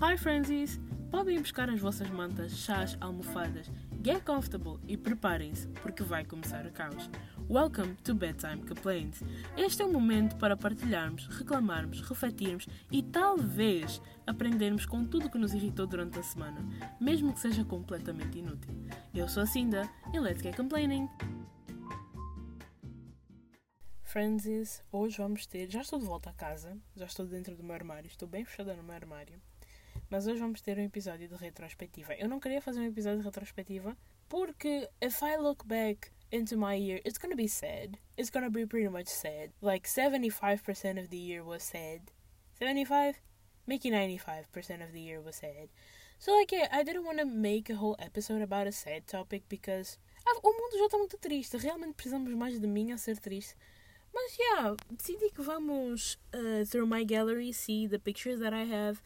Hi 0.00 0.18
Frenzies! 0.18 0.80
Podem 1.08 1.38
buscar 1.38 1.70
as 1.70 1.78
vossas 1.78 2.10
mantas, 2.10 2.50
chás, 2.50 2.98
almofadas, 3.00 3.70
get 4.02 4.24
comfortable 4.24 4.80
e 4.88 4.96
preparem-se 4.96 5.68
porque 5.68 6.02
vai 6.02 6.24
começar 6.24 6.66
o 6.66 6.72
caos. 6.72 7.08
Welcome 7.48 7.94
to 8.02 8.12
Bedtime 8.12 8.66
Complaints. 8.66 9.22
Este 9.56 9.82
é 9.82 9.84
o 9.84 9.92
momento 9.92 10.34
para 10.36 10.56
partilharmos, 10.56 11.28
reclamarmos, 11.28 12.00
refletirmos 12.00 12.66
e 12.90 13.04
talvez 13.04 14.02
aprendermos 14.26 14.84
com 14.84 15.06
tudo 15.06 15.30
que 15.30 15.38
nos 15.38 15.54
irritou 15.54 15.86
durante 15.86 16.18
a 16.18 16.24
semana, 16.24 16.58
mesmo 17.00 17.32
que 17.32 17.38
seja 17.38 17.64
completamente 17.64 18.40
inútil. 18.40 18.74
Eu 19.14 19.28
sou 19.28 19.44
a 19.44 19.46
Cinda 19.46 19.88
e 20.12 20.18
let's 20.18 20.42
get 20.42 20.56
complaining! 20.56 21.08
Frenzies, 24.02 24.82
hoje 24.90 25.18
vamos 25.18 25.46
ter. 25.46 25.70
Já 25.70 25.82
estou 25.82 26.00
de 26.00 26.04
volta 26.04 26.30
a 26.30 26.32
casa, 26.32 26.76
já 26.96 27.06
estou 27.06 27.26
dentro 27.26 27.56
do 27.56 27.62
meu 27.62 27.74
armário, 27.74 28.08
estou 28.08 28.28
bem 28.28 28.44
fechada 28.44 28.74
no 28.74 28.82
meu 28.82 28.94
armário. 28.94 29.40
Mas 30.14 30.28
hoje 30.28 30.38
vamos 30.38 30.60
ter 30.60 30.78
um 30.78 30.84
episódio 30.84 31.26
de 31.26 31.34
retrospectiva. 31.34 32.14
Eu 32.14 32.28
não 32.28 32.38
queria 32.38 32.62
fazer 32.62 32.78
um 32.78 32.86
episódio 32.86 33.18
de 33.18 33.24
retrospectiva 33.24 33.96
porque 34.28 34.88
if 35.02 35.20
I 35.22 35.36
look 35.38 35.66
back 35.66 36.08
into 36.30 36.56
my 36.56 36.76
year, 36.76 37.02
it's 37.04 37.18
gonna 37.18 37.34
be 37.34 37.48
sad. 37.48 37.98
It's 38.16 38.30
gonna 38.30 38.48
be 38.48 38.64
pretty 38.64 38.88
much 38.88 39.08
sad. 39.08 39.50
Like 39.60 39.88
75% 39.88 41.02
of 41.02 41.08
the 41.08 41.16
year 41.16 41.42
was 41.42 41.64
sad. 41.64 42.12
75? 42.60 43.16
Maybe 43.66 43.90
95% 43.90 44.84
of 44.84 44.92
the 44.92 45.00
year 45.00 45.20
was 45.20 45.34
sad. 45.34 45.68
So 46.20 46.32
like 46.36 46.52
yeah, 46.52 46.68
I 46.70 46.84
didn't 46.84 47.04
want 47.04 47.18
to 47.18 47.26
make 47.26 47.68
a 47.68 47.74
whole 47.74 47.96
episode 47.98 48.40
about 48.40 48.68
a 48.68 48.72
sad 48.72 49.08
topic 49.08 49.42
because 49.48 49.98
ah, 50.24 50.38
o 50.44 50.52
mundo 50.52 50.78
já 50.78 50.84
está 50.84 50.96
muito 50.96 51.18
triste. 51.18 51.56
Realmente 51.56 51.96
precisamos 51.96 52.32
mais 52.34 52.60
de 52.60 52.68
mim 52.68 52.92
a 52.92 52.98
ser 52.98 53.18
triste. 53.18 53.56
Mas 54.14 54.38
yeah, 54.38 54.76
decidi 54.96 55.32
que 55.34 55.42
vamos 55.42 56.18
uh, 56.32 56.64
through 56.70 56.86
my 56.86 57.02
gallery 57.02 57.52
see 57.52 57.88
the 57.88 57.98
pictures 57.98 58.38
that 58.38 58.54
I 58.54 58.62
have 58.62 59.02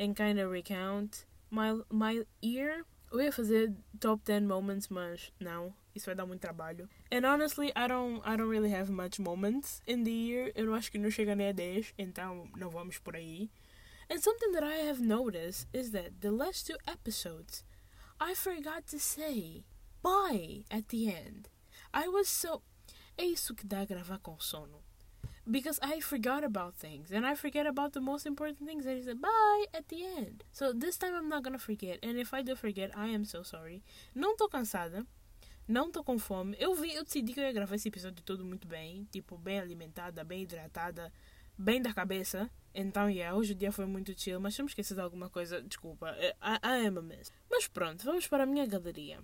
and 0.00 0.16
kind 0.16 0.40
of 0.40 0.50
recount 0.50 1.26
my 1.50 1.80
my 1.90 2.24
year. 2.42 2.84
Eu 3.12 3.20
ia 3.20 3.32
fazer 3.32 3.74
top 3.98 4.22
10 4.24 4.46
moments, 4.46 4.88
mas 4.88 5.32
não, 5.40 5.74
isso 5.94 6.06
vai 6.06 6.14
dar 6.14 6.24
muito 6.24 6.40
trabalho. 6.40 6.88
And 7.12 7.26
honestly, 7.26 7.72
I 7.76 7.86
don't 7.88 8.22
I 8.24 8.36
don't 8.36 8.48
really 8.48 8.72
have 8.72 8.90
much 8.90 9.18
moments 9.18 9.82
in 9.86 10.04
the 10.04 10.10
year. 10.10 10.52
Eu 10.54 10.72
acho 10.74 10.90
que 10.90 10.98
não 10.98 11.10
chega 11.10 11.34
nem 11.34 11.48
a 11.48 11.52
10, 11.52 11.94
então 11.98 12.48
não 12.56 12.70
vamos 12.70 12.98
por 12.98 13.16
aí. 13.16 13.50
And 14.08 14.18
something 14.20 14.52
that 14.52 14.64
I 14.64 14.88
have 14.88 15.00
noticed 15.00 15.68
is 15.72 15.90
that 15.90 16.20
the 16.20 16.30
last 16.30 16.66
two 16.66 16.78
episodes, 16.86 17.64
I 18.20 18.34
forgot 18.34 18.86
to 18.90 18.98
say 18.98 19.64
bye 20.02 20.64
at 20.70 20.88
the 20.88 21.08
end. 21.08 21.48
I 21.92 22.08
was 22.08 22.28
so. 22.28 22.62
É 23.16 23.24
isso 23.24 23.54
que 23.54 23.66
dá 23.66 23.80
a 23.80 23.84
gravar 23.84 24.18
com 24.20 24.38
sono 24.40 24.82
because 25.48 25.78
I 25.82 26.00
forgot 26.00 26.44
about 26.44 26.74
things 26.74 27.12
and 27.12 27.26
I 27.26 27.34
forget 27.34 27.66
about 27.66 27.92
the 27.92 28.00
most 28.00 28.26
important 28.26 28.66
things. 28.66 28.86
I 28.86 29.00
said 29.00 29.20
bye 29.20 29.66
at 29.72 29.88
the 29.88 30.04
end. 30.04 30.44
So 30.52 30.72
this 30.72 30.96
time 30.96 31.14
I'm 31.14 31.28
not 31.28 31.42
gonna 31.42 31.58
forget. 31.58 31.98
And 32.02 32.18
if 32.18 32.32
I 32.34 32.42
do 32.42 32.56
forget, 32.56 32.90
I 32.96 33.08
am 33.08 33.24
so 33.24 33.42
sorry. 33.42 33.82
Não 34.14 34.36
tô 34.36 34.48
cansada. 34.48 35.06
Não 35.68 35.90
tô 35.90 36.02
com 36.02 36.18
fome. 36.18 36.56
Eu 36.58 36.74
vi, 36.74 36.94
eu 36.94 37.04
decidi 37.04 37.32
que 37.32 37.38
eu 37.38 37.44
ia 37.44 37.52
gravar 37.52 37.76
esse 37.76 37.88
episódio 37.88 38.24
todo 38.24 38.44
muito 38.44 38.66
bem. 38.66 39.06
Tipo, 39.12 39.38
bem 39.38 39.60
alimentada, 39.60 40.24
bem 40.24 40.42
hidratada, 40.42 41.12
bem 41.56 41.80
da 41.80 41.94
cabeça. 41.94 42.50
Então, 42.74 43.08
yeah, 43.08 43.36
hoje 43.36 43.52
o 43.52 43.54
dia 43.54 43.70
foi 43.70 43.86
muito 43.86 44.12
chill, 44.20 44.40
mas 44.40 44.54
se 44.54 44.60
eu 44.60 44.64
me 44.64 44.68
esqueci 44.68 44.94
de 44.94 45.00
alguma 45.00 45.30
coisa, 45.30 45.62
desculpa. 45.62 46.16
I, 46.18 46.82
I 46.82 46.86
am 46.86 46.98
a 46.98 47.02
mess. 47.02 47.32
Mas 47.48 47.68
pronto, 47.68 48.04
vamos 48.04 48.26
para 48.26 48.42
a 48.42 48.46
minha 48.46 48.66
galeria. 48.66 49.20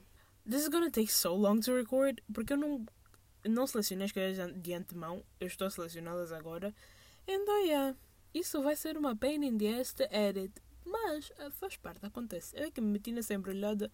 This 0.49 0.63
is 0.63 0.69
gonna 0.69 0.91
take 0.91 1.13
so 1.13 1.35
long 1.35 1.59
to 1.61 1.75
record, 1.75 2.21
porque 2.33 2.53
eu 2.53 2.57
não 2.57 2.87
não 3.49 3.67
selecionei 3.67 4.07
as 4.07 4.13
coisas 4.13 4.63
de 4.63 4.75
antemão, 4.75 5.23
eu 5.41 5.47
estou 5.47 5.67
a 5.67 5.71
selecioná-las 5.71 6.33
agora. 6.33 6.75
Então, 7.27 7.65
yeah, 7.65 7.97
isso 8.35 8.63
vai 8.63 8.77
ser 8.77 8.97
uma 8.97 9.17
pain 9.17 9.45
in 9.45 9.59
the 9.59 9.81
ass 9.81 9.93
to 9.93 10.05
edit. 10.11 10.53
Mas 10.85 11.31
uh, 11.31 11.51
faz 11.51 11.77
parte, 11.77 12.05
acontece. 12.07 12.57
É 12.57 12.71
que 12.71 12.81
me 12.81 12.93
meti 12.93 13.11
nessa 13.11 13.35
embrulhada 13.35 13.91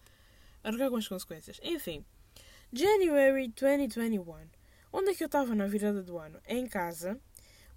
a 0.63 0.69
arcar 0.69 0.89
com 0.89 0.97
as 0.97 1.07
consequências. 1.07 1.59
Enfim, 1.63 2.05
January 2.71 3.47
2021. 3.49 4.47
Onde 4.91 5.09
é 5.09 5.15
que 5.15 5.23
eu 5.23 5.27
estava 5.27 5.55
na 5.55 5.65
virada 5.65 6.03
do 6.03 6.17
ano? 6.19 6.39
Em 6.47 6.67
casa. 6.67 7.19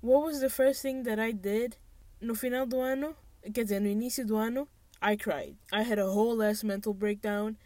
What 0.02 0.26
was 0.26 0.40
the 0.40 0.50
first 0.50 0.82
thing 0.82 1.02
that 1.04 1.20
I 1.20 1.32
did 1.32 1.76
no 2.20 2.34
final 2.34 2.66
do 2.66 2.80
ano? 2.80 3.16
Quer 3.54 3.64
dizer, 3.64 3.80
no 3.80 3.88
início 3.88 4.26
do 4.26 4.36
ano, 4.36 4.68
I 5.00 5.16
cried. 5.16 5.56
I 5.72 5.82
had 5.82 5.98
a 5.98 6.06
whole 6.06 6.42
ass 6.42 6.62
mental 6.62 6.92
breakdown. 6.92 7.56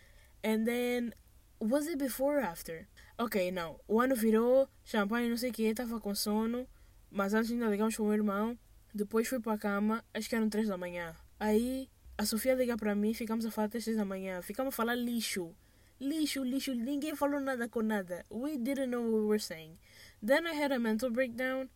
And 0.45 0.65
then, 0.67 1.15
was 1.59 1.89
it 1.89 1.99
before 1.99 2.39
or 2.39 2.43
after? 2.43 2.87
Ok, 3.21 3.53
não. 3.53 3.79
O 3.87 4.01
ano 4.01 4.17
virou, 4.17 4.67
champanhe, 4.83 5.29
não 5.29 5.37
sei 5.37 5.51
o 5.51 5.53
que, 5.53 5.65
estava 5.65 6.01
com 6.01 6.15
sono, 6.15 6.67
mas 7.11 7.35
antes 7.35 7.51
ainda 7.51 7.67
ligamos 7.67 7.95
para 7.95 8.03
o 8.03 8.07
meu 8.07 8.15
irmão. 8.15 8.59
Depois 8.95 9.29
fui 9.29 9.39
para 9.39 9.53
a 9.53 9.59
cama, 9.59 10.03
acho 10.15 10.27
que 10.27 10.35
eram 10.35 10.49
3 10.49 10.69
da 10.69 10.79
manhã. 10.79 11.15
Aí 11.39 11.87
a 12.17 12.25
Sofia 12.25 12.55
liga 12.55 12.79
para 12.79 12.95
mim, 12.95 13.13
ficamos 13.13 13.45
a 13.45 13.51
falar 13.51 13.67
até 13.67 13.79
6 13.79 13.99
da 13.99 14.07
manhã. 14.07 14.41
Ficamos 14.41 14.73
a 14.73 14.75
falar 14.75 14.95
lixo. 14.95 15.55
Lixo, 16.01 16.43
lixo, 16.43 16.75
ninguém 16.75 17.15
falou 17.15 17.43
nada 17.43 17.69
com 17.69 17.83
nada. 17.83 18.25
We 18.31 18.57
didn't 18.57 18.87
know 18.87 19.03
what 19.03 19.21
we 19.21 19.27
were 19.27 19.39
saying. 19.39 19.77
Then 20.25 20.47
I 20.47 20.55
had 20.55 20.73
a 20.73 20.79
mental 20.79 21.11
breakdown. 21.11 21.69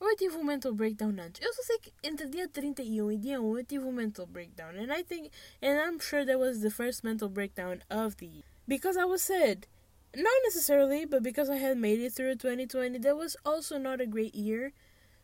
Eu 0.00 0.16
tive 0.16 0.38
um 0.38 0.44
mental 0.44 0.72
breakdown 0.72 1.14
antes. 1.20 1.42
Eu 1.46 1.52
só 1.52 1.62
sei 1.62 1.78
que 1.78 1.92
entre 2.02 2.26
dia 2.26 2.48
31 2.48 3.12
e 3.12 3.18
dia 3.18 3.38
1 3.38 3.58
eu 3.58 3.64
tive 3.66 3.84
um 3.84 3.92
mental 3.92 4.26
breakdown. 4.26 4.70
And 4.70 4.90
I 4.90 5.04
think, 5.04 5.30
and 5.60 5.78
I'm 5.78 6.00
sure 6.00 6.24
that 6.24 6.38
was 6.38 6.60
the 6.62 6.70
first 6.70 7.04
mental 7.04 7.28
breakdown 7.28 7.82
of 7.90 8.16
the 8.16 8.24
year. 8.24 8.44
Because 8.66 8.98
I 8.98 9.04
was 9.04 9.20
sad. 9.20 9.66
Not 10.14 10.32
necessarily, 10.44 11.04
but 11.04 11.22
because 11.22 11.50
I 11.50 11.56
had 11.56 11.76
made 11.78 12.00
it 12.00 12.12
through 12.12 12.36
2020, 12.36 12.98
that 12.98 13.16
was 13.16 13.36
also 13.44 13.78
not 13.78 14.00
a 14.00 14.06
great 14.06 14.34
year. 14.34 14.72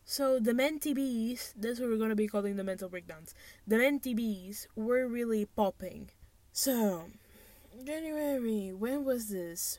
So 0.05 0.39
the 0.39 0.53
MenTBs, 0.53 1.55
that's 1.57 1.81
what 1.81 1.89
we're 1.89 1.97
gonna 1.97 2.15
be 2.15 2.27
calling 2.27 2.57
the 2.57 2.65
mental 2.65 2.89
breakdowns. 2.89 3.35
The 3.67 3.77
MenTBs 3.77 4.67
were 4.75 5.07
really 5.07 5.47
popping. 5.47 6.11
So, 6.53 7.11
January, 7.85 8.73
when 8.73 9.05
was 9.05 9.29
this? 9.29 9.79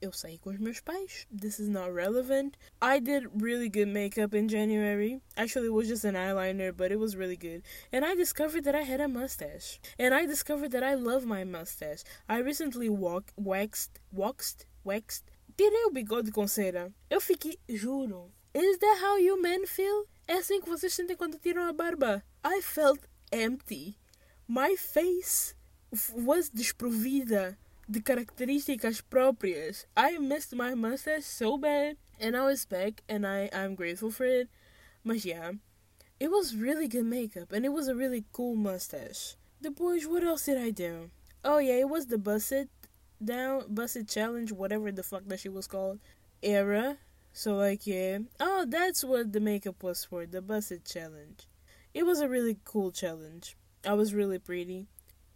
Eu 0.00 0.12
saí 0.12 0.38
com 0.38 0.50
os 0.50 0.58
meus 0.58 0.80
pais. 0.80 1.26
This 1.30 1.58
is 1.58 1.68
not 1.68 1.92
relevant. 1.92 2.56
I 2.80 3.00
did 3.00 3.28
really 3.34 3.68
good 3.68 3.88
makeup 3.88 4.34
in 4.34 4.48
January. 4.48 5.20
Actually, 5.36 5.66
it 5.66 5.74
was 5.74 5.88
just 5.88 6.04
an 6.04 6.14
eyeliner, 6.14 6.74
but 6.74 6.90
it 6.90 6.98
was 6.98 7.16
really 7.16 7.36
good. 7.36 7.62
And 7.92 8.04
I 8.04 8.14
discovered 8.14 8.64
that 8.64 8.74
I 8.74 8.82
had 8.82 9.00
a 9.00 9.08
mustache. 9.08 9.78
And 9.98 10.14
I 10.14 10.26
discovered 10.26 10.72
that 10.72 10.82
I 10.82 10.94
love 10.94 11.26
my 11.26 11.44
mustache. 11.44 12.02
I 12.28 12.38
recently 12.38 12.88
walk, 12.88 13.32
waxed, 13.36 14.00
waxed, 14.12 14.66
waxed. 14.84 15.24
Tirei 15.56 15.86
o 15.86 15.90
bigode 15.90 16.32
com 16.32 16.46
cera. 16.46 16.92
Eu 17.10 17.20
fiquei, 17.20 17.58
juro. 17.68 18.32
Is 18.54 18.78
that 18.78 18.98
how 19.02 19.18
you 19.18 19.40
men 19.40 19.66
feel? 19.66 20.06
É 20.26 20.34
assim 20.34 20.60
que 20.60 20.68
vocês 20.68 20.94
sentem 20.94 21.16
quando 21.16 21.38
tiram 21.38 21.68
a 21.68 21.72
barba. 21.72 22.24
I 22.44 22.62
felt 22.62 23.00
empty. 23.30 23.98
My 24.48 24.76
face 24.76 25.54
was 26.14 26.48
desprovida 26.48 27.58
de 27.90 28.00
características 28.00 29.02
próprias. 29.02 29.86
I 29.96 30.18
missed 30.18 30.54
my 30.54 30.74
mustache 30.74 31.24
so 31.24 31.58
bad, 31.58 31.96
and 32.20 32.32
now 32.32 32.46
it's 32.46 32.64
back, 32.64 33.02
and 33.08 33.26
I 33.26 33.50
I'm 33.52 33.74
grateful 33.74 34.10
for 34.12 34.24
it. 34.24 34.48
But 35.04 35.24
yeah, 35.24 35.52
it 36.20 36.30
was 36.30 36.54
really 36.54 36.86
good 36.86 37.06
makeup, 37.06 37.50
and 37.50 37.64
it 37.64 37.72
was 37.72 37.88
a 37.88 37.94
really 37.94 38.24
cool 38.32 38.54
mustache. 38.54 39.34
Depois, 39.60 40.06
what 40.06 40.22
else 40.22 40.46
did 40.46 40.58
I 40.58 40.70
do? 40.70 41.10
Oh 41.44 41.58
yeah, 41.58 41.74
it 41.74 41.88
was 41.88 42.06
the 42.06 42.16
Busset 42.16 42.68
down 43.22 43.62
Busset 43.62 44.08
challenge, 44.08 44.52
whatever 44.52 44.92
the 44.92 45.02
fuck 45.02 45.24
that 45.26 45.40
she 45.40 45.48
was 45.48 45.66
called, 45.66 45.98
era. 46.42 46.98
So 47.32 47.56
like 47.56 47.86
yeah, 47.86 48.18
oh 48.38 48.66
that's 48.68 49.02
what 49.02 49.32
the 49.32 49.40
makeup 49.40 49.82
was 49.82 50.04
for, 50.04 50.26
the 50.26 50.40
Busset 50.40 50.90
challenge. 50.90 51.48
It 51.92 52.04
was 52.04 52.20
a 52.20 52.28
really 52.28 52.58
cool 52.64 52.92
challenge. 52.92 53.56
I 53.84 53.94
was 53.94 54.14
really 54.14 54.38
pretty. 54.38 54.86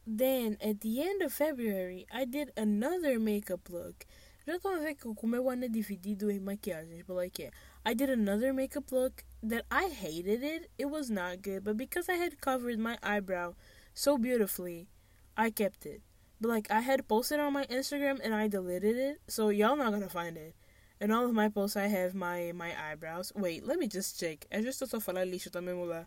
Then, 0.06 0.58
at 0.60 0.80
the 0.80 1.00
end 1.00 1.22
of 1.22 1.32
February, 1.32 2.06
I 2.12 2.26
did 2.26 2.52
another 2.56 3.18
makeup 3.18 3.70
look. 3.70 4.06
Já 4.46 4.56
estão 4.56 4.74
a 4.74 4.78
ver 4.78 4.94
que 4.94 5.08
o 5.08 5.26
meu 5.26 5.48
ano 5.48 5.64
é 5.64 5.68
dividido 5.68 6.30
em 6.30 6.38
maquiagens, 6.38 7.02
but 7.06 7.16
like 7.16 7.40
yeah. 7.40 7.54
I 7.86 7.94
did 7.94 8.10
another 8.10 8.52
makeup 8.52 8.92
look 8.92 9.24
that 9.42 9.64
I 9.70 9.88
hated 9.88 10.42
it. 10.42 10.70
It 10.76 10.90
was 10.90 11.08
not 11.08 11.40
good, 11.40 11.64
but 11.64 11.78
because 11.78 12.10
I 12.10 12.16
had 12.16 12.42
covered 12.42 12.78
my 12.78 12.98
eyebrow 13.02 13.54
so 13.94 14.18
beautifully, 14.18 14.88
I 15.34 15.48
kept 15.48 15.86
it. 15.86 16.02
But 16.38 16.48
like 16.48 16.70
I 16.70 16.80
had 16.80 17.08
posted 17.08 17.40
on 17.40 17.54
my 17.54 17.64
Instagram 17.66 18.20
and 18.22 18.34
I 18.34 18.48
deleted 18.48 18.96
it, 18.96 19.20
so 19.26 19.48
y'all 19.48 19.76
not 19.76 19.92
gonna 19.92 20.10
find 20.10 20.36
it. 20.36 20.54
And 21.00 21.10
all 21.10 21.24
of 21.24 21.32
my 21.32 21.48
posts 21.48 21.76
I 21.76 21.86
have 21.86 22.14
my 22.14 22.52
my 22.54 22.74
eyebrows. 22.78 23.32
Wait, 23.34 23.64
let 23.64 23.78
me 23.78 23.88
just 23.88 24.20
check. 24.20 24.46
I 24.52 24.60
just 24.60 24.82
estou 24.82 24.98
a 24.98 25.00
falar 25.00 25.24
lixo 25.24 25.50
também 25.50 25.74
mudar. 25.74 26.04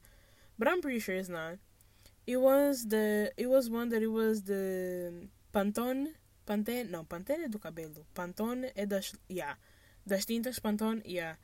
But 0.60 0.68
I'm 0.68 0.82
pretty 0.82 1.00
sure 1.00 1.16
it's 1.16 1.30
not. 1.30 1.58
It 2.28 2.42
was 2.42 2.88
the 2.90 3.32
it 3.38 3.48
was 3.48 3.70
one 3.70 3.88
that 3.90 4.04
it 4.04 4.12
was 4.12 4.44
the 4.44 5.30
Pantone 5.54 6.10
Pantene 6.46 6.90
não 6.90 7.06
Pantene 7.06 7.50
do 7.50 7.58
cabelo 7.58 8.06
Pantone 8.14 8.70
é 8.76 8.86
das 8.86 9.16
yeah 9.30 9.56
das 10.06 10.26
tintas 10.26 10.60
Pantone 10.60 11.02
yeah. 11.06 11.36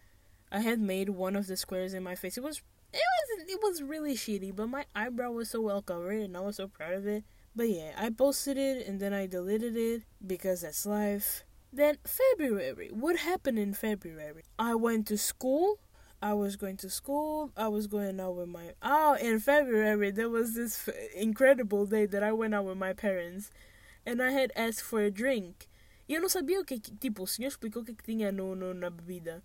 I 0.52 0.60
had 0.60 0.80
made 0.80 1.10
one 1.10 1.38
of 1.38 1.48
the 1.48 1.56
squares 1.58 1.94
in 1.94 2.04
my 2.04 2.16
face. 2.16 2.38
It 2.38 2.44
was 2.44 2.62
it 2.92 3.00
was 3.00 3.46
it 3.48 3.60
was 3.64 3.82
really 3.82 4.14
shitty 4.14 4.54
but 4.54 4.68
my 4.68 4.86
eyebrow 4.94 5.32
was 5.32 5.50
so 5.50 5.62
well 5.62 5.82
covered 5.82 6.22
and 6.22 6.36
I 6.36 6.42
was 6.42 6.58
so 6.58 6.68
proud 6.68 6.94
of 6.96 7.08
it. 7.08 7.24
But 7.56 7.70
yeah 7.70 7.94
I 7.98 8.10
posted 8.10 8.58
it 8.58 8.86
and 8.86 9.00
then 9.00 9.14
I 9.14 9.26
deleted 9.26 9.78
it 9.78 10.04
because 10.26 10.64
that's 10.64 10.86
life. 10.86 11.46
Then 11.72 11.96
February 12.04 12.90
what 12.92 13.20
happened 13.20 13.58
in 13.58 13.74
February? 13.74 14.44
I 14.60 14.76
went 14.76 15.08
to 15.08 15.18
school 15.18 15.80
I 16.24 16.32
was 16.32 16.56
going 16.56 16.78
to 16.78 16.90
school. 16.90 17.52
I 17.58 17.68
was 17.68 17.86
going 17.86 18.18
out 18.22 18.38
with 18.38 18.48
my. 18.48 18.76
Oh, 18.82 19.18
in 19.20 19.42
February, 19.42 20.10
there 20.10 20.30
was 20.30 20.56
this 20.56 20.88
f- 20.88 20.96
incredible 21.14 21.86
day 21.86 22.06
that 22.06 22.24
I 22.24 22.32
went 22.32 22.56
out 22.56 22.64
with 22.64 22.78
my 22.78 22.94
parents 22.94 23.52
and 24.06 24.24
I 24.24 24.32
had 24.32 24.54
asked 24.56 24.84
for 24.84 25.02
a 25.02 25.12
drink. 25.12 25.68
E 26.08 26.14
eu 26.14 26.22
não 26.22 26.30
sabia 26.30 26.62
o 26.62 26.64
que. 26.64 26.80
Tipo, 26.80 27.24
o 27.24 27.28
senhor 27.28 27.50
explicou 27.50 27.82
o 27.82 27.86
que, 27.86 27.94
que 27.94 28.06
tinha 28.06 28.32
no, 28.32 28.56
no, 28.56 28.74
na 28.74 28.90
bebida. 28.90 29.44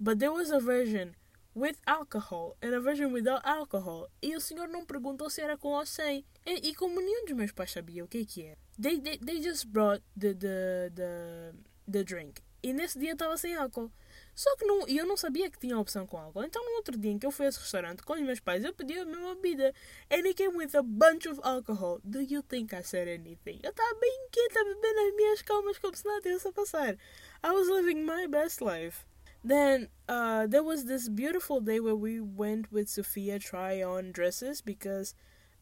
But 0.00 0.18
there 0.18 0.32
was 0.32 0.50
a 0.50 0.58
version 0.58 1.14
with 1.54 1.76
alcohol 1.86 2.56
and 2.60 2.74
a 2.74 2.80
version 2.80 3.12
without 3.12 3.42
alcohol. 3.44 4.08
E 4.20 4.34
o 4.34 4.40
senhor 4.40 4.66
não 4.66 4.84
perguntou 4.84 5.30
se 5.30 5.40
era 5.40 5.56
com 5.56 5.68
ou 5.68 5.86
sem. 5.86 6.24
E, 6.44 6.70
e 6.70 6.74
como 6.74 7.00
nenhum 7.00 7.24
dos 7.24 7.36
meus 7.36 7.52
pais 7.52 7.70
sabia 7.70 8.04
o 8.04 8.08
que 8.08 8.26
que 8.26 8.46
é, 8.46 8.56
they, 8.80 9.00
they, 9.00 9.16
they 9.18 9.40
just 9.40 9.68
brought 9.68 10.02
the, 10.18 10.34
the, 10.34 10.90
the, 10.92 11.54
the 11.88 12.02
drink. 12.02 12.42
E 12.64 12.72
nesse 12.72 12.98
dia 12.98 13.12
estava 13.12 13.36
sem 13.36 13.54
álcool. 13.54 13.92
Só 14.36 14.54
que 14.56 14.66
não, 14.66 14.86
eu 14.86 15.06
não 15.06 15.16
sabia 15.16 15.50
que 15.50 15.58
tinha 15.58 15.78
opção 15.78 16.06
com 16.06 16.18
álcool. 16.18 16.44
Então, 16.44 16.62
no 16.62 16.76
outro 16.76 16.98
dia 16.98 17.10
em 17.10 17.18
que 17.18 17.24
eu 17.24 17.30
fui 17.30 17.46
a 17.46 17.48
esse 17.48 17.58
restaurante 17.58 18.02
com 18.02 18.12
os 18.12 18.20
meus 18.20 18.38
pais, 18.38 18.62
eu 18.62 18.74
pedi 18.74 18.92
a 18.98 19.06
mesma 19.06 19.34
bebida. 19.34 19.72
And 20.10 20.26
it 20.26 20.34
came 20.34 20.54
with 20.54 20.76
a 20.76 20.82
bunch 20.82 21.26
of 21.26 21.40
alcohol. 21.42 22.00
Do 22.04 22.20
you 22.20 22.42
think 22.42 22.74
I 22.74 22.82
said 22.82 23.08
anything? 23.08 23.60
Eu 23.62 23.70
estava 23.70 23.98
bem 23.98 24.28
quieta, 24.30 24.62
bebendo 24.62 25.00
as 25.00 25.16
minhas 25.16 25.42
calmas 25.42 25.78
como 25.78 25.96
se 25.96 26.04
nada 26.04 26.20
tivesse 26.20 26.48
a 26.48 26.52
passar. 26.52 26.98
I 27.42 27.50
was 27.50 27.66
living 27.68 28.04
my 28.04 28.26
best 28.26 28.60
life. 28.60 29.06
Then 29.42 29.88
uh, 30.06 30.46
there 30.46 30.62
was 30.62 30.84
this 30.84 31.08
beautiful 31.08 31.62
day 31.62 31.80
where 31.80 31.96
we 31.96 32.20
went 32.20 32.70
with 32.70 32.90
Sophia 32.90 33.38
try 33.38 33.82
on 33.82 34.12
dresses 34.12 34.60
because 34.60 35.14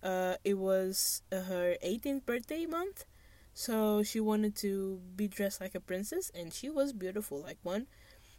uh, 0.03 0.35
it 0.43 0.59
was 0.59 1.23
her 1.31 1.76
18th 1.81 2.26
birthday 2.26 2.67
month. 2.67 3.05
So 3.53 4.03
she 4.03 4.19
wanted 4.19 4.56
to 4.56 5.00
be 5.15 5.29
dressed 5.29 5.61
like 5.61 5.76
a 5.76 5.81
princess, 5.81 6.32
and 6.35 6.53
she 6.53 6.69
was 6.69 6.93
beautiful 6.93 7.41
like 7.41 7.59
one. 7.62 7.87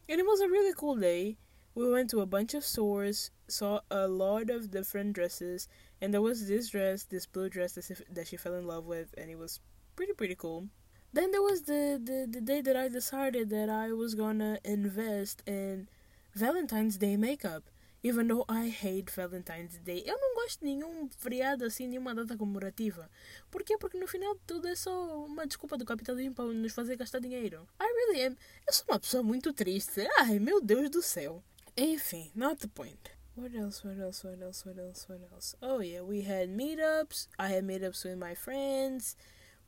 And 0.07 0.19
it 0.19 0.25
was 0.25 0.39
a 0.39 0.47
really 0.47 0.73
cool 0.75 0.95
day. 0.95 1.37
We 1.73 1.91
went 1.91 2.09
to 2.11 2.21
a 2.21 2.25
bunch 2.25 2.53
of 2.53 2.63
stores, 2.63 3.31
saw 3.47 3.81
a 3.91 4.07
lot 4.07 4.49
of 4.49 4.71
different 4.71 5.13
dresses, 5.13 5.67
and 5.99 6.13
there 6.13 6.21
was 6.21 6.47
this 6.47 6.69
dress, 6.69 7.03
this 7.03 7.25
blue 7.25 7.49
dress 7.49 7.73
that 7.73 8.27
she, 8.27 8.37
fell 8.37 8.53
in 8.53 8.65
love 8.65 8.85
with, 8.85 9.13
and 9.17 9.29
it 9.29 9.37
was 9.37 9.59
pretty 9.95 10.13
pretty 10.13 10.35
cool. 10.35 10.69
Then 11.11 11.31
there 11.31 11.41
was 11.41 11.63
the, 11.63 11.99
the, 12.01 12.27
the 12.29 12.41
day 12.41 12.61
that 12.61 12.77
I 12.77 12.87
decided 12.87 13.49
that 13.49 13.69
I 13.69 13.91
was 13.91 14.15
gonna 14.15 14.59
invest 14.63 15.43
in 15.45 15.89
Valentine's 16.33 16.97
Day 16.97 17.17
makeup. 17.17 17.63
Even 18.05 18.27
though 18.27 18.45
I 18.47 18.69
hate 18.69 19.11
Valentine's 19.11 19.79
Day. 19.79 20.03
Eu 20.05 20.19
não 20.19 20.35
gosto 20.35 20.59
de 20.59 20.65
nenhum 20.65 21.09
feriado 21.17 21.65
assim, 21.65 21.87
nenhuma 21.87 22.13
data 22.13 22.37
comemorativa. 22.37 23.09
Por 23.49 23.63
quê? 23.63 23.79
Porque 23.79 23.97
no 23.97 24.05
final 24.05 24.35
de 24.35 24.41
tudo 24.45 24.67
é 24.67 24.75
só 24.75 25.25
uma 25.25 25.47
desculpa 25.47 25.75
do 25.75 25.83
capitalismo 25.83 26.35
para 26.35 26.45
nos 26.45 26.71
fazer 26.71 26.97
gastar 26.97 27.17
dinheiro. 27.17 27.67
I 27.81 27.85
really 27.85 28.27
am. 28.27 28.37
Eu 28.67 28.73
sou 28.73 28.85
uma 28.87 28.99
pessoa 28.99 29.23
muito 29.23 29.51
triste. 29.51 30.07
Ai, 30.19 30.37
meu 30.37 30.61
Deus 30.61 30.91
do 30.91 31.01
céu. 31.01 31.43
Enfim, 31.75 32.31
not 32.35 32.61
the 32.61 32.67
point. 32.67 33.09
What 33.35 33.57
else? 33.57 33.83
What 33.83 33.99
else? 33.99 34.23
What 34.23 34.39
else? 34.39 34.69
What 34.69 34.79
else? 34.79 35.11
What 35.11 35.23
else? 35.33 35.57
Oh 35.59 35.81
yeah, 35.81 36.03
we 36.03 36.21
had 36.21 36.49
meetups. 36.49 37.27
I 37.39 37.47
had 37.55 37.65
meetups 37.65 38.05
with 38.05 38.17
my 38.17 38.35
friends. 38.35 39.17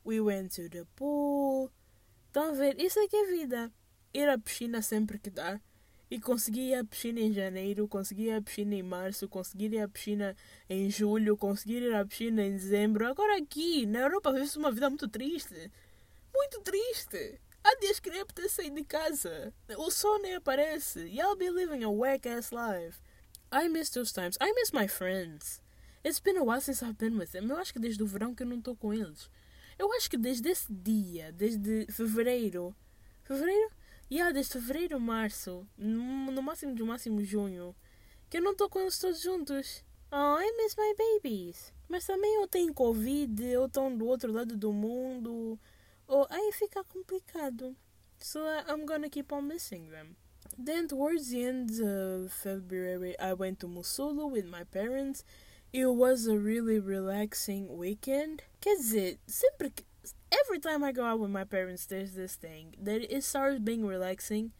We 0.04 0.20
went 0.20 0.54
to 0.54 0.68
the 0.68 0.86
pool. 0.94 1.72
Estão 2.28 2.50
a 2.50 2.52
ver? 2.52 2.80
Isso 2.80 3.00
é 3.00 3.08
que 3.08 3.16
é 3.16 3.26
vida. 3.26 3.72
Ir 4.14 4.28
à 4.28 4.38
piscina 4.38 4.80
sempre 4.80 5.18
que 5.18 5.28
dá. 5.28 5.60
E 6.10 6.18
consegui 6.18 6.72
ir 6.72 6.84
piscina 6.84 7.20
em 7.20 7.32
janeiro, 7.32 7.86
consegui 7.86 8.28
ir 8.30 8.42
piscina 8.42 8.74
em 8.74 8.82
março, 8.82 9.28
consegui 9.28 9.66
ir 9.66 9.88
piscina 9.88 10.34
em 10.68 10.90
julho, 10.90 11.36
consegui 11.36 11.74
ir 11.74 11.94
à 11.94 12.04
piscina 12.04 12.42
em 12.42 12.52
dezembro. 12.52 13.06
Agora 13.06 13.36
aqui, 13.36 13.84
na 13.84 14.00
Europa, 14.00 14.32
vive-se 14.32 14.56
uma 14.56 14.72
vida 14.72 14.88
muito 14.88 15.06
triste. 15.06 15.70
Muito 16.34 16.60
triste. 16.62 17.38
Há 17.62 17.74
dias 17.80 18.00
que 18.00 18.08
nem 18.08 18.20
apetece 18.20 18.54
sair 18.54 18.70
de 18.70 18.84
casa. 18.84 19.52
O 19.76 19.90
sol 19.90 20.18
nem 20.20 20.34
aparece. 20.36 21.00
I'll 21.00 21.36
be 21.36 21.50
living 21.50 21.84
a 21.84 21.90
whack-ass 21.90 22.52
life. 22.52 23.00
I 23.52 23.68
miss 23.68 23.90
those 23.90 24.12
times. 24.12 24.38
I 24.40 24.52
miss 24.54 24.72
my 24.72 24.88
friends. 24.88 25.60
It's 26.04 26.20
been 26.20 26.38
a 26.38 26.42
while 26.42 26.60
since 26.60 26.82
I've 26.82 26.96
been 26.96 27.18
with 27.18 27.32
them. 27.32 27.50
Eu 27.50 27.58
acho 27.58 27.72
que 27.72 27.78
desde 27.78 28.02
o 28.02 28.06
verão 28.06 28.34
que 28.34 28.42
eu 28.42 28.46
não 28.46 28.58
estou 28.58 28.74
com 28.74 28.94
eles. 28.94 29.28
Eu 29.78 29.92
acho 29.92 30.08
que 30.08 30.16
desde 30.16 30.48
esse 30.48 30.72
dia, 30.72 31.32
desde 31.32 31.86
fevereiro. 31.90 32.74
Fevereiro? 33.24 33.70
Yeah, 34.10 34.32
desde 34.32 34.52
fevereiro, 34.54 34.98
março, 34.98 35.68
no, 35.76 36.42
máximo 36.42 36.74
de 36.74 36.82
máximo 36.82 37.22
junho, 37.22 37.76
que 38.30 38.38
eu 38.38 38.42
não 38.42 38.52
estou 38.52 38.68
com 38.70 38.80
eles 38.80 38.98
todos 38.98 39.20
juntos. 39.20 39.84
Oh, 40.10 40.40
I 40.40 40.50
miss 40.56 40.74
my 40.76 40.94
babies. 40.96 41.74
Mas 41.90 42.06
também 42.06 42.38
ou 42.38 42.48
têm 42.48 42.72
Covid, 42.72 43.56
ou 43.58 43.66
estão 43.66 43.94
do 43.94 44.06
outro 44.06 44.32
lado 44.32 44.56
do 44.56 44.72
mundo, 44.72 45.58
ou 46.06 46.26
aí 46.30 46.52
fica 46.52 46.82
complicado. 46.84 47.76
So 48.18 48.40
I'm 48.66 48.86
gonna 48.86 49.10
keep 49.10 49.30
on 49.32 49.42
missing 49.42 49.90
them. 49.90 50.16
Then 50.56 50.88
towards 50.88 51.28
the 51.28 51.42
end 51.42 51.70
of 51.82 52.32
February, 52.32 53.14
I 53.20 53.34
went 53.34 53.60
to 53.60 53.68
Musulu 53.68 54.30
with 54.30 54.46
my 54.46 54.64
parents. 54.64 55.22
It 55.70 55.86
was 55.86 56.26
a 56.26 56.38
really 56.38 56.80
relaxing 56.80 57.68
weekend. 57.76 58.42
Quer 58.58 58.76
dizer, 58.76 59.18
sempre 59.26 59.70
que 59.70 59.84
every 60.30 60.58
time 60.58 60.84
I 60.84 60.92
go 60.92 61.04
out 61.04 61.20
with 61.20 61.30
my 61.30 61.44
parents, 61.44 61.86
there's 61.86 62.12
this 62.12 62.36
thing 62.36 62.74
that 62.80 63.02
it 63.10 63.24
starts 63.24 63.60
being 63.60 63.86
relaxing 63.86 64.52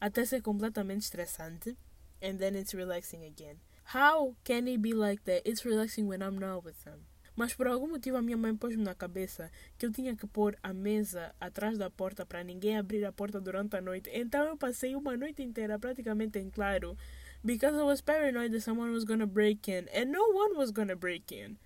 até 0.00 0.26
ser 0.26 0.42
completamente 0.42 1.02
estressante, 1.02 1.76
and 2.20 2.38
then 2.38 2.54
it's 2.54 2.74
relaxing 2.74 3.24
again. 3.24 3.60
How 3.84 4.34
can 4.44 4.68
it 4.68 4.82
be 4.82 4.92
like 4.92 5.24
that? 5.24 5.48
It's 5.48 5.64
relaxing 5.64 6.06
when 6.08 6.22
I'm 6.22 6.38
not 6.38 6.64
with 6.64 6.84
them. 6.84 7.06
Mas 7.36 7.52
por 7.52 7.66
algum 7.66 7.88
motivo 7.88 8.16
a 8.16 8.22
minha 8.22 8.36
mãe 8.36 8.54
pôs-me 8.54 8.82
na 8.82 8.94
cabeça 8.94 9.50
que 9.76 9.86
eu 9.86 9.92
tinha 9.92 10.14
que 10.14 10.26
pôr 10.26 10.56
a 10.62 10.72
mesa 10.72 11.34
atrás 11.40 11.76
da 11.76 11.90
porta 11.90 12.24
para 12.24 12.44
ninguém 12.44 12.76
abrir 12.76 13.04
a 13.04 13.12
porta 13.12 13.40
durante 13.40 13.76
a 13.76 13.80
noite. 13.80 14.08
Então 14.12 14.44
eu 14.44 14.56
passei 14.56 14.94
uma 14.94 15.16
noite 15.16 15.42
inteira 15.42 15.78
praticamente 15.78 16.38
em 16.38 16.48
claro 16.48 16.96
because 17.42 17.76
I 17.76 17.82
was 17.82 18.00
paranoid 18.00 18.52
that 18.52 18.62
someone 18.62 18.92
was 18.92 19.04
gonna 19.04 19.26
break 19.26 19.68
in 19.68 19.88
and 19.92 20.12
no 20.12 20.22
one 20.32 20.56
was 20.56 20.70
gonna 20.70 20.94
break 20.94 21.34
in. 21.34 21.56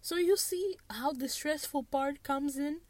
So 0.00 0.16
you 0.16 0.36
see 0.38 0.76
how 0.88 1.12
the 1.12 1.28
stressful 1.28 1.84
part 1.84 2.22
comes 2.22 2.56
in? 2.56 2.80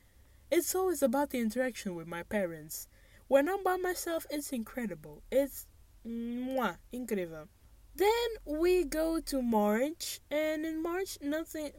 It's 0.50 0.74
always 0.74 1.02
about 1.02 1.30
the 1.30 1.40
interaction 1.40 1.94
with 1.94 2.06
my 2.06 2.22
parents. 2.22 2.88
When 3.26 3.48
I'm 3.48 3.62
by 3.62 3.76
myself, 3.76 4.26
it's 4.30 4.52
incredible. 4.52 5.22
It's 5.30 5.66
mwah, 6.06 6.76
incredible. 6.90 7.48
Then 7.94 8.28
we 8.46 8.84
go 8.84 9.20
to 9.20 9.42
March, 9.42 10.20
and 10.30 10.64
in 10.64 10.82
March, 10.82 11.18
nothing. 11.20 11.72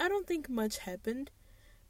I 0.00 0.08
don't 0.08 0.26
think 0.26 0.48
much 0.48 0.78
happened. 0.78 1.30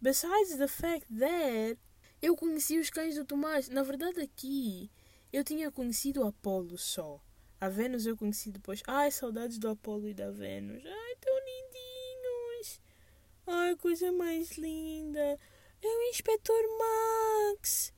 Besides 0.00 0.58
the 0.58 0.68
fact 0.68 1.04
that 1.10 1.76
eu 2.22 2.36
conheci 2.36 2.78
os 2.78 2.88
cães 2.88 3.16
do 3.16 3.24
Tomás. 3.24 3.68
Na 3.68 3.82
verdade, 3.82 4.20
aqui 4.20 4.90
eu 5.32 5.42
tinha 5.42 5.70
conhecido 5.70 6.22
o 6.22 6.26
Apolo 6.26 6.78
só. 6.78 7.20
A 7.60 7.68
Vênus 7.68 8.06
eu 8.06 8.16
conheci 8.16 8.50
depois. 8.50 8.82
Ai, 8.86 9.10
saudades 9.10 9.58
do 9.58 9.68
Apolo 9.68 10.08
e 10.08 10.14
da 10.14 10.30
Vênus. 10.30 10.84
Ai, 10.84 11.16
tão 11.20 11.34
lindinhos. 11.34 12.80
Ai, 13.46 13.76
coisa 13.76 14.12
mais 14.12 14.52
linda. 14.56 15.38
É 15.82 15.86
o 15.86 16.02
Inspetor 16.10 16.62
Max. 16.78 17.92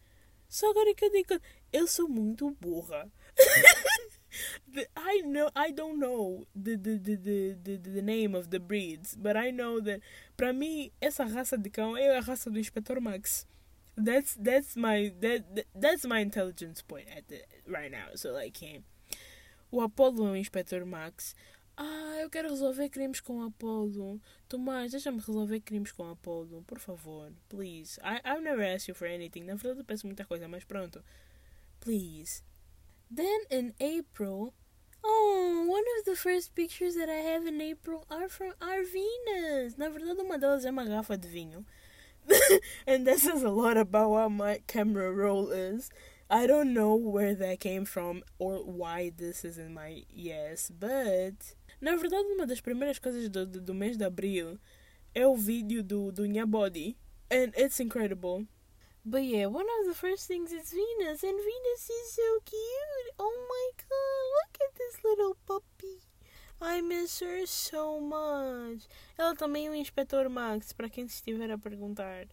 Só 0.49 0.71
agora 0.71 0.95
que 0.95 1.05
eu 1.05 1.11
digo. 1.11 1.39
Eu 1.73 1.87
sou 1.87 2.09
muito 2.09 2.51
burra. 2.53 3.11
I 4.97 5.23
know 5.23 5.51
I 5.55 5.71
don't 5.73 5.99
know 5.99 6.47
the, 6.55 6.77
the, 6.77 6.99
the, 6.99 7.17
the, 7.17 7.57
the, 7.63 7.77
the 7.77 8.03
name 8.03 8.35
of 8.35 8.51
the 8.51 8.59
breeds, 8.59 9.15
but 9.15 9.37
I 9.37 9.51
know 9.51 9.81
that 9.83 10.01
para 10.37 10.53
mim 10.53 10.91
essa 11.01 11.25
raça 11.25 11.57
de 11.57 11.71
cão 11.71 11.97
é 11.97 12.17
a 12.17 12.21
raça 12.21 12.51
do 12.51 12.59
Inspetor 12.59 13.01
Max. 13.01 13.47
That's 13.97 14.35
that's 14.35 14.77
my 14.77 15.13
that, 15.21 15.67
that's 15.75 16.05
my 16.05 16.21
intelligence 16.21 16.83
point 16.83 17.07
at 17.09 17.29
the, 17.29 17.45
right 17.67 17.91
now. 17.91 18.17
So 18.17 18.33
like 18.33 18.59
him. 18.59 18.85
O 19.71 19.81
Apollo 19.81 20.27
é 20.29 20.31
o 20.33 20.37
Inspetor 20.37 20.85
Max. 20.87 21.35
Ah, 21.77 22.19
eu 22.21 22.31
quero 22.31 22.49
resolver 22.49 22.89
crimes 22.89 23.21
com 23.21 23.43
Apollo. 23.43 24.21
Tomás, 24.49 24.93
deixa-me 24.93 25.19
resolver 25.19 25.61
crimes 25.61 25.93
com 25.93 26.09
Apollo, 26.09 26.63
por 26.67 26.79
favor. 26.79 27.33
Please. 27.49 27.99
I, 28.03 28.21
I've 28.25 28.43
never 28.43 28.63
asked 28.63 28.89
you 28.89 28.95
for 28.95 29.07
anything. 29.07 29.45
Na 29.45 29.55
verdade, 29.55 29.81
eu 29.81 29.85
peço 29.85 30.07
muita 30.07 30.25
coisa, 30.25 30.47
mas 30.47 30.65
pronto. 30.65 31.03
Please. 31.81 32.43
Then 33.11 33.45
in 33.51 33.75
April, 33.81 34.55
oh, 35.03 35.65
one 35.69 35.85
of 35.99 36.05
the 36.05 36.17
first 36.17 36.55
pictures 36.55 36.95
that 36.95 37.09
I 37.09 37.21
have 37.35 37.47
in 37.47 37.61
April 37.61 38.07
are 38.09 38.29
from 38.29 38.53
Arvinas. 38.61 39.77
Na 39.77 39.89
verdade, 39.89 40.21
uma 40.21 40.39
delas 40.39 40.65
é 40.65 40.71
uma 40.71 40.85
garrafa 40.85 41.17
de 41.17 41.29
vinho. 41.29 41.65
and 42.87 43.07
that 43.07 43.19
says 43.19 43.43
a 43.43 43.51
lot 43.51 43.77
about 43.77 44.11
what 44.11 44.31
my 44.31 44.61
camera 44.67 45.13
roll 45.13 45.51
is. 45.51 45.91
I 46.31 46.47
don't 46.47 46.73
know 46.73 46.95
where 46.95 47.35
that 47.35 47.61
came 47.61 47.85
from 47.85 48.23
or 48.39 48.65
why 48.65 49.13
this 49.15 49.45
is 49.45 49.59
in 49.59 49.75
my 49.75 50.05
yes, 50.09 50.71
but 50.71 51.55
na 51.85 51.97
verdade 51.97 52.27
uma 52.33 52.47
das 52.47 52.63
primeiras 52.63 52.99
coisas 52.99 53.29
do, 53.29 53.45
do, 53.45 53.61
do 53.61 53.75
mês 53.75 53.99
de 53.99 54.05
abril 54.05 54.59
é 55.15 55.27
o 55.27 55.37
vídeo 55.37 55.83
do, 55.83 56.11
do 56.11 56.25
Nha 56.25 56.47
Body 56.47 56.97
and 57.31 57.53
it's 57.59 57.79
incredible. 57.79 58.47
But 59.05 59.25
yeah, 59.25 59.49
one 59.49 59.67
of 59.81 59.87
the 59.87 59.95
first 59.95 60.27
things 60.27 60.51
is 60.51 60.71
Venus 60.71 61.23
and 61.23 61.37
Venus 61.37 61.91
is 61.91 62.15
so 62.15 62.41
cute. 62.43 63.15
Oh 63.19 63.37
my 63.51 63.71
god, 63.77 64.25
look 64.35 64.57
at 64.67 64.75
this 64.79 65.05
little 65.05 65.37
puppy. 65.47 66.01
I 66.59 66.81
miss 66.81 67.21
her 67.21 67.47
so 67.47 68.01
much. 68.01 68.89
Ela 69.19 69.37
também 69.37 69.67
é 69.67 69.71
o 69.71 69.75
Inspetor 69.75 70.31
Max, 70.31 70.73
para 70.73 70.89
quem 70.89 71.07
se 71.07 71.17
estiver 71.17 71.51
a 71.51 71.59
perguntar. 71.59 72.29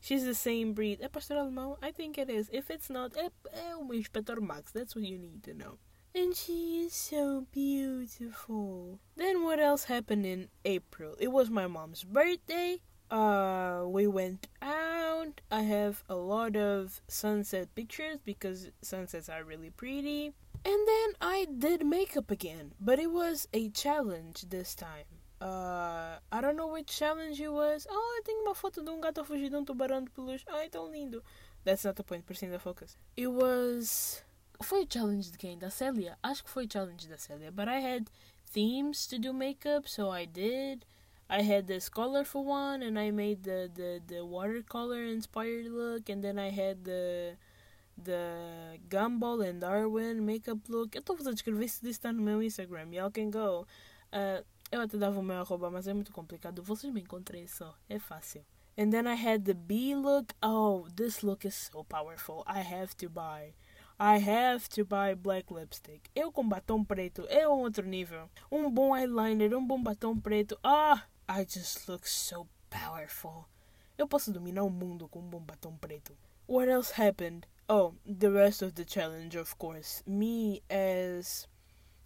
She's 0.00 0.24
the 0.24 0.34
same 0.34 0.72
breed. 0.72 1.00
É 1.00 1.08
pastor 1.08 1.36
alemão? 1.36 1.78
I 1.80 1.92
think 1.92 2.18
it 2.18 2.32
is. 2.32 2.48
If 2.52 2.70
it's 2.70 2.88
not, 2.88 3.16
é, 3.16 3.30
é 3.52 3.76
o 3.76 3.94
Inspetor 3.94 4.40
Max. 4.40 4.72
That's 4.72 4.96
what 4.96 5.06
you 5.08 5.18
need 5.20 5.42
to 5.44 5.54
know. 5.54 5.78
And 6.16 6.34
she 6.34 6.86
is 6.86 6.94
so 6.94 7.46
beautiful. 7.52 9.00
Then 9.16 9.44
what 9.44 9.60
else 9.60 9.84
happened 9.84 10.24
in 10.24 10.48
April? 10.64 11.14
It 11.20 11.28
was 11.28 11.50
my 11.50 11.66
mom's 11.66 12.04
birthday. 12.04 12.80
Uh, 13.10 13.84
we 13.86 14.06
went 14.06 14.46
out. 14.62 15.42
I 15.50 15.60
have 15.60 16.04
a 16.08 16.14
lot 16.14 16.56
of 16.56 17.02
sunset 17.06 17.74
pictures 17.74 18.16
because 18.24 18.70
sunsets 18.80 19.28
are 19.28 19.44
really 19.44 19.68
pretty. 19.68 20.32
And 20.64 20.88
then 20.88 21.08
I 21.20 21.48
did 21.58 21.84
makeup 21.84 22.30
again, 22.30 22.72
but 22.80 22.98
it 22.98 23.10
was 23.12 23.46
a 23.52 23.68
challenge 23.68 24.46
this 24.48 24.74
time. 24.74 25.04
Uh, 25.38 26.16
I 26.32 26.40
don't 26.40 26.56
know 26.56 26.68
which 26.68 26.86
challenge 26.86 27.38
it 27.42 27.52
was. 27.52 27.86
Oh, 27.90 28.18
I 28.18 28.24
think 28.24 28.40
uma 28.42 28.54
foto 28.54 28.82
de 28.82 28.90
um 28.90 29.02
gato 29.02 29.20
a 29.20 29.24
fugir 29.24 29.50
de 29.50 29.56
um 29.56 29.66
tubarão 29.66 30.02
de 30.02 30.10
peluche. 30.10 30.46
Ai, 30.48 30.70
tão 30.70 30.90
lindo. 30.90 31.22
That's 31.62 31.84
not 31.84 31.96
the 31.96 32.04
point, 32.04 32.24
precisa 32.24 32.52
the 32.52 32.58
focus. 32.58 32.96
It 33.18 33.26
was 33.26 34.22
foi 34.64 34.84
o 34.84 34.86
challenge 34.88 35.30
de 35.30 35.38
quem? 35.38 35.58
Da 35.58 35.70
Célia? 35.70 36.18
Acho 36.22 36.44
que 36.44 36.50
foi 36.50 36.66
o 36.66 36.72
challenge 36.72 37.08
da 37.08 37.18
Célia. 37.18 37.50
But 37.50 37.68
I 37.68 37.80
had 37.80 38.10
themes 38.52 39.06
to 39.08 39.18
do 39.18 39.32
makeup, 39.32 39.88
so 39.88 40.10
I 40.10 40.26
did. 40.26 40.84
I 41.28 41.42
had 41.42 41.66
this 41.66 41.88
colorful 41.88 42.44
one, 42.44 42.82
and 42.84 42.98
I 42.98 43.10
made 43.10 43.42
the, 43.42 43.68
the, 43.74 44.00
the 44.06 44.24
watercolor 44.24 45.04
inspired 45.04 45.66
look, 45.66 46.08
and 46.08 46.22
then 46.22 46.38
I 46.38 46.50
had 46.50 46.84
the 46.84 47.36
the 47.96 48.78
Gumball 48.90 49.42
and 49.42 49.60
Darwin 49.60 50.24
makeup 50.24 50.58
look. 50.68 50.94
Eu 50.94 51.00
estou 51.00 51.16
a 51.16 51.32
descrever 51.32 51.64
isso 51.64 51.86
está 51.86 52.12
no 52.12 52.22
meu 52.22 52.42
Instagram. 52.42 52.92
Y'all 52.92 53.10
can 53.10 53.30
go. 53.30 53.66
Uh, 54.12 54.44
eu 54.70 54.80
até 54.80 54.98
dava 54.98 55.18
o 55.18 55.22
meu 55.22 55.38
arroba, 55.38 55.70
mas 55.70 55.88
é 55.88 55.94
muito 55.94 56.12
complicado. 56.12 56.62
Vocês 56.62 56.92
me 56.92 57.00
encontrem 57.00 57.46
só. 57.46 57.74
É 57.88 57.98
fácil. 57.98 58.44
And 58.78 58.90
then 58.90 59.06
I 59.06 59.14
had 59.14 59.44
the 59.44 59.54
B 59.54 59.94
look. 59.94 60.34
Oh, 60.42 60.86
this 60.94 61.22
look 61.22 61.46
is 61.46 61.54
so 61.54 61.82
powerful. 61.84 62.44
I 62.46 62.60
have 62.60 62.94
to 62.98 63.08
buy. 63.08 63.54
I 63.98 64.18
have 64.18 64.68
to 64.70 64.84
buy 64.84 65.14
black 65.14 65.50
lipstick. 65.50 66.10
Eu 66.14 66.30
com 66.30 66.46
batom 66.46 66.84
preto 66.84 67.26
é 67.30 67.48
outro 67.48 67.86
nível. 67.86 68.28
Um 68.52 68.70
bom 68.70 68.94
eyeliner, 68.94 69.56
um 69.56 69.66
bom 69.66 69.82
batom 69.82 70.20
preto. 70.20 70.58
Ah, 70.62 71.04
I 71.26 71.46
just 71.48 71.88
look 71.88 72.06
so 72.06 72.46
powerful. 72.68 73.46
Eu 73.96 74.06
posso 74.06 74.30
dominar 74.30 74.64
o 74.64 74.70
mundo 74.70 75.08
com 75.08 75.20
um 75.20 75.30
bom 75.30 75.40
batom 75.40 75.78
preto. 75.78 76.14
What 76.46 76.68
else 76.68 76.92
happened? 77.00 77.46
Oh, 77.70 77.94
the 78.04 78.30
rest 78.30 78.62
of 78.62 78.74
the 78.74 78.84
challenge, 78.84 79.34
of 79.34 79.56
course. 79.56 80.02
Me 80.06 80.62
as 80.68 81.48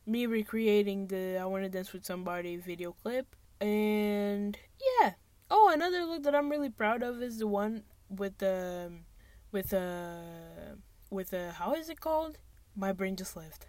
me 0.06 0.26
recreating 0.26 1.09
the 1.09 1.38
I 1.40 1.44
Wanna 1.44 1.68
Dance 1.68 1.92
with 1.92 2.04
Somebody 2.04 2.56
video 2.56 2.92
clip. 3.02 3.35
And 3.61 4.56
yeah. 4.80 5.14
Oh, 5.50 5.73
another 5.75 6.04
look 6.04 6.23
that 6.23 6.37
I'm 6.37 6.49
really 6.49 6.70
proud 6.70 7.02
of 7.02 7.20
is 7.20 7.38
the 7.38 7.49
one 7.49 7.82
with 8.09 8.38
the 8.38 8.92
with 9.50 9.75
uh 9.75 10.76
with 11.10 11.32
a 11.32 11.52
how 11.52 11.74
is 11.74 11.88
it 11.88 12.00
called? 12.00 12.38
My 12.74 12.92
brain 12.92 13.16
just 13.16 13.36
left. 13.36 13.66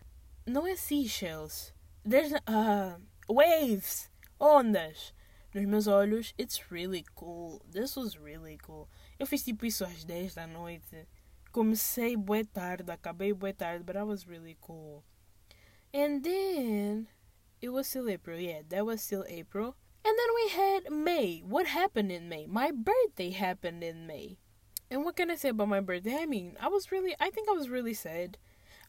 No 0.47 0.73
seashells. 0.75 1.73
There's 2.05 2.33
uh 2.47 2.93
waves. 3.27 4.09
Ondas. 4.39 5.11
Nos 5.53 5.65
meus 5.65 5.87
olhos, 5.87 6.33
it's 6.37 6.71
really 6.71 7.05
cool. 7.13 7.61
This 7.69 7.97
was 7.97 8.17
really 8.17 8.57
cool. 8.61 8.87
Eu 9.19 9.27
fiz 9.27 9.43
tipo 9.43 9.65
isso 9.65 9.83
às 9.83 10.05
10 10.05 10.35
da 10.35 10.47
noite. 10.47 11.07
Comecei 11.51 12.15
bué 12.15 12.45
tarde, 12.45 12.89
acabei 12.89 13.33
bué 13.33 13.51
tarde, 13.51 13.83
but 13.83 13.95
that 13.95 14.07
was 14.07 14.25
really 14.25 14.55
cool. 14.61 15.03
And 15.93 16.23
then 16.23 17.07
it 17.61 17.69
was 17.69 17.87
still 17.87 18.07
April. 18.09 18.39
Yeah, 18.39 18.61
that 18.69 18.85
was 18.85 19.01
still 19.01 19.25
April. 19.27 19.75
And 20.05 20.17
then 20.17 20.35
we 20.35 20.49
had 20.51 20.91
May. 20.91 21.43
What 21.45 21.67
happened 21.67 22.11
in 22.13 22.29
May? 22.29 22.47
My 22.47 22.71
birthday 22.71 23.31
happened 23.31 23.83
in 23.83 24.07
May. 24.07 24.37
And 24.91 25.05
what 25.05 25.15
can 25.15 25.31
I 25.31 25.35
say 25.35 25.49
about 25.49 25.69
my 25.69 25.79
birthday? 25.79 26.17
I 26.19 26.25
mean, 26.25 26.57
I 26.59 26.67
was 26.67 26.91
really, 26.91 27.15
I 27.17 27.29
think 27.29 27.47
I 27.47 27.53
was 27.53 27.69
really 27.69 27.93
sad. 27.93 28.37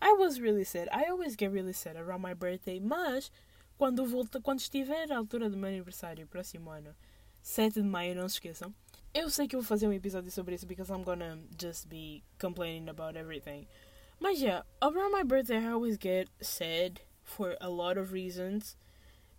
I 0.01 0.13
was 0.19 0.41
really 0.41 0.65
sad. 0.65 0.89
I 0.93 1.05
always 1.05 1.37
get 1.37 1.53
really 1.53 1.73
sad 1.73 1.95
around 1.95 2.23
my 2.23 2.35
birthday, 2.35 2.81
mas 2.81 3.31
quando 3.79 4.05
volta, 4.05 4.41
quando 4.41 4.59
estiver 4.59 5.13
à 5.13 5.17
altura 5.17 5.49
do 5.49 5.57
meu 5.57 5.69
aniversário, 5.71 6.27
próximo 6.27 6.71
ano, 6.71 6.93
7 7.41 7.75
de 7.75 7.83
maio, 7.83 8.17
não 8.17 8.29
se 8.29 8.35
esqueçam. 8.35 8.75
Eu 9.15 9.31
sei 9.31 9.47
que 9.47 9.55
eu 9.55 9.61
vou 9.61 9.69
fazer 9.69 9.87
um 9.87 9.93
episódio 9.93 10.33
sobre 10.33 10.57
isso 10.57 10.67
because 10.67 10.91
I'm 10.91 11.05
gonna 11.05 11.39
just 11.57 11.87
be 11.89 12.25
complaining 12.41 12.89
about 12.89 13.17
everything. 13.17 13.69
Mas 14.19 14.41
yeah, 14.41 14.65
around 14.81 15.13
my 15.13 15.23
birthday 15.23 15.59
I 15.59 15.73
always 15.73 15.97
get 15.97 16.29
sad 16.41 17.01
for 17.23 17.57
a 17.61 17.69
lot 17.69 17.97
of 17.97 18.13
reasons. 18.13 18.77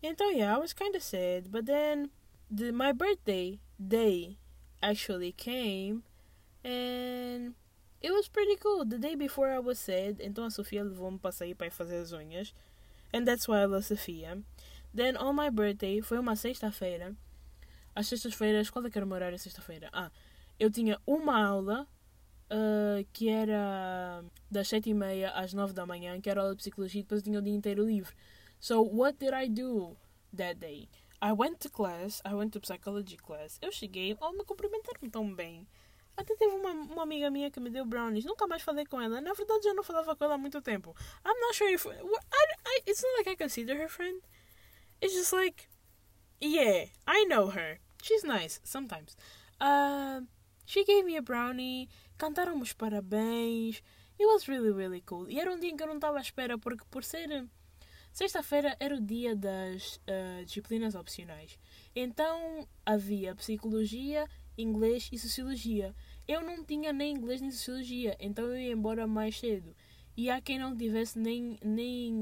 Então 0.01 0.32
yeah, 0.32 0.55
I 0.55 0.60
was 0.60 0.74
kind 0.74 0.96
of 0.96 1.03
sad, 1.03 1.51
but 1.51 1.65
then 1.65 2.10
the, 2.50 2.72
my 2.72 2.93
birthday 2.93 3.60
day 3.77 4.38
actually 4.82 5.34
came 5.34 6.03
And 6.63 7.53
it 8.01 8.12
was 8.12 8.27
pretty 8.27 8.55
cool. 8.58 8.86
The 8.86 8.98
day 8.98 9.15
before 9.15 9.50
I 9.50 9.60
was 9.60 9.79
sad, 9.79 10.22
então 10.22 10.46
a 10.46 10.51
Sofia 10.51 10.84
levou-me 10.84 11.20
para 11.20 11.32
sair 11.32 11.55
para 11.55 11.70
fazer 11.70 11.98
as 11.98 12.12
unhas. 12.12 12.53
And 13.13 13.25
that's 13.25 13.48
why 13.48 13.62
I 13.62 13.65
love 13.65 13.86
Sofia. 13.86 14.41
Then 14.93 15.17
on 15.17 15.34
my 15.34 15.50
birthday, 15.50 16.01
foi 16.01 16.20
uma 16.20 16.36
sexta-feira. 16.36 17.15
As 17.96 18.08
sextas-feiras, 18.08 18.70
qual 18.70 18.86
é 18.86 18.89
que 18.89 18.98
era 18.98 19.05
o 19.05 19.08
meu 19.08 19.15
horário 19.15 19.38
sexta-feira? 19.38 19.89
Ah, 19.91 20.12
eu 20.60 20.72
tinha 20.72 21.00
uma 21.05 21.43
aula 21.46 21.88
uh, 22.50 23.05
que 23.12 23.29
era 23.29 24.24
das 24.50 24.67
sete 24.67 24.89
e 24.89 24.93
meia 24.93 25.32
às 25.32 25.53
nove 25.53 25.74
da 25.74 25.86
manhã, 25.86 26.20
que 26.20 26.29
era 26.29 26.41
aula 26.41 26.55
de 26.55 26.58
psicologia, 26.58 27.01
e 27.01 27.03
depois 27.03 27.22
eu 27.22 27.25
tinha 27.25 27.39
o 27.39 27.41
dia 27.41 27.53
inteiro 27.53 27.86
livre. 27.86 28.13
So, 28.60 28.82
what 28.82 29.17
did 29.20 29.34
I 29.34 29.50
do 29.50 29.98
that 30.36 30.60
day? 30.60 30.88
I 31.22 31.32
went 31.34 31.60
to 31.60 31.70
class, 31.70 32.22
I 32.25 32.34
went 32.34 32.51
to 32.51 32.60
psychology 32.65 33.17
class. 33.17 33.58
Eu 33.62 33.72
cheguei, 33.72 34.17
oh, 34.20 34.32
me 34.34 34.43
cumprimentaram 34.43 35.10
tão 35.10 35.34
bem. 35.34 35.67
Até 36.15 36.36
teve 36.36 36.53
uma, 36.53 36.72
uma 36.72 37.03
amiga 37.03 37.29
minha 37.29 37.50
que 37.50 37.60
me 37.60 37.70
deu 37.70 37.86
brownies. 37.86 38.25
Nunca 38.25 38.46
mais 38.48 38.62
falei 38.62 38.86
com 38.86 39.01
ela. 39.01 39.20
Na 39.20 39.34
verdade, 39.34 39.63
já 39.63 39.74
não 39.74 39.84
falava 39.84 40.15
com 40.15 40.24
ela 40.24 40.36
há 40.36 40.38
muito 40.38 40.62
tempo. 40.62 40.96
I'm 41.25 41.39
not 41.41 41.55
sure 41.55 41.74
if. 41.74 41.86
I, 41.86 41.89
I, 41.91 42.82
it's 42.88 43.01
not 43.01 43.17
like 43.17 43.29
I 43.32 43.36
consider 43.36 43.75
her 43.75 43.89
friend. 43.89 44.22
It's 45.01 45.13
just 45.13 45.34
like. 45.34 45.67
Yeah, 46.39 46.89
I 47.08 47.25
know 47.25 47.50
her. 47.50 47.79
She's 48.01 48.24
nice, 48.24 48.60
sometimes. 48.63 49.15
Uh, 49.62 50.22
she 50.65 50.84
gave 50.84 51.05
me 51.05 51.17
a 51.17 51.22
brownie. 51.22 51.89
Cantaram 52.17 52.62
os 52.62 52.74
parabéns. 52.74 53.82
It 54.20 54.25
was 54.25 54.48
really, 54.48 54.72
really 54.72 55.01
cool. 55.01 55.29
E 55.29 55.39
era 55.39 55.51
um 55.51 55.60
dia 55.60 55.70
em 55.72 55.77
que 55.77 55.84
eu 55.84 55.88
não 55.88 55.96
estava 55.96 56.17
à 56.17 56.22
espera, 56.22 56.58
porque 56.58 56.84
por 56.91 57.03
ser. 57.03 57.48
Sexta-feira 58.12 58.77
era 58.79 58.96
o 58.96 59.01
dia 59.01 59.36
das 59.36 59.96
uh, 60.08 60.46
disciplinas 60.46 60.93
opcionais. 60.93 61.58
Então 61.96 62.67
havia 62.86 63.34
psicologia 63.34 64.29
inglês 64.58 65.10
e 65.12 65.18
sociologia. 65.18 65.96
Eu 66.28 66.42
não 66.42 66.64
tinha 66.64 66.94
nem 66.94 67.16
inglês 67.16 67.42
nem 67.42 67.52
sociologia, 67.52 68.16
então 68.20 68.46
eu 68.46 68.58
ia 68.58 68.72
embora 68.72 69.06
mais 69.08 69.38
cedo. 69.38 69.76
E 70.16 70.30
há 70.30 70.40
quem 70.40 70.60
não 70.60 70.76
tivesse 70.76 71.18
nem, 71.18 71.58
nem 71.64 72.14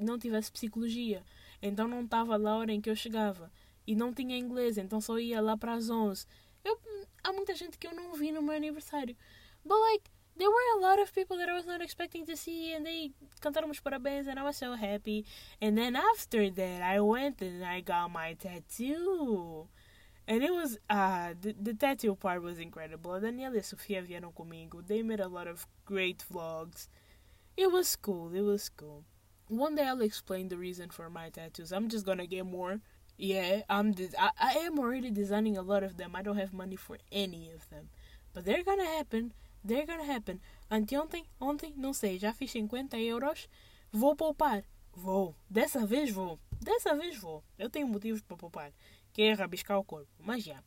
não 0.00 0.18
tivesse 0.18 0.52
psicologia, 0.52 1.24
então 1.60 1.88
não 1.88 2.04
estava 2.04 2.36
lá 2.36 2.52
a 2.52 2.56
hora 2.56 2.72
em 2.72 2.80
que 2.80 2.88
eu 2.88 2.96
chegava. 2.96 3.50
E 3.86 3.94
não 3.94 4.14
tinha 4.14 4.38
inglês, 4.38 4.78
então 4.78 5.00
só 5.00 5.18
ia 5.18 5.40
lá 5.40 5.56
para 5.56 5.74
as 5.74 5.90
11. 5.90 6.26
Eu, 6.64 6.78
há 7.24 7.32
muita 7.32 7.54
gente 7.54 7.76
que 7.76 7.86
eu 7.86 7.94
não 7.94 8.14
vi 8.14 8.30
no 8.30 8.42
meu 8.42 8.54
aniversário. 8.54 9.16
But 9.64 9.78
like, 9.78 10.10
there 10.36 10.48
were 10.48 10.78
a 10.78 10.88
lot 10.88 11.02
of 11.02 11.12
people 11.12 11.36
that 11.38 11.50
I 11.50 11.54
was 11.54 11.66
not 11.66 11.82
expecting 11.82 12.24
to 12.24 12.36
see 12.36 12.72
and 12.72 12.84
they 12.84 13.12
cantaram 13.40 13.70
os 13.70 13.80
parabéns 13.80 14.26
and 14.26 14.38
I 14.38 14.42
was 14.42 14.56
so 14.56 14.74
happy. 14.74 15.24
And 15.60 15.76
then 15.76 15.96
after 15.96 16.50
that 16.50 16.82
I 16.82 17.00
went 17.00 17.42
and 17.42 17.64
I 17.64 17.82
got 17.82 18.10
my 18.10 18.34
tattoo. 18.34 19.68
And 20.26 20.42
it 20.42 20.52
was 20.52 20.78
uh 20.88 21.34
the, 21.40 21.54
the 21.60 21.74
tattoo 21.74 22.14
part 22.14 22.42
was 22.42 22.58
incredible. 22.58 23.12
Daniela 23.20 23.56
e 23.56 23.62
Sofia 23.62 24.02
vieram 24.02 24.32
comigo. 24.32 24.86
They 24.86 25.02
made 25.02 25.20
a 25.20 25.28
lot 25.28 25.48
of 25.48 25.66
great 25.84 26.24
vlogs. 26.32 26.88
It 27.56 27.70
was 27.70 27.96
cool. 27.96 28.32
It 28.34 28.42
was 28.42 28.68
cool. 28.68 29.04
One 29.48 29.74
day 29.74 29.84
I'll 29.86 30.00
explain 30.02 30.48
the 30.48 30.56
reason 30.56 30.90
for 30.90 31.10
my 31.10 31.30
tattoos. 31.30 31.72
I'm 31.72 31.88
just 31.88 32.06
gonna 32.06 32.26
get 32.26 32.46
more. 32.46 32.80
Yeah, 33.18 33.62
I'm. 33.68 33.92
De- 33.92 34.08
I, 34.18 34.30
I 34.38 34.52
am 34.60 34.78
already 34.78 35.10
designing 35.10 35.56
a 35.56 35.62
lot 35.62 35.82
of 35.82 35.96
them. 35.96 36.14
I 36.16 36.22
don't 36.22 36.38
have 36.38 36.52
money 36.54 36.76
for 36.76 36.98
any 37.12 37.50
of 37.50 37.68
them, 37.68 37.90
but 38.32 38.44
they're 38.44 38.64
gonna 38.64 38.86
happen. 38.86 39.32
They're 39.64 39.84
gonna 39.86 40.04
happen. 40.04 40.40
Anteontem, 40.70 41.24
ontem, 41.40 41.74
não 41.76 41.92
sei, 41.92 42.18
já 42.18 42.32
fiz 42.32 42.50
50 42.52 42.96
euros. 42.98 43.48
Vou 43.92 44.16
poupar. 44.16 44.64
Vou. 44.94 45.34
Dessa 45.50 45.84
vez 45.84 46.10
vou. 46.10 46.38
Dessa 46.60 46.94
vez 46.94 47.18
vou. 47.18 47.44
Eu 47.58 47.68
tenho 47.68 47.88
motivos 47.88 48.22
para 48.22 48.36
poupar 48.36 48.72
que 49.12 49.22
é 49.22 49.32
rabiscar 49.32 49.78
o 49.78 49.84
corpo. 49.84 50.10
Mas 50.18 50.44
já. 50.44 50.62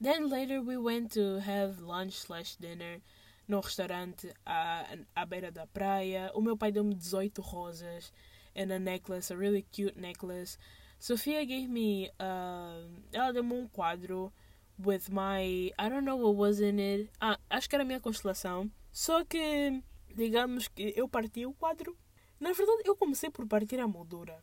Then 0.00 0.28
later 0.28 0.60
we 0.60 0.76
went 0.76 1.14
to 1.14 1.38
have 1.40 1.80
lunch 1.80 2.16
slash 2.16 2.56
dinner 2.58 3.00
no 3.48 3.60
restaurante 3.60 4.32
à, 4.46 4.86
à 5.14 5.26
beira 5.26 5.50
da 5.50 5.66
praia. 5.66 6.30
O 6.34 6.40
meu 6.40 6.56
pai 6.56 6.70
deu-me 6.70 6.94
18 6.94 7.40
rosas 7.40 8.12
and 8.54 8.72
a 8.72 8.78
necklace, 8.78 9.32
a 9.32 9.36
really 9.36 9.62
cute 9.72 9.98
necklace. 9.98 10.58
Sofia 10.98 11.44
gave 11.44 11.68
me, 11.68 12.10
uh, 12.20 12.88
ela 13.12 13.32
deu-me 13.32 13.54
um 13.54 13.68
quadro 13.68 14.32
with 14.78 15.10
my, 15.10 15.72
I 15.78 15.88
don't 15.88 16.04
know 16.04 16.16
what 16.16 16.36
was 16.36 16.60
in 16.60 16.78
it. 16.78 17.10
Ah, 17.20 17.38
acho 17.50 17.68
que 17.68 17.76
era 17.76 17.82
a 17.82 17.86
minha 17.86 18.00
constelação. 18.00 18.70
Só 18.92 19.24
que, 19.24 19.82
digamos 20.14 20.68
que 20.68 20.92
eu 20.96 21.08
parti 21.08 21.46
o 21.46 21.54
quadro. 21.54 21.96
Na 22.40 22.52
verdade, 22.52 22.82
eu 22.84 22.96
comecei 22.96 23.30
por 23.30 23.46
partir 23.46 23.80
a 23.80 23.88
moldura. 23.88 24.42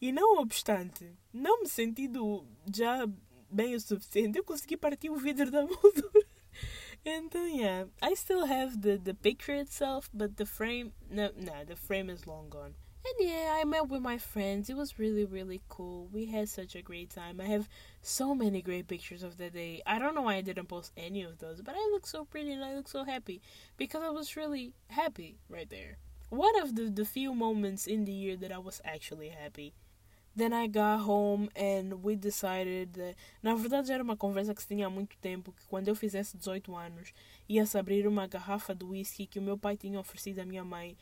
E 0.00 0.12
não 0.12 0.38
obstante, 0.40 1.10
não 1.32 1.62
me 1.62 1.68
sentindo 1.68 2.46
já 2.72 3.06
bem 3.50 3.74
o 3.74 3.80
suficiente, 3.80 4.38
eu 4.38 4.44
consegui 4.44 4.76
partir 4.76 5.10
o 5.10 5.16
vidro 5.16 5.50
da 5.50 5.62
moldura. 5.66 6.26
então, 7.04 7.46
yeah, 7.46 7.88
I 8.02 8.14
still 8.14 8.44
have 8.44 8.78
the, 8.80 8.98
the 8.98 9.14
picture 9.14 9.58
itself, 9.58 10.10
but 10.12 10.36
the 10.36 10.44
frame, 10.44 10.92
no, 11.08 11.30
no, 11.36 11.64
the 11.64 11.76
frame 11.76 12.10
is 12.10 12.26
long 12.26 12.48
gone. 12.50 12.74
And 13.06 13.28
yeah, 13.28 13.54
I 13.56 13.64
met 13.64 13.88
with 13.88 14.02
my 14.02 14.18
friends. 14.18 14.68
It 14.68 14.76
was 14.76 14.98
really, 14.98 15.24
really 15.24 15.62
cool. 15.68 16.08
We 16.12 16.26
had 16.26 16.48
such 16.48 16.74
a 16.74 16.82
great 16.82 17.08
time. 17.08 17.40
I 17.40 17.44
have 17.44 17.68
so 18.02 18.34
many 18.34 18.60
great 18.60 18.88
pictures 18.88 19.22
of 19.22 19.36
the 19.36 19.48
day. 19.48 19.80
I 19.86 20.00
don't 20.00 20.14
know 20.14 20.22
why 20.22 20.34
I 20.34 20.40
didn't 20.40 20.66
post 20.66 20.90
any 20.96 21.22
of 21.22 21.38
those, 21.38 21.62
but 21.62 21.76
I 21.76 21.88
look 21.92 22.04
so 22.06 22.24
pretty 22.24 22.52
and 22.52 22.64
I 22.64 22.74
look 22.74 22.88
so 22.88 23.04
happy 23.04 23.40
because 23.76 24.02
I 24.02 24.10
was 24.10 24.36
really 24.36 24.72
happy 24.88 25.38
right 25.48 25.70
there. 25.70 25.98
One 26.30 26.60
of 26.60 26.74
the, 26.74 26.90
the 26.90 27.04
few 27.04 27.32
moments 27.32 27.86
in 27.86 28.04
the 28.06 28.12
year 28.12 28.36
that 28.38 28.50
I 28.50 28.58
was 28.58 28.80
actually 28.84 29.28
happy. 29.28 29.72
Then 30.36 30.52
I 30.52 30.68
got 30.68 31.00
home 31.08 31.48
and 31.56 31.94
we 32.04 32.14
decided 32.14 32.92
that... 32.92 33.16
Na 33.42 33.54
verdade 33.54 33.90
era 33.90 34.02
uma 34.02 34.16
conversa 34.16 34.54
que 34.54 34.60
se 34.60 34.68
tinha 34.68 34.86
há 34.86 34.90
muito 34.90 35.16
tempo, 35.18 35.52
que 35.52 35.66
quando 35.66 35.88
eu 35.88 35.94
fizesse 35.94 36.36
18 36.36 36.76
anos, 36.76 37.14
ia-se 37.48 37.78
abrir 37.78 38.06
uma 38.06 38.26
garrafa 38.26 38.74
de 38.74 38.84
whisky 38.84 39.26
que 39.26 39.38
o 39.38 39.42
meu 39.42 39.56
pai 39.56 39.76
tinha 39.76 39.98
oferecido 39.98 40.40
à 40.40 40.44
minha 40.44 40.64
mãe 40.64 40.96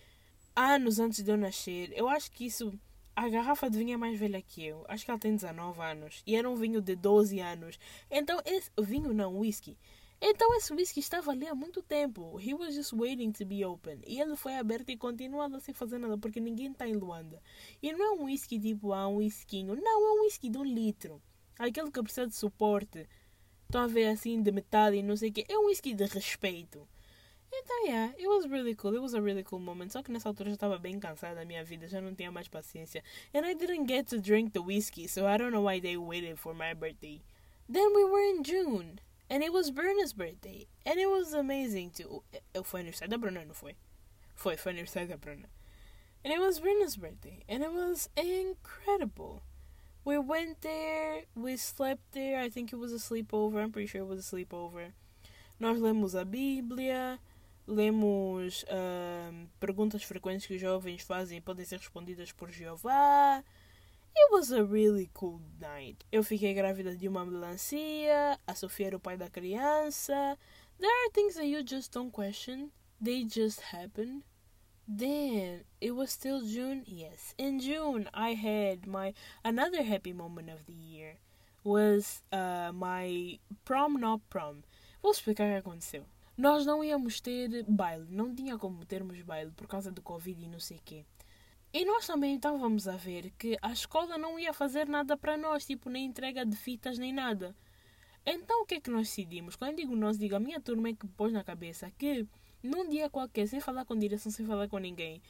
anos 0.55 0.99
antes 0.99 1.23
de 1.23 1.31
eu 1.31 1.37
nascer. 1.37 1.93
Eu 1.95 2.09
acho 2.09 2.31
que 2.31 2.47
isso. 2.47 2.73
A 3.17 3.29
garrafa 3.29 3.71
de 3.71 3.79
vinho 3.79 3.95
é 3.95 3.97
mais 3.97 4.19
velha 4.19 4.43
que 4.43 4.65
eu. 4.65 4.85
Acho 4.89 5.05
que 5.05 5.11
ela 5.11 5.21
tem 5.21 5.35
19 5.35 5.81
anos. 5.81 6.23
E 6.27 6.35
era 6.35 6.51
um 6.51 6.57
vinho 6.57 6.81
de 6.81 6.97
12 6.97 7.39
anos. 7.39 7.79
Então, 8.11 8.41
esse 8.45 8.71
vinho 8.83 9.15
não, 9.15 9.39
whisky. 9.39 9.77
Então, 10.27 10.55
esse 10.55 10.73
whisky 10.73 11.01
estava 11.01 11.33
ali 11.33 11.47
há 11.47 11.55
muito 11.55 11.83
tempo. 11.83 12.41
He 12.41 12.55
was 12.55 12.75
just 12.75 12.95
waiting 12.95 13.31
to 13.33 13.45
be 13.45 13.63
open. 13.63 14.01
E 14.07 14.19
ele 14.19 14.35
foi 14.37 14.57
aberto 14.57 14.89
e 14.89 14.97
continuava 14.97 15.61
sem 15.61 15.75
fazer 15.75 15.99
nada, 15.99 16.17
porque 16.17 16.41
ninguém 16.41 16.73
está 16.73 16.89
em 16.89 16.95
Luanda. 16.95 17.43
E 17.83 17.93
não 17.93 18.03
é 18.03 18.11
um 18.13 18.25
whisky 18.25 18.59
tipo, 18.59 18.95
ah, 18.95 19.07
um 19.07 19.17
whiskinho. 19.17 19.77
Não, 19.77 20.07
é 20.07 20.13
um 20.19 20.23
whisky 20.25 20.49
de 20.49 20.57
um 20.57 20.65
litro. 20.65 21.21
Aquele 21.59 21.91
que 21.91 22.03
precisa 22.03 22.27
de 22.27 22.35
suporte. 22.35 23.07
Estão 23.67 23.83
a 23.83 23.87
ver 23.87 24.07
assim 24.07 24.43
de 24.43 24.51
metade 24.51 24.97
e 24.97 25.03
não 25.03 25.15
sei 25.15 25.29
o 25.29 25.33
quê. 25.35 25.45
É 25.47 25.59
um 25.59 25.67
whisky 25.67 25.93
de 25.93 26.07
respeito. 26.07 26.89
Então, 27.53 27.87
yeah, 27.87 28.15
it 28.15 28.27
was 28.27 28.47
really 28.47 28.75
cool. 28.75 28.95
It 28.95 29.03
was 29.03 29.15
a 29.15 29.21
really 29.21 29.45
cool 29.45 29.61
moment. 29.61 29.91
Só 29.91 30.03
que 30.03 30.11
nessa 30.11 30.31
altura 30.31 30.49
já 30.49 30.55
estava 30.55 30.79
bem 30.79 30.99
cansada 30.99 31.35
da 31.35 31.45
minha 31.45 31.63
vida, 31.63 31.87
já 31.87 32.01
não 32.01 32.15
tinha 32.15 32.33
mais 32.33 32.49
paciência. 32.49 33.05
And 33.35 33.47
I 33.47 33.55
didn't 33.55 33.87
get 33.87 34.09
to 34.09 34.19
drink 34.19 34.53
the 34.53 34.61
whiskey, 34.61 35.07
so 35.07 35.27
I 35.27 35.37
don't 35.37 35.53
know 35.53 35.69
why 35.69 35.83
they 35.83 35.99
waited 35.99 36.39
for 36.39 36.55
my 36.55 36.73
birthday. 36.73 37.21
Then 37.71 37.95
we 37.95 38.05
were 38.05 38.23
in 38.23 38.43
June, 38.43 38.97
and 39.31 39.43
it 39.43 39.53
was 39.53 39.71
Bruna's 39.71 40.13
birthday. 40.13 40.67
And 40.85 40.99
it 40.99 41.09
was 41.09 41.33
amazing 41.33 41.91
too. 41.91 42.23
Foi 42.63 42.81
aniversário 42.81 43.11
da 43.11 43.19
Bruna, 43.19 43.45
não 43.45 43.55
foi? 43.55 43.77
Foi, 44.35 44.57
foi 44.57 44.73
aniversário 44.73 45.09
da 45.09 45.17
Bruna. 45.17 45.49
And 46.25 46.33
it 46.33 46.41
was 46.41 46.59
Bruna's 46.59 46.97
birthday, 46.97 47.45
and 47.49 47.63
it 47.63 47.71
was 47.71 48.09
incredible. 48.17 49.43
We 50.05 50.19
went 50.19 50.61
there, 50.63 51.25
we 51.35 51.57
slept 51.57 52.13
there. 52.13 52.41
I 52.41 52.51
think 52.51 52.73
it 52.73 52.77
was 52.77 52.93
a 52.93 52.99
sleepover. 52.99 53.63
I'm 53.63 53.73
pretty 53.73 53.89
sure 53.89 54.03
it 54.03 54.09
was 54.09 54.21
a 54.21 54.37
sleepover. 54.37 54.93
Nós 55.61 55.81
lemos 55.81 56.15
a 56.15 56.25
Bíblia 56.25 57.19
lemos 57.67 58.65
uh, 58.65 59.49
perguntas 59.59 60.03
frequentes 60.03 60.47
que 60.47 60.55
os 60.55 60.61
jovens 60.61 61.03
fazem 61.03 61.39
e 61.39 61.41
podem 61.41 61.65
ser 61.65 61.79
respondidas 61.79 62.33
por 62.33 62.51
Jeová. 62.51 63.43
It 64.17 64.33
was 64.33 64.53
a 64.53 64.65
really 64.65 65.11
cool 65.13 65.41
night. 65.61 66.05
Eu 66.13 66.23
fiquei 66.23 66.55
grávida 66.55 66.97
de 66.97 67.09
uma 67.09 67.25
melancia, 67.25 68.39
a 68.47 68.55
Sofia 68.55 68.87
era 68.87 68.97
o 68.97 69.01
pai 69.01 69.17
da 69.17 69.29
criança. 69.29 70.39
There 70.79 70.91
are 70.91 71.11
things 71.13 71.35
that 71.35 71.47
you 71.47 71.63
just 71.67 71.93
don't 71.93 72.13
question. 72.13 72.71
They 73.03 73.25
just 73.25 73.61
happen. 73.73 74.23
Then 74.87 75.65
it 75.81 75.93
was 75.93 76.11
still 76.13 76.43
June. 76.43 76.85
Yes, 76.87 77.35
in 77.39 77.59
June 77.59 78.09
I 78.13 78.35
had 78.35 78.87
my 78.87 79.15
another 79.43 79.83
happy 79.83 80.13
moment 80.13 80.51
of 80.51 80.65
the 80.67 80.75
year 80.75 81.17
was 81.65 82.23
uh, 82.31 82.71
my 82.73 83.39
prom 83.65 83.99
not 83.99 84.21
prom. 84.31 84.63
Vou 85.03 85.11
explicar 85.11 85.45
o 85.45 85.51
que 85.51 85.59
aconteceu. 85.59 86.05
Nós 86.37 86.67
não 86.67 86.85
íamos 86.85 87.21
ter 87.21 87.65
baile, 87.69 88.07
não 88.11 88.35
tinha 88.35 88.59
como 88.59 88.85
termos 88.85 89.21
baile 89.23 89.53
por 89.53 89.67
causa 89.67 89.91
do 89.91 90.03
Covid 90.03 90.45
e 90.45 90.49
não 90.49 90.61
sei 90.61 90.77
o 90.77 90.83
quê. 90.85 91.05
E 91.75 91.85
nós 91.85 92.07
também 92.07 92.37
estávamos 92.37 92.87
a 92.87 92.97
ver 92.97 93.33
que 93.37 93.59
a 93.61 93.73
escola 93.73 94.17
não 94.17 94.39
ia 94.39 94.53
fazer 94.53 94.87
nada 94.89 95.17
para 95.17 95.37
nós, 95.37 95.67
tipo, 95.67 95.91
nem 95.91 96.05
entrega 96.05 96.47
de 96.47 96.57
fitas 96.57 96.99
nem 96.99 97.13
nada. 97.13 97.53
Então 98.25 98.63
o 98.63 98.65
que 98.65 98.77
é 98.77 98.81
que 98.81 98.93
nós 98.93 99.09
decidimos? 99.09 99.57
Quando 99.57 99.71
eu 99.71 99.77
digo 99.79 99.97
nós, 99.97 100.17
digo 100.17 100.37
a 100.37 100.39
minha 100.41 100.61
turma 100.61 100.91
é 100.91 100.93
que 100.95 101.05
pôs 101.09 101.33
na 101.33 101.43
cabeça 101.43 101.91
que 101.99 102.29
num 102.63 102.89
dia 102.89 103.11
qualquer, 103.11 103.49
sem 103.49 103.59
falar 103.59 103.85
com 103.85 103.99
direção, 103.99 104.31
sem 104.31 104.47
falar 104.47 104.69
com 104.69 104.79
ninguém, 104.79 105.21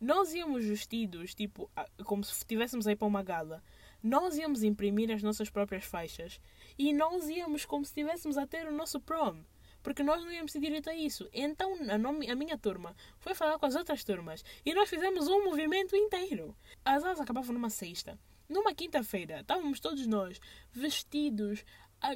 nós 0.00 0.32
íamos 0.32 0.64
vestidos, 0.64 1.34
tipo, 1.34 1.70
como 2.06 2.24
se 2.24 2.32
estivéssemos 2.32 2.86
aí 2.86 2.96
para 2.96 3.06
uma 3.06 3.22
gala. 3.22 3.62
Nós 4.02 4.38
íamos 4.38 4.62
imprimir 4.62 5.10
as 5.10 5.22
nossas 5.22 5.50
próprias 5.50 5.84
faixas 5.84 6.40
e 6.78 6.94
nós 6.94 7.28
íamos 7.28 7.66
como 7.66 7.84
se 7.84 7.90
estivéssemos 7.90 8.38
a 8.38 8.46
ter 8.46 8.66
o 8.66 8.72
nosso 8.72 9.00
prom 9.00 9.36
porque 9.82 10.02
nós 10.02 10.22
não 10.22 10.32
íamos 10.32 10.52
ter 10.52 10.60
direito 10.60 10.90
a 10.90 10.94
isso. 10.94 11.28
Então 11.32 11.76
a, 11.90 11.98
nome, 11.98 12.30
a 12.30 12.34
minha 12.34 12.58
turma 12.58 12.94
foi 13.18 13.34
falar 13.34 13.58
com 13.58 13.66
as 13.66 13.74
outras 13.74 14.04
turmas 14.04 14.44
e 14.64 14.74
nós 14.74 14.88
fizemos 14.88 15.28
um 15.28 15.44
movimento 15.44 15.96
inteiro. 15.96 16.54
As 16.84 17.04
aulas 17.04 17.20
acabavam 17.20 17.54
numa 17.54 17.70
sexta. 17.70 18.18
Numa 18.48 18.74
quinta-feira, 18.74 19.40
estávamos 19.40 19.78
todos 19.78 20.06
nós 20.06 20.40
vestidos 20.72 21.64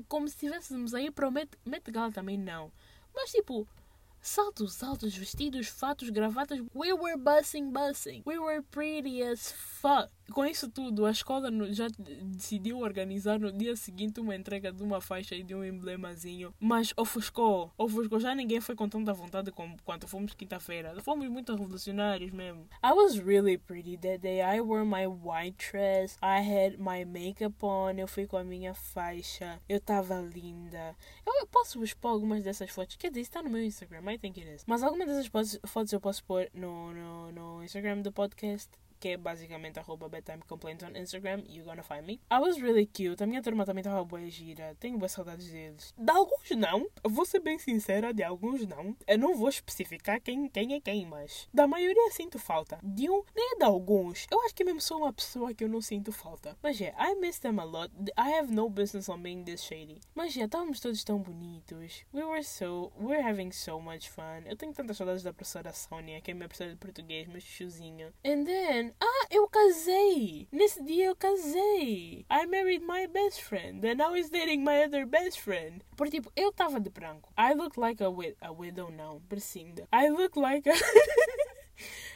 como 0.08 0.26
se 0.28 0.34
estivéssemos 0.34 0.94
aí 0.94 1.10
para 1.10 1.28
o 1.28 1.30
Met, 1.30 1.50
Met 1.64 1.90
Gala 1.90 2.10
também 2.10 2.38
não. 2.38 2.72
Mas 3.14 3.30
tipo, 3.30 3.68
Saltos 4.26 4.82
altos, 4.82 5.14
vestidos, 5.14 5.68
fatos, 5.68 6.08
gravatas. 6.08 6.58
We 6.74 6.94
were 6.94 7.18
bussing, 7.18 7.70
bussing. 7.70 8.22
We 8.24 8.38
were 8.38 8.62
pretty 8.62 9.22
as 9.22 9.52
fuck. 9.52 10.08
Com 10.32 10.44
isso 10.44 10.70
tudo, 10.70 11.04
a 11.04 11.10
escola 11.10 11.50
já 11.72 11.86
decidiu 12.22 12.78
organizar 12.78 13.38
no 13.38 13.52
dia 13.52 13.76
seguinte 13.76 14.20
uma 14.20 14.34
entrega 14.34 14.72
de 14.72 14.82
uma 14.82 15.00
faixa 15.00 15.34
e 15.34 15.42
de 15.42 15.54
um 15.54 15.64
emblemazinho. 15.64 16.54
Mas 16.58 16.92
ofuscou. 16.96 17.70
Ofuscou. 17.76 18.18
Já 18.18 18.34
ninguém 18.34 18.60
foi 18.60 18.74
com 18.74 18.88
tanta 18.88 19.12
vontade 19.12 19.52
como 19.52 19.76
quando 19.84 20.08
fomos 20.08 20.34
quinta-feira. 20.34 21.00
Fomos 21.02 21.28
muito 21.28 21.52
revolucionários 21.52 22.30
mesmo. 22.30 22.66
I 22.82 22.92
was 22.92 23.18
really 23.18 23.58
pretty 23.58 23.96
that 23.98 24.18
day. 24.18 24.40
I 24.40 24.60
wore 24.60 24.84
my 24.84 25.06
white 25.06 25.56
dress. 25.70 26.16
I 26.22 26.40
had 26.40 26.78
my 26.78 27.04
makeup 27.04 27.62
on. 27.62 27.98
Eu 27.98 28.08
fui 28.08 28.26
com 28.26 28.36
a 28.36 28.44
minha 28.44 28.74
faixa. 28.74 29.60
Eu 29.68 29.80
tava 29.80 30.20
linda. 30.20 30.96
Eu 31.26 31.46
posso 31.46 31.82
expor 31.84 32.12
algumas 32.12 32.42
dessas 32.42 32.70
fotos. 32.70 32.96
Quer 32.96 33.10
dizer, 33.10 33.20
está 33.20 33.42
no 33.42 33.50
meu 33.50 33.62
Instagram. 33.62 34.12
I 34.12 34.18
think 34.18 34.40
it 34.40 34.50
is. 34.50 34.64
Mas 34.66 34.82
algumas 34.82 35.06
dessas 35.06 35.26
fotos 35.66 35.92
eu 35.92 36.00
posso 36.00 36.24
pôr 36.24 36.48
no, 36.54 36.92
no, 36.92 37.32
no 37.32 37.64
Instagram 37.64 38.00
do 38.00 38.10
podcast 38.10 38.70
que 39.04 39.08
é 39.08 39.16
basicamente 39.18 39.78
arroba 39.78 40.08
bedtime 40.08 40.40
complaints 40.48 40.82
on 40.82 40.96
Instagram, 40.96 41.44
you're 41.46 41.62
gonna 41.62 41.82
find 41.82 42.06
me. 42.06 42.22
I 42.30 42.38
was 42.38 42.58
really 42.58 42.86
cute, 42.86 43.22
a 43.22 43.26
minha 43.26 43.42
turma 43.42 43.66
também 43.66 43.82
estava 43.82 44.02
boa 44.02 44.26
gira, 44.30 44.74
tenho 44.80 44.96
boas 44.96 45.12
saudades 45.12 45.46
deles. 45.50 45.92
De 45.94 46.10
alguns 46.10 46.50
não, 46.56 46.86
vou 47.06 47.26
ser 47.26 47.40
bem 47.40 47.58
sincera, 47.58 48.14
de 48.14 48.22
alguns 48.22 48.66
não. 48.66 48.96
Eu 49.06 49.18
não 49.18 49.34
vou 49.34 49.50
especificar 49.50 50.22
quem, 50.22 50.48
quem 50.48 50.72
é 50.72 50.80
quem, 50.80 51.04
mas 51.04 51.46
da 51.52 51.66
maioria 51.66 52.10
sinto 52.12 52.38
falta. 52.38 52.78
De 52.82 53.10
um, 53.10 53.22
nem 53.36 53.52
é 53.52 53.58
de 53.58 53.64
alguns, 53.64 54.26
eu 54.30 54.42
acho 54.46 54.54
que 54.54 54.64
mesmo 54.64 54.80
sou 54.80 55.00
uma 55.00 55.12
pessoa 55.12 55.52
que 55.52 55.64
eu 55.64 55.68
não 55.68 55.82
sinto 55.82 56.10
falta. 56.10 56.56
Mas 56.62 56.80
é, 56.80 56.94
I 56.98 57.14
miss 57.16 57.38
them 57.40 57.60
a 57.60 57.64
lot. 57.64 57.92
I 58.18 58.38
have 58.38 58.50
no 58.50 58.70
business 58.70 59.10
on 59.10 59.18
being 59.18 59.44
this 59.44 59.62
shady. 59.62 60.00
Mas 60.14 60.34
é, 60.34 60.44
estávamos 60.44 60.80
todos 60.80 61.04
tão 61.04 61.18
bonitos. 61.18 62.06
We 62.14 62.24
were 62.24 62.42
so, 62.42 62.90
we're 62.98 63.22
having 63.22 63.52
so 63.52 63.78
much 63.78 64.08
fun. 64.08 64.46
Eu 64.46 64.56
tenho 64.56 64.72
tantas 64.72 64.96
saudades 64.96 65.22
da 65.22 65.34
professora 65.34 65.74
Sônia, 65.74 66.22
que 66.22 66.30
é 66.30 66.34
minha 66.34 66.48
professora 66.48 66.70
de 66.70 66.78
português, 66.78 67.28
meu 67.28 67.38
chuchuzinho. 67.38 68.14
And 68.24 68.44
then, 68.44 68.93
ah, 69.00 69.26
eu 69.30 69.48
casei! 69.48 70.48
Nesse 70.50 70.82
dia 70.82 71.06
eu 71.06 71.16
casei! 71.16 72.26
I 72.30 72.46
married 72.46 72.84
my 72.84 73.06
best 73.06 73.42
friend 73.42 73.84
and 73.84 73.96
now 73.96 74.14
he's 74.14 74.30
dating 74.30 74.64
my 74.64 74.84
other 74.84 75.06
best 75.06 75.40
friend. 75.40 75.82
Por 75.96 76.08
tipo, 76.08 76.30
eu 76.36 76.52
tava 76.52 76.80
de 76.80 76.90
branco. 76.90 77.32
I 77.38 77.54
look 77.54 77.78
like 77.78 78.02
a, 78.02 78.08
wid 78.08 78.36
a 78.40 78.50
widow 78.52 78.90
não, 78.90 79.20
Percinda. 79.28 79.88
I 79.92 80.08
look 80.08 80.38
like 80.38 80.68
a... 80.68 80.74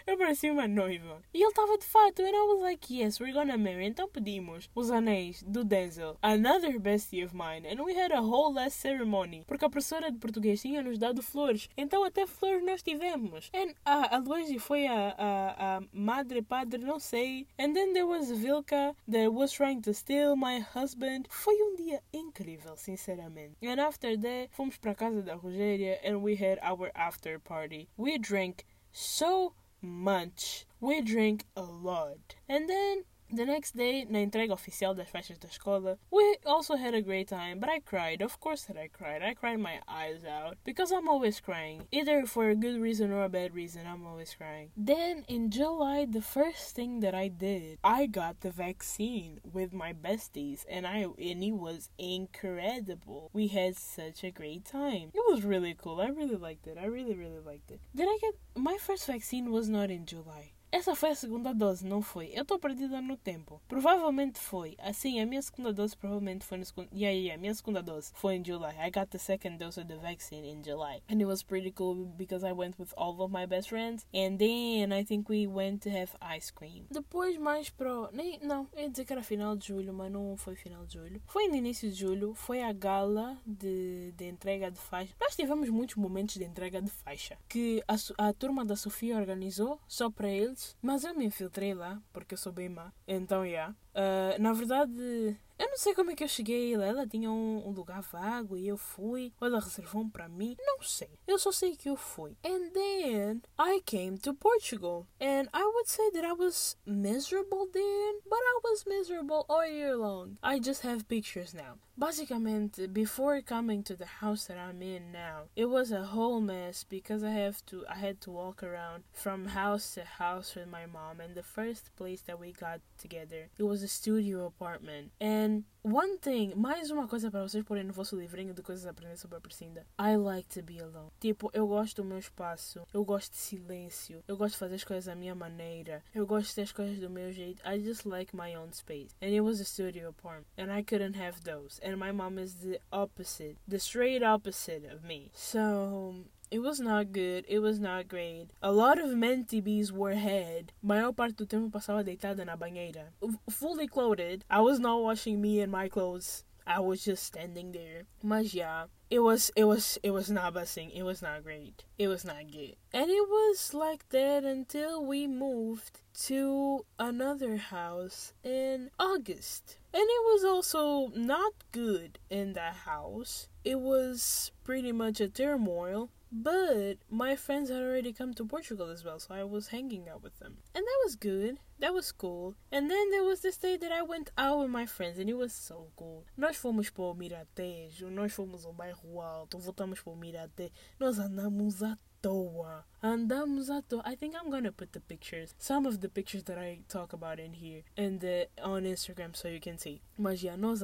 Eu 0.09 0.17
parecia 0.17 0.51
uma 0.51 0.67
noiva. 0.67 1.21
E 1.35 1.43
ele 1.43 1.51
estava 1.51 1.77
de 1.77 1.85
fato. 1.85 2.23
And 2.23 2.31
I 2.31 2.41
was 2.49 2.63
like, 2.63 2.91
yes, 2.91 3.21
we're 3.21 3.31
gonna 3.31 3.59
marry. 3.59 3.85
Então 3.85 4.09
pedimos 4.09 4.71
os 4.75 4.91
anéis 4.91 5.43
do 5.43 5.63
Denzel, 5.63 6.17
another 6.23 6.79
bestie 6.81 7.23
of 7.23 7.37
mine. 7.37 7.69
And 7.69 7.85
we 7.85 7.95
had 7.95 8.11
a 8.11 8.23
whole 8.23 8.55
last 8.55 8.81
ceremony. 8.81 9.45
Porque 9.47 9.67
a 9.67 9.69
professora 9.69 10.11
de 10.11 10.17
português 10.17 10.63
tinha 10.63 10.83
nos 10.83 10.97
dado 10.97 11.23
flores. 11.23 11.69
Então 11.77 12.03
até 12.05 12.27
flores 12.27 12.65
nós 12.65 12.83
tivemos. 12.83 13.51
And 13.55 13.73
uh, 13.85 14.09
a 14.15 14.17
Luigi 14.17 14.59
foi 14.59 14.87
a, 14.87 15.15
a, 15.19 15.77
a 15.77 15.81
madre, 15.93 16.41
padre, 16.41 16.83
não 16.83 16.99
sei. 16.99 17.47
And 17.59 17.75
then 17.75 17.93
there 17.93 18.07
was 18.07 18.31
Vilka 18.31 18.97
that 19.09 19.31
was 19.31 19.53
trying 19.53 19.83
to 19.83 19.93
steal 19.93 20.37
my 20.37 20.65
husband. 20.75 21.27
Foi 21.29 21.55
um 21.55 21.77
dia 21.77 22.03
incrível, 22.15 22.79
sinceramente. 22.79 23.59
And 23.63 23.79
after 23.79 24.19
that, 24.19 24.49
fomos 24.53 24.79
para 24.79 24.95
casa 24.95 25.21
da 25.21 25.35
Rogéria 25.35 26.01
and 26.03 26.23
we 26.23 26.35
had 26.35 26.59
our 26.63 26.91
after 26.95 27.39
party. 27.39 27.91
We 27.99 28.17
drank 28.17 28.65
so 28.91 29.53
much. 29.81 30.67
We 30.81 31.01
drink 31.01 31.45
a 31.57 31.63
lot. 31.63 32.35
And 32.49 32.69
then 32.69 33.05
the 33.31 33.45
next 33.45 33.77
day, 33.77 34.07
na 34.09 34.19
entrega 34.19 34.53
oficial 34.53 34.95
das 34.95 35.11
faixas 35.11 35.39
da 35.39 35.49
escola, 35.49 35.99
we 36.11 36.37
also 36.47 36.77
had 36.77 36.95
a 36.95 37.03
great 37.03 37.29
time, 37.29 37.61
but 37.61 37.69
I 37.69 37.81
cried. 37.81 38.23
Of 38.23 38.41
course 38.41 38.63
that 38.65 38.77
I 38.77 38.89
cried. 38.89 39.23
I 39.23 39.35
cried 39.35 39.61
my 39.61 39.81
eyes 39.87 40.25
out 40.25 40.57
because 40.65 40.93
I'm 40.93 41.09
always 41.09 41.41
crying. 41.41 41.87
Either 41.93 42.27
for 42.27 42.49
a 42.49 42.55
good 42.55 42.81
reason 42.81 43.13
or 43.13 43.25
a 43.25 43.29
bad 43.29 43.55
reason, 43.55 43.87
I'm 43.87 44.07
always 44.07 44.35
crying. 44.35 44.71
Then 44.77 45.25
in 45.29 45.51
July, 45.51 46.07
the 46.09 46.23
first 46.23 46.75
thing 46.75 47.01
that 47.01 47.15
I 47.15 47.29
did, 47.29 47.79
I 47.85 48.07
got 48.07 48.41
the 48.41 48.51
vaccine 48.51 49.41
with 49.45 49.73
my 49.73 49.93
besties 49.93 50.65
and 50.69 50.87
I 50.87 51.07
and 51.19 51.43
it 51.43 51.53
was 51.53 51.91
incredible. 51.99 53.31
We 53.33 53.49
had 53.49 53.77
such 53.77 54.25
a 54.25 54.31
great 54.31 54.65
time. 54.65 55.11
It 55.15 55.25
was 55.29 55.45
really 55.45 55.75
cool. 55.75 56.01
I 56.01 56.09
really 56.09 56.37
liked 56.37 56.67
it. 56.67 56.79
I 56.81 56.87
really 56.87 57.15
really 57.15 57.41
liked 57.45 57.71
it. 57.71 57.81
Did 57.95 58.09
I 58.09 58.19
get 58.21 58.35
my 58.57 58.77
first 58.79 59.07
vaccine 59.07 59.51
was 59.51 59.69
not 59.69 59.91
in 59.91 60.07
July. 60.07 60.53
Essa 60.71 60.95
foi 60.95 61.11
a 61.11 61.15
segunda 61.15 61.55
dose, 61.55 61.87
não 61.87 62.03
foi? 62.03 62.31
Eu 62.35 62.43
estou 62.43 62.59
perdida 62.59 63.01
no 63.01 63.17
tempo. 63.17 63.61
Provavelmente 63.67 64.39
foi. 64.39 64.77
Assim, 64.79 65.19
a 65.21 65.27
minha 65.27 65.41
segunda 65.41 65.73
dose 65.73 65.97
provavelmente 65.97 66.45
foi 66.45 66.59
no 66.59 66.65
segundo. 66.65 66.89
Yeah, 66.93 67.11
yeah, 67.11 67.19
yeah. 67.19 67.41
Minha 67.41 67.55
segunda 67.55 67.83
dose 67.83 68.13
foi 68.15 68.35
em 68.37 68.45
July. 68.45 68.75
I 68.79 68.91
got 68.91 69.09
the 69.11 69.19
second 69.19 69.57
dose 69.57 69.81
of 69.81 69.89
the 69.89 69.97
vaccine 69.97 70.47
in 70.47 70.63
July. 70.63 71.03
And 71.11 71.21
it 71.21 71.25
was 71.25 71.43
pretty 71.43 71.73
cool 71.73 72.05
because 72.17 72.47
I 72.47 72.53
went 72.53 72.79
with 72.79 72.93
all 72.97 73.19
of 73.23 73.33
my 73.33 73.47
best 73.47 73.71
friends. 73.71 74.07
And 74.13 74.37
then 74.37 74.93
I 74.93 75.05
think 75.05 75.31
we 75.31 75.47
went 75.47 75.83
to 75.85 75.91
have 75.91 76.11
ice 76.21 76.51
cream. 76.51 76.85
Depois, 76.91 77.39
mais 77.39 77.71
pro. 77.71 78.11
Nem, 78.13 78.39
não, 78.43 78.69
eu 78.75 78.83
ia 78.83 78.91
dizer 78.91 79.07
que 79.07 79.13
era 79.13 79.23
final 79.23 79.57
de 79.57 79.69
julho, 79.69 79.95
mas 79.95 80.13
não 80.13 80.37
foi 80.37 80.55
final 80.55 80.85
de 80.85 80.95
julho. 80.95 81.23
Foi 81.27 81.49
no 81.49 81.57
início 81.57 81.89
de 81.89 81.95
julho. 81.95 82.35
Foi 82.35 82.63
a 82.63 82.73
gala 82.73 83.39
de, 83.47 84.13
de 84.13 84.27
entrega 84.27 84.71
de 84.71 84.79
faixa. 84.79 85.15
Nós 85.19 85.35
tivemos 85.35 85.71
muitos 85.71 85.97
momentos 85.97 86.37
de 86.37 86.45
entrega 86.45 86.83
de 86.83 86.91
faixa. 86.91 87.39
Que 87.49 87.83
a, 87.89 88.29
a 88.29 88.33
turma 88.35 88.67
da 88.67 88.77
Sofia 88.77 89.17
organizou 89.17 89.81
só 89.89 90.11
para 90.11 90.29
eles. 90.29 90.58
Mas 90.83 91.05
eu 91.05 91.15
me 91.15 91.25
infiltrei 91.25 91.75
lá, 91.75 92.01
porque 92.13 92.35
eu 92.35 92.39
sou 92.39 92.53
bem 92.53 92.69
má. 92.69 92.93
Então, 93.07 93.43
já. 93.43 93.49
Yeah. 93.49 93.75
Uh, 93.95 94.41
na 94.41 94.53
verdade, 94.53 95.37
eu 95.59 95.69
não 95.69 95.77
sei 95.77 95.93
como 95.93 96.13
é 96.13 96.15
que 96.15 96.23
eu 96.23 96.29
cheguei. 96.29 96.75
Ela 96.75 97.07
tinha 97.07 97.31
um, 97.31 97.67
um 97.67 97.73
lugar 97.73 98.01
vago 98.01 98.57
e 98.57 98.69
eu 98.69 98.77
fui. 98.77 99.33
Ou 99.41 99.49
ela 99.49 99.59
reservou 99.59 100.03
um 100.03 100.09
para 100.09 100.29
mim. 100.29 100.57
Não 100.61 100.81
sei. 100.83 101.11
Eu 101.27 101.37
só 101.39 101.51
sei 101.51 101.77
que 101.77 101.89
eu 101.89 101.97
fui. 101.97 102.37
And 102.45 102.71
then 102.73 103.43
I 103.59 103.81
came 103.85 104.19
to 104.19 104.35
Portugal. 104.35 105.07
And 105.21 105.49
I 105.53 105.65
would 105.65 105.91
say 105.91 106.13
that 106.13 106.25
I 106.25 106.33
was 106.33 106.77
miserable 106.87 107.69
then. 107.73 108.21
But 108.25 108.39
I 108.39 108.61
was 108.63 108.85
miserable 108.87 109.45
all 109.49 109.67
year 109.67 109.97
long. 109.97 110.37
I 110.43 110.61
just 110.61 110.85
have 110.85 111.09
pictures 111.09 111.53
now. 111.53 111.79
Basicamente, 111.99 112.87
before 112.87 113.43
coming 113.43 113.83
to 113.83 113.97
the 113.97 114.07
house 114.07 114.45
that 114.47 114.57
I'm 114.57 114.81
in 114.83 115.11
now, 115.11 115.49
it 115.57 115.65
was 115.65 115.91
a 115.91 116.05
whole 116.05 116.41
mess 116.41 116.85
because 116.85 117.25
I 117.25 117.33
have 117.33 117.67
to 117.67 117.85
I 117.89 117.97
had 117.97 118.21
to 118.21 118.31
walk 118.31 118.63
around 118.63 119.03
from 119.13 119.47
house 119.47 119.95
to 119.95 120.05
house 120.05 120.55
with 120.55 120.69
my 120.69 120.87
mom 120.87 121.19
and 121.19 121.35
the 121.35 121.43
first 121.43 121.91
place 121.97 122.23
that 122.23 122.39
we 122.39 122.53
got 122.53 122.79
together, 122.99 123.49
it 123.59 123.65
was 123.65 123.78
a 123.83 123.89
studio 123.89 124.47
apartment. 124.47 125.11
And 125.21 125.65
one 125.83 126.19
thing, 126.19 126.55
mais 126.55 126.91
uma 126.91 127.09
coisa 127.09 127.31
para 127.31 127.43
vocês 127.43 127.65
porem 127.65 127.85
no 127.85 127.93
vosso 127.93 128.17
livrinho 128.17 128.53
de 128.53 128.63
coisas 128.63 128.87
a 128.87 128.91
aprender 128.91 129.17
sobre 129.17 129.39
a 129.39 129.41
Priscinda. 129.41 129.87
I 129.99 130.17
like 130.17 130.49
to 130.49 130.63
be 130.63 130.81
alone. 130.81 131.11
Tipo, 131.21 131.51
eu 131.53 131.67
gosto 131.67 132.03
do 132.03 132.05
meu 132.05 132.19
espaço, 132.19 132.87
eu 132.93 133.05
gosto 133.05 133.33
de 133.33 133.39
silêncio, 133.39 134.23
eu 134.29 134.37
gosto 134.37 134.55
de 134.55 134.59
fazer 134.59 134.75
as 134.75 134.85
coisas 134.85 135.07
da 135.07 135.15
minha 135.15 135.35
maneira, 135.35 136.03
eu 136.15 136.27
gosto 136.27 136.49
de 136.49 136.55
ter 136.57 136.63
as 136.63 136.73
coisas 136.73 136.99
do 136.99 137.09
meu 137.09 137.33
jeito. 137.33 137.63
I 137.67 137.81
just 137.81 138.05
like 138.05 138.35
my 138.37 138.57
own 138.57 138.73
space. 138.73 139.15
And 139.23 139.29
it 139.29 139.41
was 139.41 139.61
a 139.61 139.65
studio 139.65 140.09
apartment. 140.09 140.47
And 140.59 140.73
I 140.73 140.83
couldn't 140.83 141.17
have 141.17 141.41
those. 141.43 141.81
And 141.83 141.97
my 141.97 142.13
mom 142.13 142.39
is 142.39 142.57
the 142.57 142.81
opposite, 142.93 143.57
the 143.67 143.79
straight 143.79 144.23
opposite 144.23 144.85
of 144.93 145.05
me. 145.07 145.31
So, 145.35 146.25
It 146.51 146.61
was 146.61 146.81
not 146.81 147.13
good. 147.13 147.45
It 147.47 147.59
was 147.59 147.79
not 147.79 148.09
great. 148.09 148.49
A 148.63 148.73
lot 148.73 148.99
of 148.99 149.19
bees 149.65 149.93
were 149.93 150.15
head. 150.15 150.73
Maior 150.85 151.15
parte 151.15 151.37
do 151.37 151.45
tempo 151.45 151.79
passava 151.79 152.03
deitada 152.03 152.45
na 152.47 152.57
banheira. 152.57 153.09
Fully 153.51 153.87
clothed. 153.87 154.45
I 154.49 154.61
was 154.61 154.81
not 154.81 155.03
washing 155.03 155.41
me 155.41 155.61
and 155.61 155.71
my 155.71 155.89
clothes. 155.89 156.45
I 156.67 156.81
was 156.81 157.03
just 157.03 157.23
standing 157.23 157.73
there. 157.73 158.05
Mas 158.23 158.53
yeah, 158.53 158.85
it 159.11 159.21
was 159.21 159.51
it 159.57 159.65
was 159.65 159.99
it 160.03 160.11
was 160.11 160.31
not 160.31 160.53
busing. 160.53 160.91
It 160.95 161.03
was 161.03 161.23
not 161.23 161.43
great. 161.43 161.85
It 161.99 162.09
was 162.09 162.27
not 162.27 162.51
good. 162.51 162.77
And 162.93 163.11
it 163.11 163.27
was 163.27 163.73
like 163.73 164.09
that 164.11 164.45
until 164.45 165.03
we 165.05 165.27
moved 165.27 166.01
to 166.27 166.85
another 166.99 167.57
house 167.57 168.35
in 168.45 168.91
August. 168.99 169.79
And 169.95 170.03
it 170.03 170.25
was 170.25 170.45
also 170.45 171.11
not 171.17 171.55
good 171.73 172.19
in 172.29 172.53
that 172.53 172.75
house. 172.85 173.49
It 173.65 173.81
was 173.81 174.53
pretty 174.63 174.93
much 174.93 175.21
a 175.21 175.29
turmoil. 175.29 176.11
But 176.31 176.99
my 177.11 177.37
friends 177.37 177.71
had 177.71 177.83
already 177.83 178.13
come 178.13 178.35
to 178.35 178.45
Portugal 178.45 178.91
as 178.91 179.05
well, 179.05 179.19
so 179.19 179.35
I 179.35 179.45
was 179.45 179.69
hanging 179.69 180.09
out 180.09 180.23
with 180.23 180.39
them. 180.39 180.59
And 180.75 180.85
that 180.85 181.01
was 181.05 181.17
good. 181.17 181.59
That 181.81 181.95
was 181.95 182.13
cool. 182.13 182.55
And 182.73 182.91
then 182.91 183.11
there 183.11 183.23
was 183.25 183.41
this 183.41 183.57
day 183.57 183.77
that 183.77 183.93
I 183.93 184.03
went 184.03 184.31
out 184.37 184.61
with 184.61 184.71
my 184.71 184.85
friends 184.85 185.19
and 185.19 185.31
it 185.31 185.37
was 185.37 185.53
so 185.53 185.91
cool. 185.97 186.25
Nós 186.37 186.57
fomos 186.57 186.91
para 186.91 187.05
o 187.05 187.15
Miratejo, 187.15 188.11
nós 188.11 188.33
fomos 188.33 188.67
ao 188.67 188.73
bairro 188.73 189.21
alto, 189.21 189.59
voltamos 189.59 190.01
para 190.01 190.13
o 190.13 190.17
Miratejo, 190.17 190.73
nós 190.99 191.19
andamos 191.19 191.83
a 191.83 191.97
toa. 192.23 192.85
Andamos 193.03 193.71
à 193.71 193.83
toa. 193.87 194.03
I 194.05 194.17
think 194.17 194.35
I'm 194.35 194.51
gonna 194.51 194.73
put 194.73 194.93
the 194.93 195.01
pictures, 195.01 195.55
some 195.59 195.87
of 195.87 196.01
the 196.01 196.09
pictures 196.09 196.45
that 196.45 196.59
I 196.59 196.81
talk 196.89 197.13
about 197.13 197.39
in 197.39 197.55
here, 197.55 197.83
and 197.97 198.23
on 198.63 198.85
Instagram 198.85 199.37
so 199.37 199.49
you 199.49 199.61
can 199.61 199.79
see. 199.79 200.03
Já 200.19 200.57
nós 200.57 200.83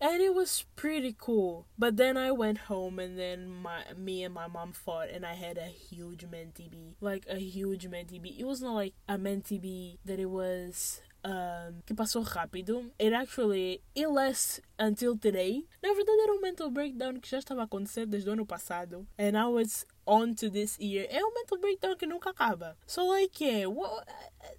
and 0.00 0.22
it 0.22 0.34
was 0.34 0.64
pretty 0.76 1.14
cool. 1.18 1.66
But 1.78 1.96
then 1.96 2.16
I 2.16 2.30
went 2.30 2.58
home, 2.68 2.98
and 2.98 3.18
then 3.18 3.48
my 3.48 3.84
me 3.96 4.22
and 4.22 4.34
my 4.34 4.46
mom 4.46 4.72
fought, 4.72 5.10
and 5.10 5.26
I 5.26 5.34
had 5.34 5.58
a 5.58 5.66
huge 5.66 6.26
mentee 6.26 6.70
bee, 6.70 6.96
like 7.00 7.26
a 7.28 7.38
huge 7.38 7.88
mentee 7.88 8.20
bee. 8.20 8.36
It 8.38 8.46
was 8.46 8.62
not 8.62 8.74
like 8.74 8.94
a 9.08 9.18
mentee 9.18 9.60
bee 9.60 9.98
that 10.04 10.20
it 10.20 10.30
was 10.30 11.00
um, 11.24 11.80
que 11.86 11.94
passou 11.94 12.22
rápido. 12.22 12.90
It 13.00 13.14
actually 13.14 13.82
lasts 13.96 14.60
until 14.78 15.16
today. 15.16 15.66
Na 15.82 15.92
verdade 15.94 16.20
era 16.20 16.32
um 16.32 16.40
mental 16.40 16.70
breakdown 16.70 17.20
que 17.20 17.28
já 17.28 17.38
estava 17.38 17.62
a 17.62 17.64
acontecer 17.64 18.06
desde 18.06 18.28
o 18.28 18.32
ano 18.32 18.46
passado. 18.46 19.06
And 19.18 19.36
I 19.36 19.46
was 19.46 19.86
on 20.06 20.34
to 20.34 20.50
this 20.50 20.78
year. 20.78 21.06
É 21.10 21.24
um 21.24 21.34
mental 21.34 21.58
breakdown 21.58 21.96
que 21.96 22.06
nunca 22.06 22.30
acaba. 22.30 22.76
So 22.86 23.06
like 23.08 23.44
yeah, 23.44 23.68
well, 23.68 24.02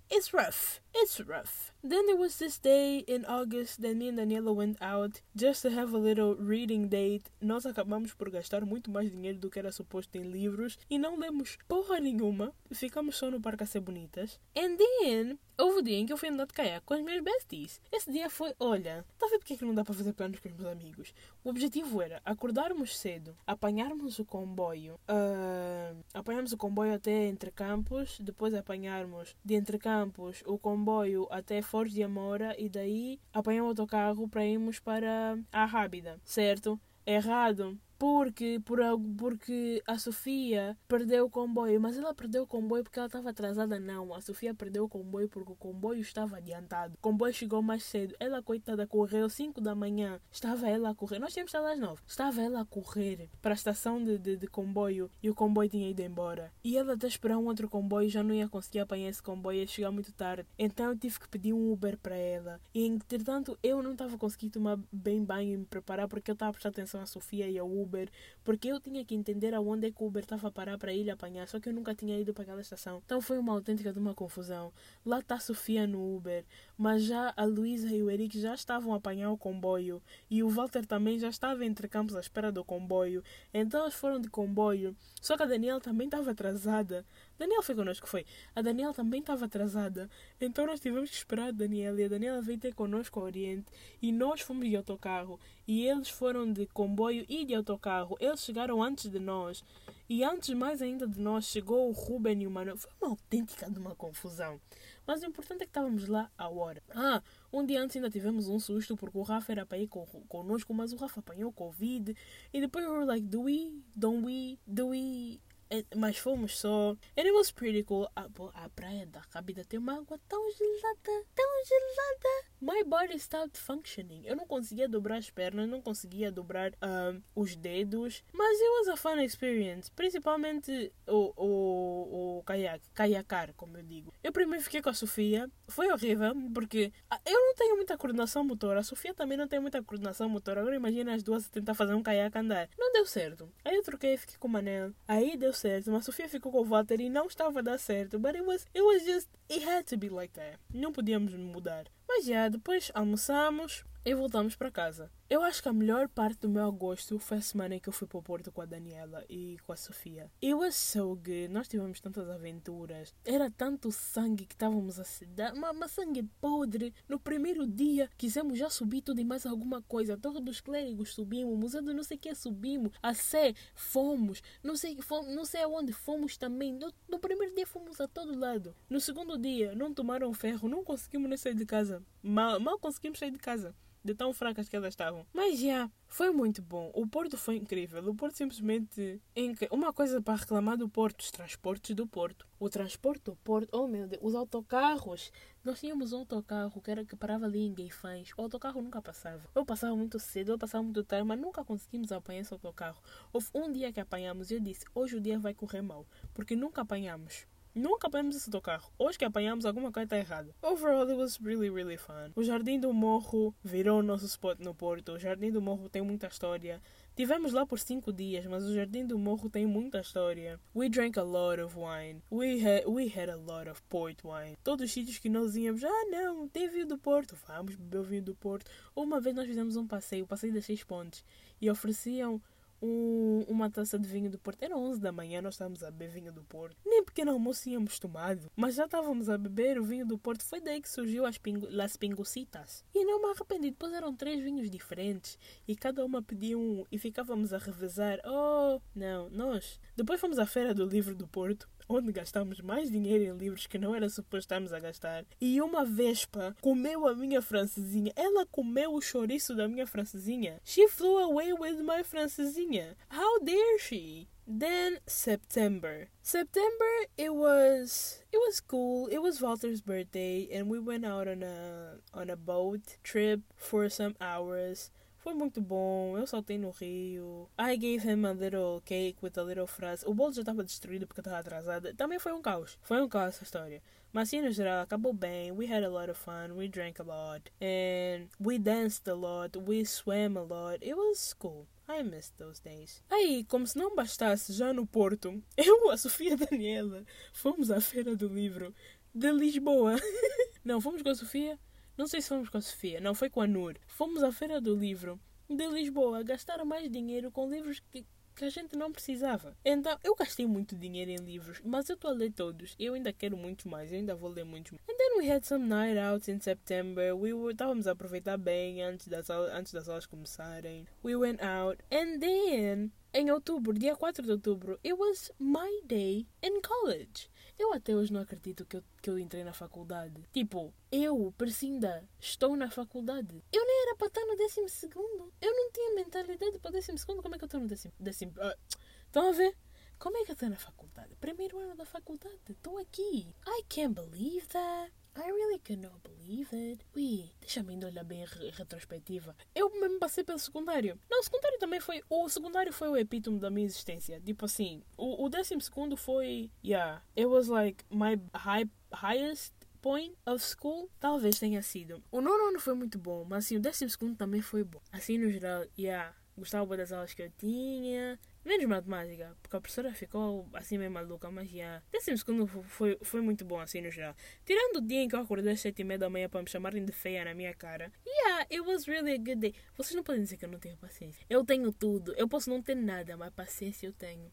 it's 0.09 0.33
rough. 0.33 0.79
It's 0.93 1.19
rough. 1.21 1.71
Then 1.83 2.05
there 2.05 2.17
was 2.17 2.37
this 2.37 2.59
day 2.59 2.99
in 3.07 3.25
August 3.25 3.81
that 3.81 3.95
me 3.95 4.09
and 4.09 4.19
Daniela 4.19 4.53
went 4.53 4.77
out 4.81 5.21
just 5.35 5.63
to 5.63 5.71
have 5.71 5.93
a 5.93 5.97
little 5.97 6.35
reading 6.35 6.89
date. 6.89 7.23
Nós 7.41 7.65
acabamos 7.65 8.13
por 8.13 8.29
gastar 8.29 8.65
muito 8.65 8.91
mais 8.91 9.09
dinheiro 9.09 9.39
do 9.39 9.49
que 9.49 9.57
era 9.57 9.71
suposto 9.71 10.17
em 10.17 10.29
livros 10.29 10.77
e 10.89 10.99
não 10.99 11.17
lemos 11.17 11.57
porra 11.67 11.99
nenhuma. 11.99 12.53
Ficamos 12.71 13.15
só 13.15 13.31
no 13.31 13.41
parque 13.41 13.63
a 13.63 13.65
ser 13.65 13.79
bonitas. 13.79 14.39
And 14.55 14.77
then, 14.77 15.39
houve 15.57 15.79
o 15.79 15.81
dia 15.81 15.97
em 15.97 16.05
que 16.05 16.13
eu 16.13 16.17
fui 16.17 16.29
andar 16.29 16.45
de 16.45 16.53
caiaque 16.53 16.85
com 16.85 16.93
as 16.93 17.01
minhas 17.01 17.23
besties. 17.23 17.81
Esse 17.91 18.11
dia 18.11 18.29
foi, 18.29 18.53
olha, 18.59 19.05
tá 19.17 19.27
vendo 19.27 19.39
porque 19.39 19.53
é 19.53 19.57
que 19.57 19.65
não 19.65 19.73
dá 19.73 19.83
para 19.83 19.93
fazer 19.93 20.13
planos 20.13 20.39
com 20.39 20.49
os 20.49 20.55
meus 20.55 20.67
amigos? 20.71 21.13
O 21.43 21.49
objetivo 21.49 22.01
era 22.01 22.21
acordarmos 22.25 22.97
cedo, 22.97 23.35
apanharmos 23.47 24.19
o 24.19 24.25
comboio, 24.25 24.99
uh, 25.09 26.03
apanharmos 26.13 26.51
o 26.51 26.57
comboio 26.57 26.93
até 26.93 27.25
Entre 27.25 27.49
Campos, 27.49 28.19
depois 28.19 28.53
apanharmos 28.53 29.35
de 29.43 29.55
Entre 29.55 29.70
Campos 29.79 30.43
o 30.45 30.57
comboio 30.57 31.27
até 31.29 31.61
Foz 31.61 31.91
de 31.91 32.03
Amora 32.03 32.55
e 32.57 32.69
daí 32.69 33.19
apanhar 33.33 33.63
o 33.63 33.67
autocarro 33.67 34.27
para 34.27 34.45
irmos 34.45 34.79
para 34.79 35.37
a 35.51 35.65
Rábida, 35.65 36.19
certo? 36.23 36.79
Errado 37.05 37.77
porque, 38.01 38.59
por, 38.65 38.79
porque 39.15 39.83
a 39.85 39.95
Sofia 39.99 40.75
perdeu 40.87 41.25
o 41.25 41.29
comboio. 41.29 41.79
Mas 41.79 41.99
ela 41.99 42.15
perdeu 42.15 42.41
o 42.41 42.47
comboio 42.47 42.83
porque 42.83 42.97
ela 42.97 43.05
estava 43.05 43.29
atrasada, 43.29 43.79
não. 43.79 44.11
A 44.11 44.19
Sofia 44.21 44.55
perdeu 44.55 44.85
o 44.85 44.89
comboio 44.89 45.29
porque 45.29 45.51
o 45.51 45.55
comboio 45.55 46.01
estava 46.01 46.37
adiantado. 46.37 46.95
O 46.95 46.97
comboio 46.97 47.31
chegou 47.31 47.61
mais 47.61 47.83
cedo. 47.83 48.15
Ela, 48.19 48.41
coitada, 48.41 48.87
correu 48.87 49.29
5 49.29 49.61
da 49.61 49.75
manhã. 49.75 50.19
Estava 50.31 50.67
ela 50.67 50.89
a 50.89 50.95
correr. 50.95 51.19
Nós 51.19 51.31
tínhamos 51.31 51.49
estado 51.49 51.67
às 51.67 51.77
9. 51.77 52.01
Estava 52.07 52.41
ela 52.41 52.61
a 52.61 52.65
correr 52.65 53.29
para 53.39 53.51
a 53.51 53.53
estação 53.53 54.03
de, 54.03 54.17
de, 54.17 54.35
de, 54.35 54.47
comboio 54.47 55.07
e 55.21 55.29
o 55.29 55.35
comboio 55.35 55.69
tinha 55.69 55.87
ido 55.87 56.01
embora. 56.01 56.51
E 56.63 56.75
ela 56.75 56.93
até 56.93 57.05
esperar 57.05 57.37
um 57.37 57.45
outro 57.45 57.69
comboio 57.69 58.09
já 58.09 58.23
não 58.23 58.33
ia 58.33 58.49
conseguir 58.49 58.79
apanhar 58.79 59.09
esse 59.09 59.21
comboio, 59.21 59.59
ia 59.59 59.67
chegar 59.67 59.91
muito 59.91 60.11
tarde. 60.11 60.47
Então 60.57 60.87
eu 60.87 60.97
tive 60.97 61.19
que 61.19 61.29
pedir 61.29 61.53
um 61.53 61.71
Uber 61.71 61.99
para 61.99 62.15
ela. 62.15 62.59
E 62.73 62.83
entretanto 62.83 63.55
eu 63.61 63.83
não 63.83 63.91
estava 63.91 64.17
conseguindo 64.17 64.53
tomar 64.53 64.79
bem 64.91 65.23
banho 65.23 65.53
e 65.53 65.57
me 65.57 65.65
preparar 65.65 66.07
porque 66.07 66.31
eu 66.31 66.33
estava 66.33 66.49
a 66.49 66.53
prestar 66.53 66.69
atenção 66.69 66.99
à 66.99 67.05
Sofia 67.05 67.47
e 67.47 67.59
ao 67.59 67.71
Uber. 67.71 67.90
Uber, 67.91 68.09
porque 68.43 68.69
eu 68.69 68.79
tinha 68.79 69.03
que 69.03 69.13
entender 69.13 69.53
aonde 69.53 69.87
é 69.87 69.91
que 69.91 70.01
o 70.01 70.07
Uber 70.07 70.23
estava 70.23 70.47
a 70.47 70.51
parar 70.51 70.77
para 70.77 70.93
ele 70.93 71.11
apanhar, 71.11 71.47
só 71.47 71.59
que 71.59 71.67
eu 71.67 71.73
nunca 71.73 71.93
tinha 71.93 72.17
ido 72.17 72.33
para 72.33 72.43
aquela 72.43 72.61
estação. 72.61 73.01
Então 73.05 73.19
foi 73.21 73.37
uma 73.37 73.51
autêntica 73.51 73.91
de 73.91 73.99
uma 73.99 74.13
confusão. 74.13 74.71
Lá 75.05 75.19
está 75.19 75.35
a 75.35 75.39
Sofia 75.39 75.85
no 75.85 76.15
Uber, 76.15 76.45
mas 76.77 77.03
já 77.03 77.33
a 77.35 77.43
Luísa 77.43 77.89
e 77.89 78.01
o 78.01 78.09
Eric 78.09 78.39
já 78.39 78.53
estavam 78.53 78.93
a 78.93 78.97
apanhar 78.97 79.29
o 79.31 79.37
comboio 79.37 80.01
e 80.29 80.41
o 80.41 80.49
Walter 80.49 80.85
também 80.85 81.19
já 81.19 81.27
estava 81.27 81.65
entre 81.65 81.87
campos 81.87 82.15
à 82.15 82.21
espera 82.21 82.51
do 82.51 82.63
comboio. 82.63 83.21
Então 83.53 83.81
eles 83.83 83.95
foram 83.95 84.19
de 84.19 84.29
comboio, 84.29 84.95
só 85.21 85.35
que 85.35 85.43
a 85.43 85.45
Daniela 85.45 85.81
também 85.81 86.07
estava 86.07 86.31
atrasada. 86.31 87.05
Daniela 87.41 87.63
foi 87.63 87.73
connosco, 87.73 88.07
foi. 88.07 88.23
A 88.55 88.61
Daniela 88.61 88.93
também 88.93 89.19
estava 89.19 89.45
atrasada. 89.45 90.07
Então 90.39 90.67
nós 90.67 90.79
tivemos 90.79 91.09
que 91.09 91.15
esperar 91.15 91.47
a 91.47 91.51
Daniela 91.51 91.99
e 91.99 92.03
a 92.03 92.07
Daniela 92.07 92.39
veio 92.39 92.59
ter 92.59 92.75
connosco 92.75 93.19
ao 93.19 93.25
Oriente 93.25 93.65
e 93.99 94.11
nós 94.11 94.41
fomos 94.41 94.69
de 94.69 94.75
autocarro 94.75 95.39
e 95.67 95.87
eles 95.87 96.07
foram 96.07 96.53
de 96.53 96.67
comboio 96.67 97.25
e 97.27 97.43
de 97.43 97.55
autocarro. 97.55 98.15
Eles 98.19 98.41
chegaram 98.41 98.83
antes 98.83 99.09
de 99.09 99.17
nós 99.17 99.63
e 100.07 100.23
antes 100.23 100.53
mais 100.53 100.83
ainda 100.83 101.07
de 101.07 101.19
nós 101.19 101.45
chegou 101.45 101.89
o 101.89 101.91
Ruben 101.91 102.43
e 102.43 102.45
o 102.45 102.51
Manuel. 102.51 102.77
Foi 102.77 102.91
uma 103.01 103.09
autêntica 103.09 103.67
de 103.67 103.79
uma 103.79 103.95
confusão. 103.95 104.61
Mas 105.07 105.23
o 105.23 105.25
importante 105.25 105.63
é 105.63 105.65
que 105.65 105.71
estávamos 105.71 106.07
lá 106.07 106.29
à 106.37 106.47
hora. 106.47 106.83
Ah, 106.93 107.23
um 107.51 107.65
dia 107.65 107.81
antes 107.81 107.95
ainda 107.95 108.09
tivemos 108.09 108.47
um 108.47 108.59
susto 108.59 108.95
porque 108.95 109.17
o 109.17 109.23
Rafa 109.23 109.51
era 109.51 109.65
para 109.65 109.79
ir 109.79 109.87
con 109.87 110.05
conosco, 110.27 110.73
mas 110.75 110.93
o 110.93 110.95
Rafa 110.95 111.21
apanhou 111.21 111.51
Covid. 111.51 112.15
E 112.53 112.61
depois 112.61 112.85
we 112.85 112.91
were 112.91 113.05
like, 113.05 113.25
do 113.25 113.41
we, 113.41 113.81
don't 113.95 114.23
we, 114.23 114.59
do 114.67 114.89
we, 114.89 115.39
eh, 115.71 115.85
mas 115.95 116.17
fomos 116.17 116.59
só. 116.59 116.91
And 117.17 117.23
it 117.23 117.31
was 117.31 117.49
pretty 117.49 117.83
cool. 117.83 118.07
A, 118.13 118.27
a 118.55 118.69
praia 118.69 119.05
da 119.05 119.21
Rábida 119.29 119.63
tem 119.63 119.79
uma 119.79 119.97
água 119.97 120.19
tão 120.27 120.51
gelada, 120.51 121.25
tão 121.33 121.65
gelada. 121.65 122.51
My 122.59 122.83
body 122.83 123.17
stopped 123.17 123.57
functioning. 123.57 124.23
Eu 124.25 124.35
não 124.35 124.45
conseguia 124.45 124.87
dobrar 124.87 125.17
as 125.17 125.29
pernas, 125.29 125.69
não 125.69 125.81
conseguia 125.81 126.31
dobrar 126.31 126.73
um, 126.83 127.21
os 127.33 127.55
dedos. 127.55 128.21
Mas 128.33 128.59
it 128.59 128.69
was 128.69 128.87
a 128.89 128.97
fun 128.97 129.19
experience. 129.21 129.89
Principalmente 129.91 130.91
o, 131.07 131.33
o, 131.37 132.37
o 132.39 132.43
caiaque, 132.43 132.89
caiacar, 132.93 133.53
como 133.55 133.77
eu 133.77 133.83
digo. 133.83 134.13
Eu 134.21 134.33
primeiro 134.33 134.63
fiquei 134.63 134.81
com 134.81 134.89
a 134.89 134.93
Sofia. 134.93 135.49
Foi 135.69 135.89
horrível, 135.89 136.35
porque 136.53 136.91
eu 137.25 137.39
não 137.39 137.55
tenho 137.55 137.77
muita 137.77 137.97
coordenação 137.97 138.43
motora. 138.43 138.81
A 138.81 138.83
Sofia 138.83 139.13
também 139.13 139.37
não 139.37 139.47
tem 139.47 139.59
muita 139.59 139.81
coordenação 139.81 140.27
motora. 140.27 140.59
Agora 140.59 140.75
imagina 140.75 141.15
as 141.15 141.23
duas 141.23 141.49
tentar 141.49 141.73
fazer 141.73 141.93
um 141.93 142.03
caiaque 142.03 142.37
andar. 142.37 142.69
Não 142.77 142.91
deu 142.91 143.05
certo. 143.05 143.49
Aí 143.63 143.75
eu 143.75 143.83
troquei 143.83 144.17
fiquei 144.17 144.35
com 144.37 144.49
o 144.49 144.51
Manel. 144.51 144.93
Aí 145.07 145.37
deu 145.37 145.53
certo. 145.53 145.60
Mas 145.87 145.95
a 145.95 146.01
Sofia 146.01 146.29
ficou 146.29 146.51
com 146.51 146.59
o 146.59 146.65
Walter 146.65 146.99
e 146.99 147.09
não 147.09 147.27
estava 147.27 147.59
a 147.59 147.61
dar 147.61 147.77
certo. 147.77 148.19
But 148.19 148.35
it 148.35 148.43
was, 148.43 148.65
it 148.73 148.81
was 148.81 149.03
just, 149.03 149.29
it 149.49 149.65
had 149.65 149.83
to 149.85 149.97
be 149.97 150.09
like 150.09 150.33
that. 150.33 150.57
Não 150.73 150.91
podíamos 150.91 151.33
mudar. 151.33 151.85
Mas 152.07 152.25
já, 152.25 152.49
depois 152.49 152.91
almoçamos 152.93 153.85
e 154.03 154.13
voltamos 154.13 154.55
para 154.55 154.71
casa. 154.71 155.11
Eu 155.31 155.41
acho 155.43 155.63
que 155.63 155.69
a 155.69 155.73
melhor 155.73 156.09
parte 156.09 156.41
do 156.41 156.49
meu 156.49 156.65
agosto 156.65 157.17
foi 157.17 157.37
a 157.37 157.41
semana 157.41 157.75
em 157.75 157.79
que 157.79 157.87
eu 157.87 157.93
fui 157.93 158.05
para 158.05 158.17
o 158.17 158.21
Porto 158.21 158.51
com 158.51 158.59
a 158.59 158.65
Daniela 158.65 159.23
e 159.29 159.57
com 159.65 159.71
a 159.71 159.77
Sofia. 159.77 160.29
Was 160.43 160.75
so 160.75 161.15
good. 161.15 161.47
Nós 161.47 161.69
tivemos 161.69 162.01
tantas 162.01 162.29
aventuras. 162.29 163.15
Era 163.23 163.49
tanto 163.49 163.93
sangue 163.93 164.45
que 164.45 164.53
estávamos 164.53 164.99
a 164.99 165.05
se 165.05 165.25
dar. 165.25 165.53
Uma 165.53 165.87
sangue 165.87 166.23
podre. 166.41 166.93
No 167.07 167.17
primeiro 167.17 167.65
dia, 167.65 168.09
quisemos 168.17 168.59
já 168.59 168.69
subir 168.69 169.03
tudo 169.03 169.21
e 169.21 169.23
mais 169.23 169.45
alguma 169.45 169.81
coisa. 169.81 170.15
A 170.15 170.17
Torre 170.17 170.41
dos 170.41 170.59
Clérigos 170.59 171.13
subimos. 171.13 171.57
Museu 171.57 171.81
do 171.81 171.93
não 171.93 172.03
sei 172.03 172.17
o 172.17 172.19
que 172.19 172.35
subimos. 172.35 172.91
A 173.01 173.13
Sé 173.13 173.53
fomos. 173.73 174.43
Não 174.61 174.75
sei, 174.75 175.01
fomos, 175.01 175.33
não 175.33 175.45
sei 175.45 175.61
aonde 175.61 175.93
fomos 175.93 176.35
também. 176.35 176.73
No, 176.73 176.93
no 177.07 177.19
primeiro 177.19 177.55
dia 177.55 177.65
fomos 177.65 178.01
a 178.01 178.07
todo 178.09 178.37
lado. 178.37 178.75
No 178.89 178.99
segundo 178.99 179.37
dia, 179.37 179.73
não 179.75 179.93
tomaram 179.93 180.33
ferro. 180.33 180.67
Não 180.67 180.83
conseguimos 180.83 181.29
nem 181.29 181.37
sair 181.37 181.55
de 181.55 181.65
casa. 181.65 182.03
Mal, 182.21 182.59
mal 182.59 182.77
conseguimos 182.77 183.17
sair 183.17 183.31
de 183.31 183.39
casa 183.39 183.73
de 184.03 184.15
tão 184.15 184.33
fracas 184.33 184.67
que 184.67 184.75
elas 184.75 184.89
estavam. 184.89 185.25
Mas 185.33 185.59
já, 185.59 185.65
yeah, 185.65 185.91
foi 186.07 186.31
muito 186.31 186.61
bom. 186.61 186.91
O 186.93 187.07
Porto 187.07 187.37
foi 187.37 187.55
incrível. 187.55 188.03
O 188.09 188.15
Porto 188.15 188.35
simplesmente. 188.35 189.21
Uma 189.69 189.93
coisa 189.93 190.21
para 190.21 190.35
reclamar 190.35 190.77
do 190.77 190.89
Porto: 190.89 191.21
os 191.21 191.31
transportes 191.31 191.95
do 191.95 192.07
Porto. 192.07 192.47
O 192.59 192.69
transporte 192.69 193.23
do 193.23 193.35
Porto, 193.37 193.69
oh 193.71 193.87
meu 193.87 194.07
Deus, 194.07 194.21
os 194.23 194.35
autocarros. 194.35 195.31
Nós 195.63 195.79
tínhamos 195.79 196.11
um 196.11 196.19
autocarro 196.19 196.81
que 196.81 196.91
era 196.91 197.05
que 197.05 197.15
parava 197.15 197.45
ali 197.45 197.59
em 197.59 197.73
Gueifães. 197.73 198.31
O 198.37 198.41
autocarro 198.41 198.81
nunca 198.81 199.01
passava. 199.01 199.41
Eu 199.53 199.65
passava 199.65 199.95
muito 199.95 200.19
cedo, 200.19 200.51
eu 200.51 200.57
passava 200.57 200.83
muito 200.83 201.03
tarde, 201.03 201.27
mas 201.27 201.39
nunca 201.39 201.63
conseguimos 201.63 202.11
apanhar 202.11 202.41
esse 202.41 202.53
autocarro. 202.53 203.01
Houve 203.31 203.47
um 203.53 203.71
dia 203.71 203.93
que 203.93 203.99
apanhamos 203.99 204.51
e 204.51 204.55
eu 204.55 204.59
disse: 204.59 204.85
hoje 204.93 205.15
o 205.15 205.21
dia 205.21 205.39
vai 205.39 205.53
correr 205.53 205.81
mal, 205.81 206.05
porque 206.33 206.55
nunca 206.55 206.81
apanhamos. 206.81 207.45
Nunca 207.73 208.07
apanhamos 208.07 208.35
esse 208.35 208.49
do. 208.49 208.61
Hoje 208.99 209.17
que 209.17 209.23
apanhamos, 209.23 209.65
alguma 209.65 209.91
coisa 209.91 210.03
está 210.03 210.17
errada. 210.17 210.53
Overall, 210.61 211.09
it 211.09 211.17
was 211.17 211.39
really, 211.41 211.69
really 211.69 211.97
fun. 211.97 212.31
O 212.35 212.43
Jardim 212.43 212.79
do 212.79 212.93
Morro 212.93 213.55
virou 213.63 213.99
o 213.99 214.03
nosso 214.03 214.25
spot 214.25 214.59
no 214.59 214.75
Porto. 214.75 215.13
O 215.13 215.19
Jardim 215.19 215.51
do 215.51 215.61
Morro 215.61 215.87
tem 215.87 216.01
muita 216.01 216.27
história. 216.27 216.81
Tivemos 217.15 217.53
lá 217.53 217.65
por 217.65 217.79
cinco 217.79 218.11
dias, 218.11 218.45
mas 218.45 218.65
o 218.65 218.73
Jardim 218.73 219.05
do 219.05 219.17
Morro 219.17 219.49
tem 219.49 219.65
muita 219.65 220.01
história. 220.01 220.59
We 220.75 220.89
drank 220.89 221.17
a 221.17 221.23
lot 221.23 221.61
of 221.61 221.77
wine. 221.77 222.21
We 222.29 222.59
had, 222.59 222.85
we 222.85 223.07
had 223.07 223.29
a 223.29 223.37
lot 223.37 223.69
of 223.69 223.81
port 223.83 224.21
wine. 224.23 224.57
Todos 224.63 224.85
os 224.85 224.91
sítios 224.91 225.17
que 225.17 225.29
nós 225.29 225.55
íamos, 225.55 225.83
ah 225.83 226.05
não, 226.09 226.49
tem 226.49 226.69
vinho 226.69 226.87
do 226.87 226.97
Porto, 226.97 227.37
vamos 227.47 227.75
beber 227.75 227.99
o 227.99 228.03
vinho 228.03 228.23
do 228.23 228.35
Porto. 228.35 228.69
Uma 228.95 229.19
vez 229.21 229.35
nós 229.35 229.47
fizemos 229.47 229.77
um 229.77 229.87
passeio, 229.87 230.25
o 230.25 230.27
passeio 230.27 230.53
das 230.53 230.65
seis 230.65 230.83
pontes, 230.83 231.23
e 231.61 231.69
ofereciam 231.69 232.41
um, 232.81 233.45
uma 233.47 233.69
taça 233.69 233.97
de 233.99 234.07
vinho 234.07 234.29
do 234.29 234.39
Porto. 234.39 234.63
Era 234.63 234.77
11 234.77 234.99
da 234.99 235.11
manhã, 235.11 235.41
nós 235.41 235.55
estávamos 235.55 235.83
a 235.83 235.91
beber 235.91 236.09
vinho 236.09 236.31
do 236.31 236.43
Porto. 236.43 236.75
Nem 236.85 237.03
pequeno 237.03 237.31
almoço 237.31 237.63
tínhamos 237.63 237.99
tomado, 237.99 238.49
mas 238.55 238.75
já 238.75 238.85
estávamos 238.85 239.29
a 239.29 239.37
beber 239.37 239.79
o 239.79 239.83
vinho 239.83 240.05
do 240.05 240.17
Porto. 240.17 240.43
Foi 240.43 240.59
daí 240.59 240.81
que 240.81 240.89
surgiu 240.89 241.25
as 241.25 241.37
pingo, 241.37 241.67
las 241.69 241.95
pingocitas. 241.95 242.83
E 242.93 243.05
não 243.05 243.21
me 243.21 243.29
arrependi, 243.29 243.71
depois 243.71 243.93
eram 243.93 244.15
três 244.15 244.43
vinhos 244.43 244.69
diferentes 244.69 245.37
e 245.67 245.75
cada 245.75 246.03
uma 246.03 246.21
pedia 246.21 246.57
um 246.57 246.85
e 246.91 246.97
ficávamos 246.97 247.53
a 247.53 247.57
revezar. 247.57 248.19
Oh, 248.25 248.81
não, 248.95 249.29
nós. 249.29 249.79
Depois 249.95 250.19
fomos 250.19 250.39
à 250.39 250.45
Feira 250.45 250.73
do 250.73 250.85
Livro 250.85 251.15
do 251.15 251.27
Porto 251.27 251.69
onde 251.87 252.11
gastamos 252.11 252.59
mais 252.61 252.89
dinheiro 252.89 253.23
em 253.23 253.37
livros 253.37 253.67
que 253.67 253.77
não 253.77 253.95
era 253.95 254.09
suposto 254.09 254.37
estarmos 254.37 254.73
a 254.73 254.79
gastar. 254.79 255.25
E 255.39 255.61
uma 255.61 255.85
vespa 255.85 256.55
comeu 256.61 257.07
a 257.07 257.15
minha 257.15 257.41
francesinha. 257.41 258.11
Ela 258.15 258.45
comeu 258.45 258.93
o 258.93 259.01
chouriço 259.01 259.55
da 259.55 259.67
minha 259.67 259.87
francesinha. 259.87 260.59
She 260.63 260.87
flew 260.87 261.17
away 261.19 261.53
with 261.53 261.81
my 261.83 262.03
francesinha. 262.03 262.95
How 263.09 263.39
dare 263.43 263.79
she? 263.79 264.27
Then 264.47 264.99
September. 265.07 266.09
September 266.21 267.07
it 267.17 267.33
was 267.33 268.23
it 268.33 268.37
was 268.37 268.59
cool. 268.59 269.07
It 269.07 269.19
was 269.19 269.41
Walter's 269.41 269.81
birthday 269.81 270.49
and 270.51 270.69
we 270.69 270.79
went 270.79 271.05
out 271.05 271.27
on 271.27 271.43
a 271.43 271.99
on 272.13 272.29
a 272.29 272.35
boat 272.35 272.97
trip 273.03 273.41
for 273.55 273.87
some 273.89 274.15
hours. 274.19 274.91
Foi 275.21 275.35
muito 275.35 275.61
bom, 275.61 276.17
eu 276.17 276.25
saltei 276.25 276.57
no 276.57 276.71
rio. 276.71 277.47
I 277.55 277.77
gave 277.77 278.09
him 278.09 278.25
a 278.25 278.33
little 278.33 278.81
cake 278.83 279.19
with 279.21 279.33
a 279.37 279.43
little 279.43 279.67
frase. 279.67 280.03
O 280.07 280.15
bolo 280.15 280.33
já 280.33 280.41
estava 280.41 280.63
destruído 280.63 281.05
porque 281.05 281.21
estava 281.21 281.37
atrasado. 281.37 281.93
Também 281.93 282.17
foi 282.17 282.33
um 282.33 282.41
caos. 282.41 282.79
Foi 282.81 282.99
um 282.99 283.07
caos 283.07 283.35
essa 283.35 283.43
história. 283.43 283.83
Mas 284.11 284.29
assim, 284.29 284.41
no 284.41 284.51
geral, 284.51 284.81
acabou 284.81 285.13
bem. 285.13 285.51
We 285.51 285.71
had 285.71 285.83
a 285.83 285.89
lot 285.89 286.09
of 286.09 286.19
fun. 286.19 286.55
We 286.55 286.67
drank 286.67 286.99
a 286.99 287.03
lot. 287.03 287.51
And 287.61 288.29
we 288.43 288.57
danced 288.57 289.07
a 289.07 289.13
lot. 289.13 289.59
We 289.59 289.85
swam 289.85 290.37
a 290.37 290.41
lot. 290.41 290.83
It 290.83 290.95
was 290.95 291.35
cool. 291.35 291.67
I 291.87 292.01
miss 292.01 292.31
those 292.39 292.59
days. 292.59 293.03
Aí, 293.07 293.45
como 293.47 293.67
se 293.67 293.77
não 293.77 293.95
bastasse, 293.95 294.51
já 294.53 294.73
no 294.73 294.87
Porto, 294.87 295.39
eu, 295.55 295.91
a 295.91 295.97
Sofia 295.97 296.35
Daniela, 296.35 297.05
fomos 297.31 297.69
à 297.69 297.79
Feira 297.79 298.15
do 298.15 298.27
Livro 298.27 298.73
de 299.13 299.31
Lisboa. 299.31 299.97
não, 300.65 300.81
fomos 300.81 301.03
com 301.03 301.09
a 301.09 301.15
Sofia 301.15 301.59
não 302.01 302.07
sei 302.07 302.19
se 302.19 302.29
fomos 302.29 302.49
com 302.49 302.57
a 302.57 302.61
Sofia, 302.61 302.99
não, 302.99 303.13
foi 303.13 303.29
com 303.29 303.41
a 303.41 303.45
Nur. 303.45 303.75
Fomos 303.85 304.23
à 304.23 304.31
Feira 304.31 304.59
do 304.59 304.73
Livro 304.73 305.19
de 305.47 305.67
Lisboa 305.67 306.23
gastar 306.23 306.65
mais 306.65 306.89
dinheiro 306.89 307.29
com 307.29 307.47
livros 307.47 307.79
que, 307.91 308.03
que 308.35 308.43
a 308.43 308.49
gente 308.49 308.75
não 308.75 308.91
precisava. 308.91 309.55
Então, 309.63 309.95
eu 310.03 310.15
gastei 310.15 310.47
muito 310.47 310.75
dinheiro 310.75 311.11
em 311.11 311.17
livros, 311.17 311.61
mas 311.63 311.87
eu 311.89 311.93
estou 311.93 312.09
a 312.09 312.13
ler 312.15 312.31
todos. 312.31 312.75
Eu 312.79 312.95
ainda 312.95 313.13
quero 313.13 313.37
muito 313.37 313.69
mais, 313.69 313.91
eu 313.91 313.99
ainda 313.99 314.15
vou 314.15 314.31
ler 314.31 314.43
muito 314.43 314.73
mais. 314.73 314.81
And 314.89 314.97
then 314.97 315.19
we 315.19 315.31
had 315.31 315.43
some 315.43 315.67
night 315.67 315.95
outs 315.99 316.27
in 316.27 316.39
September. 316.39 317.15
We 317.15 317.33
were, 317.33 317.51
estávamos 317.51 317.85
a 317.85 317.91
aproveitar 317.91 318.39
bem 318.39 318.81
antes 318.81 319.07
das, 319.07 319.29
antes 319.29 319.71
das 319.71 319.87
aulas 319.87 320.07
começarem. 320.07 320.87
We 321.05 321.15
went 321.15 321.39
out. 321.43 321.83
And 321.91 322.19
then, 322.19 322.91
em 323.13 323.29
outubro, 323.29 323.77
dia 323.77 323.95
4 323.95 324.25
de 324.25 324.31
outubro, 324.31 324.79
it 324.83 324.95
was 324.95 325.31
my 325.37 325.81
day 325.85 326.25
in 326.41 326.61
college. 326.61 327.29
Eu 327.61 327.73
até 327.73 327.95
hoje 327.95 328.11
não 328.11 328.21
acredito 328.21 328.65
que 328.65 328.77
eu, 328.77 328.83
que 329.03 329.07
eu 329.07 329.19
entrei 329.19 329.43
na 329.43 329.53
faculdade. 329.53 330.27
Tipo, 330.33 330.73
eu, 330.91 331.31
Percinda, 331.37 332.03
estou 332.19 332.55
na 332.55 332.71
faculdade. 332.71 333.43
Eu 333.51 333.63
nem 333.63 333.83
era 333.83 333.95
para 333.95 334.07
estar 334.07 334.25
no 334.25 334.35
décimo 334.35 334.67
segundo. 334.67 335.31
Eu 335.39 335.55
não 335.55 335.71
tinha 335.71 335.93
mentalidade 335.93 336.57
para 336.57 336.69
o 336.69 336.71
décimo 336.71 336.97
segundo. 336.97 337.21
Como 337.21 337.35
é 337.35 337.37
que 337.37 337.43
eu 337.43 337.45
estou 337.45 337.59
no 337.59 337.67
décimo... 337.67 337.93
décimo 337.99 338.31
uh, 338.31 338.57
estão 339.05 339.29
a 339.29 339.31
ver? 339.31 339.55
Como 339.99 340.17
é 340.17 340.25
que 340.25 340.31
eu 340.31 340.33
estou 340.33 340.49
na 340.49 340.55
faculdade? 340.55 341.15
Primeiro 341.17 341.59
ano 341.59 341.75
da 341.75 341.85
faculdade. 341.85 342.39
Estou 342.49 342.79
aqui. 342.79 343.31
I 343.45 343.63
can't 343.69 343.93
believe 343.93 344.47
that. 344.47 344.91
I 345.15 345.29
really 345.29 345.59
cannot 345.59 345.99
believe 346.03 346.55
it. 346.55 346.85
Ui, 346.95 347.29
deixa-me 347.39 347.73
ainda 347.73 347.87
olhar 347.87 348.03
bem 348.03 348.25
retrospectiva. 348.53 349.35
Eu 349.53 349.69
mesmo 349.79 349.99
passei 349.99 350.23
pelo 350.23 350.39
secundário. 350.39 350.97
Não, 351.09 351.19
o 351.19 351.23
secundário 351.23 351.59
também 351.59 351.79
foi. 351.79 352.01
O 352.09 352.29
secundário 352.29 352.71
foi 352.71 352.89
o 352.89 352.97
epítome 352.97 353.39
da 353.39 353.49
minha 353.49 353.65
existência. 353.65 354.21
Tipo 354.21 354.45
assim, 354.45 354.81
o, 354.97 355.25
o 355.25 355.29
décimo 355.29 355.61
segundo 355.61 355.97
foi. 355.97 356.49
Yeah, 356.63 357.03
it 357.17 357.25
was 357.25 357.47
like 357.47 357.83
my 357.89 358.19
high, 358.33 358.69
highest 358.93 359.53
point 359.81 360.15
of 360.25 360.43
school. 360.43 360.89
Talvez 360.99 361.39
tenha 361.39 361.61
sido. 361.61 362.01
O 362.11 362.21
nono 362.21 362.49
ano 362.49 362.59
foi 362.59 362.73
muito 362.73 362.97
bom, 362.97 363.25
mas 363.25 363.45
assim, 363.45 363.57
o 363.57 363.61
décimo 363.61 363.89
segundo 363.89 364.15
também 364.15 364.41
foi 364.41 364.63
bom. 364.63 364.79
Assim, 364.91 365.17
no 365.17 365.29
geral, 365.29 365.65
yeah, 365.77 366.15
gostava 366.37 366.77
das 366.77 366.91
aulas 366.91 367.13
que 367.13 367.21
eu 367.21 367.31
tinha. 367.37 368.19
Menos 368.43 368.65
matemática, 368.65 369.37
porque 369.39 369.55
a 369.55 369.61
professora 369.61 369.93
ficou 369.93 370.49
assim 370.53 370.77
meio 370.77 370.89
maluca, 370.89 371.29
mas 371.29 371.47
já. 371.49 371.81
Décimo 371.91 372.17
segundo 372.17 372.47
foi, 372.47 372.97
foi 373.03 373.21
muito 373.21 373.45
bom 373.45 373.59
assim 373.59 373.81
no 373.81 373.91
geral. 373.91 374.15
Tirando 374.43 374.77
o 374.77 374.81
dia 374.81 375.03
em 375.03 375.07
que 375.07 375.15
eu 375.15 375.19
acordei 375.19 375.53
às 375.53 375.61
sete 375.61 375.81
e 375.81 375.85
meia 375.85 375.99
da 375.99 376.09
manhã 376.09 376.27
para 376.27 376.41
me 376.41 376.49
chamarem 376.49 376.83
de 376.83 376.91
feia 376.91 377.23
na 377.23 377.35
minha 377.35 377.53
cara. 377.53 377.91
Yeah, 378.05 378.47
it 378.51 378.61
was 378.61 378.85
really 378.87 379.13
a 379.13 379.17
good 379.17 379.35
day. 379.35 379.53
Vocês 379.77 379.95
não 379.95 380.03
podem 380.03 380.23
dizer 380.23 380.37
que 380.37 380.45
eu 380.45 380.49
não 380.49 380.57
tenho 380.57 380.75
paciência. 380.77 381.23
Eu 381.29 381.45
tenho 381.45 381.71
tudo. 381.71 382.15
Eu 382.17 382.27
posso 382.27 382.49
não 382.49 382.63
ter 382.63 382.75
nada, 382.75 383.15
mas 383.15 383.31
paciência 383.31 383.85
eu 383.85 383.93
tenho. 383.93 384.31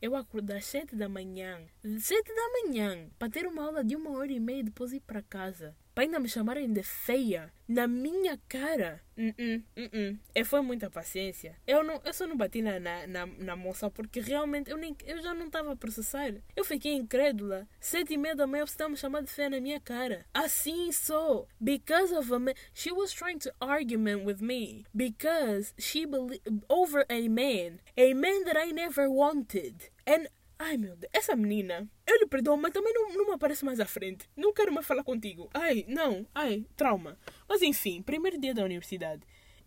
Eu 0.00 0.16
acordo 0.16 0.50
às 0.52 0.64
sete 0.64 0.96
da 0.96 1.08
manhã. 1.08 1.60
Sete 1.98 2.34
da 2.34 2.48
manhã. 2.62 3.10
Para 3.18 3.30
ter 3.30 3.46
uma 3.46 3.66
aula 3.66 3.84
de 3.84 3.94
uma 3.94 4.16
hora 4.16 4.32
e 4.32 4.40
meia 4.40 4.60
e 4.60 4.64
depois 4.64 4.92
ir 4.94 5.00
para 5.00 5.20
casa 5.20 5.76
para 6.00 6.06
ainda 6.06 6.18
me 6.18 6.30
chamarem 6.30 6.72
de 6.72 6.82
feia 6.82 7.52
na 7.68 7.86
minha 7.86 8.40
cara. 8.48 9.02
Uh 9.18 9.34
-uh, 9.36 9.62
uh 9.76 10.18
-uh. 10.34 10.44
Foi 10.46 10.62
muita 10.62 10.88
paciência. 10.88 11.54
Eu, 11.66 11.84
não, 11.84 12.00
eu 12.02 12.14
só 12.14 12.26
não 12.26 12.38
bati 12.38 12.62
na, 12.62 12.80
na, 12.80 13.06
na, 13.06 13.26
na 13.26 13.54
moça 13.54 13.90
porque 13.90 14.18
realmente 14.18 14.70
eu, 14.70 14.78
nem, 14.78 14.96
eu 15.04 15.20
já 15.20 15.34
não 15.34 15.48
estava 15.48 15.72
a 15.72 15.76
processar. 15.76 16.32
Eu 16.56 16.64
fiquei 16.64 16.94
incrédula. 16.94 17.68
Sete 17.78 18.14
e 18.14 18.16
meia 18.16 18.34
da 18.34 18.46
manhã 18.46 18.64
você 18.64 18.72
está 18.72 18.88
me 18.88 18.96
chamando 18.96 19.26
de 19.26 19.32
feia 19.32 19.50
na 19.50 19.60
minha 19.60 19.78
cara. 19.78 20.24
Assim 20.32 20.90
sou. 20.90 21.46
Because 21.60 22.14
of 22.14 22.32
a 22.32 22.38
man. 22.38 22.54
She 22.72 22.90
was 22.90 23.12
trying 23.12 23.38
to 23.40 23.52
argument 23.60 24.24
with 24.24 24.40
me. 24.40 24.86
Because 24.94 25.74
she 25.78 26.06
believed 26.06 26.64
over 26.66 27.04
a 27.10 27.28
man. 27.28 27.78
A 27.98 28.14
man 28.14 28.44
that 28.44 28.56
I 28.56 28.72
never 28.72 29.10
wanted. 29.10 29.90
And 30.06 30.28
Ai 30.62 30.76
meu 30.76 30.94
Deus, 30.94 31.10
essa 31.14 31.34
menina, 31.34 31.88
eu 32.06 32.18
lhe 32.18 32.26
perdoo, 32.26 32.54
mas 32.54 32.70
também 32.70 32.92
não, 32.92 33.10
não 33.14 33.28
me 33.28 33.32
aparece 33.32 33.64
mais 33.64 33.80
à 33.80 33.86
frente. 33.86 34.28
Não 34.36 34.52
quero 34.52 34.70
mais 34.70 34.86
falar 34.86 35.02
contigo. 35.02 35.48
Ai, 35.54 35.86
não, 35.88 36.26
ai, 36.34 36.66
trauma. 36.76 37.16
Mas 37.48 37.62
enfim, 37.62 38.02
primeiro 38.02 38.38
dia 38.38 38.52
da 38.52 38.62
universidade. 38.62 39.22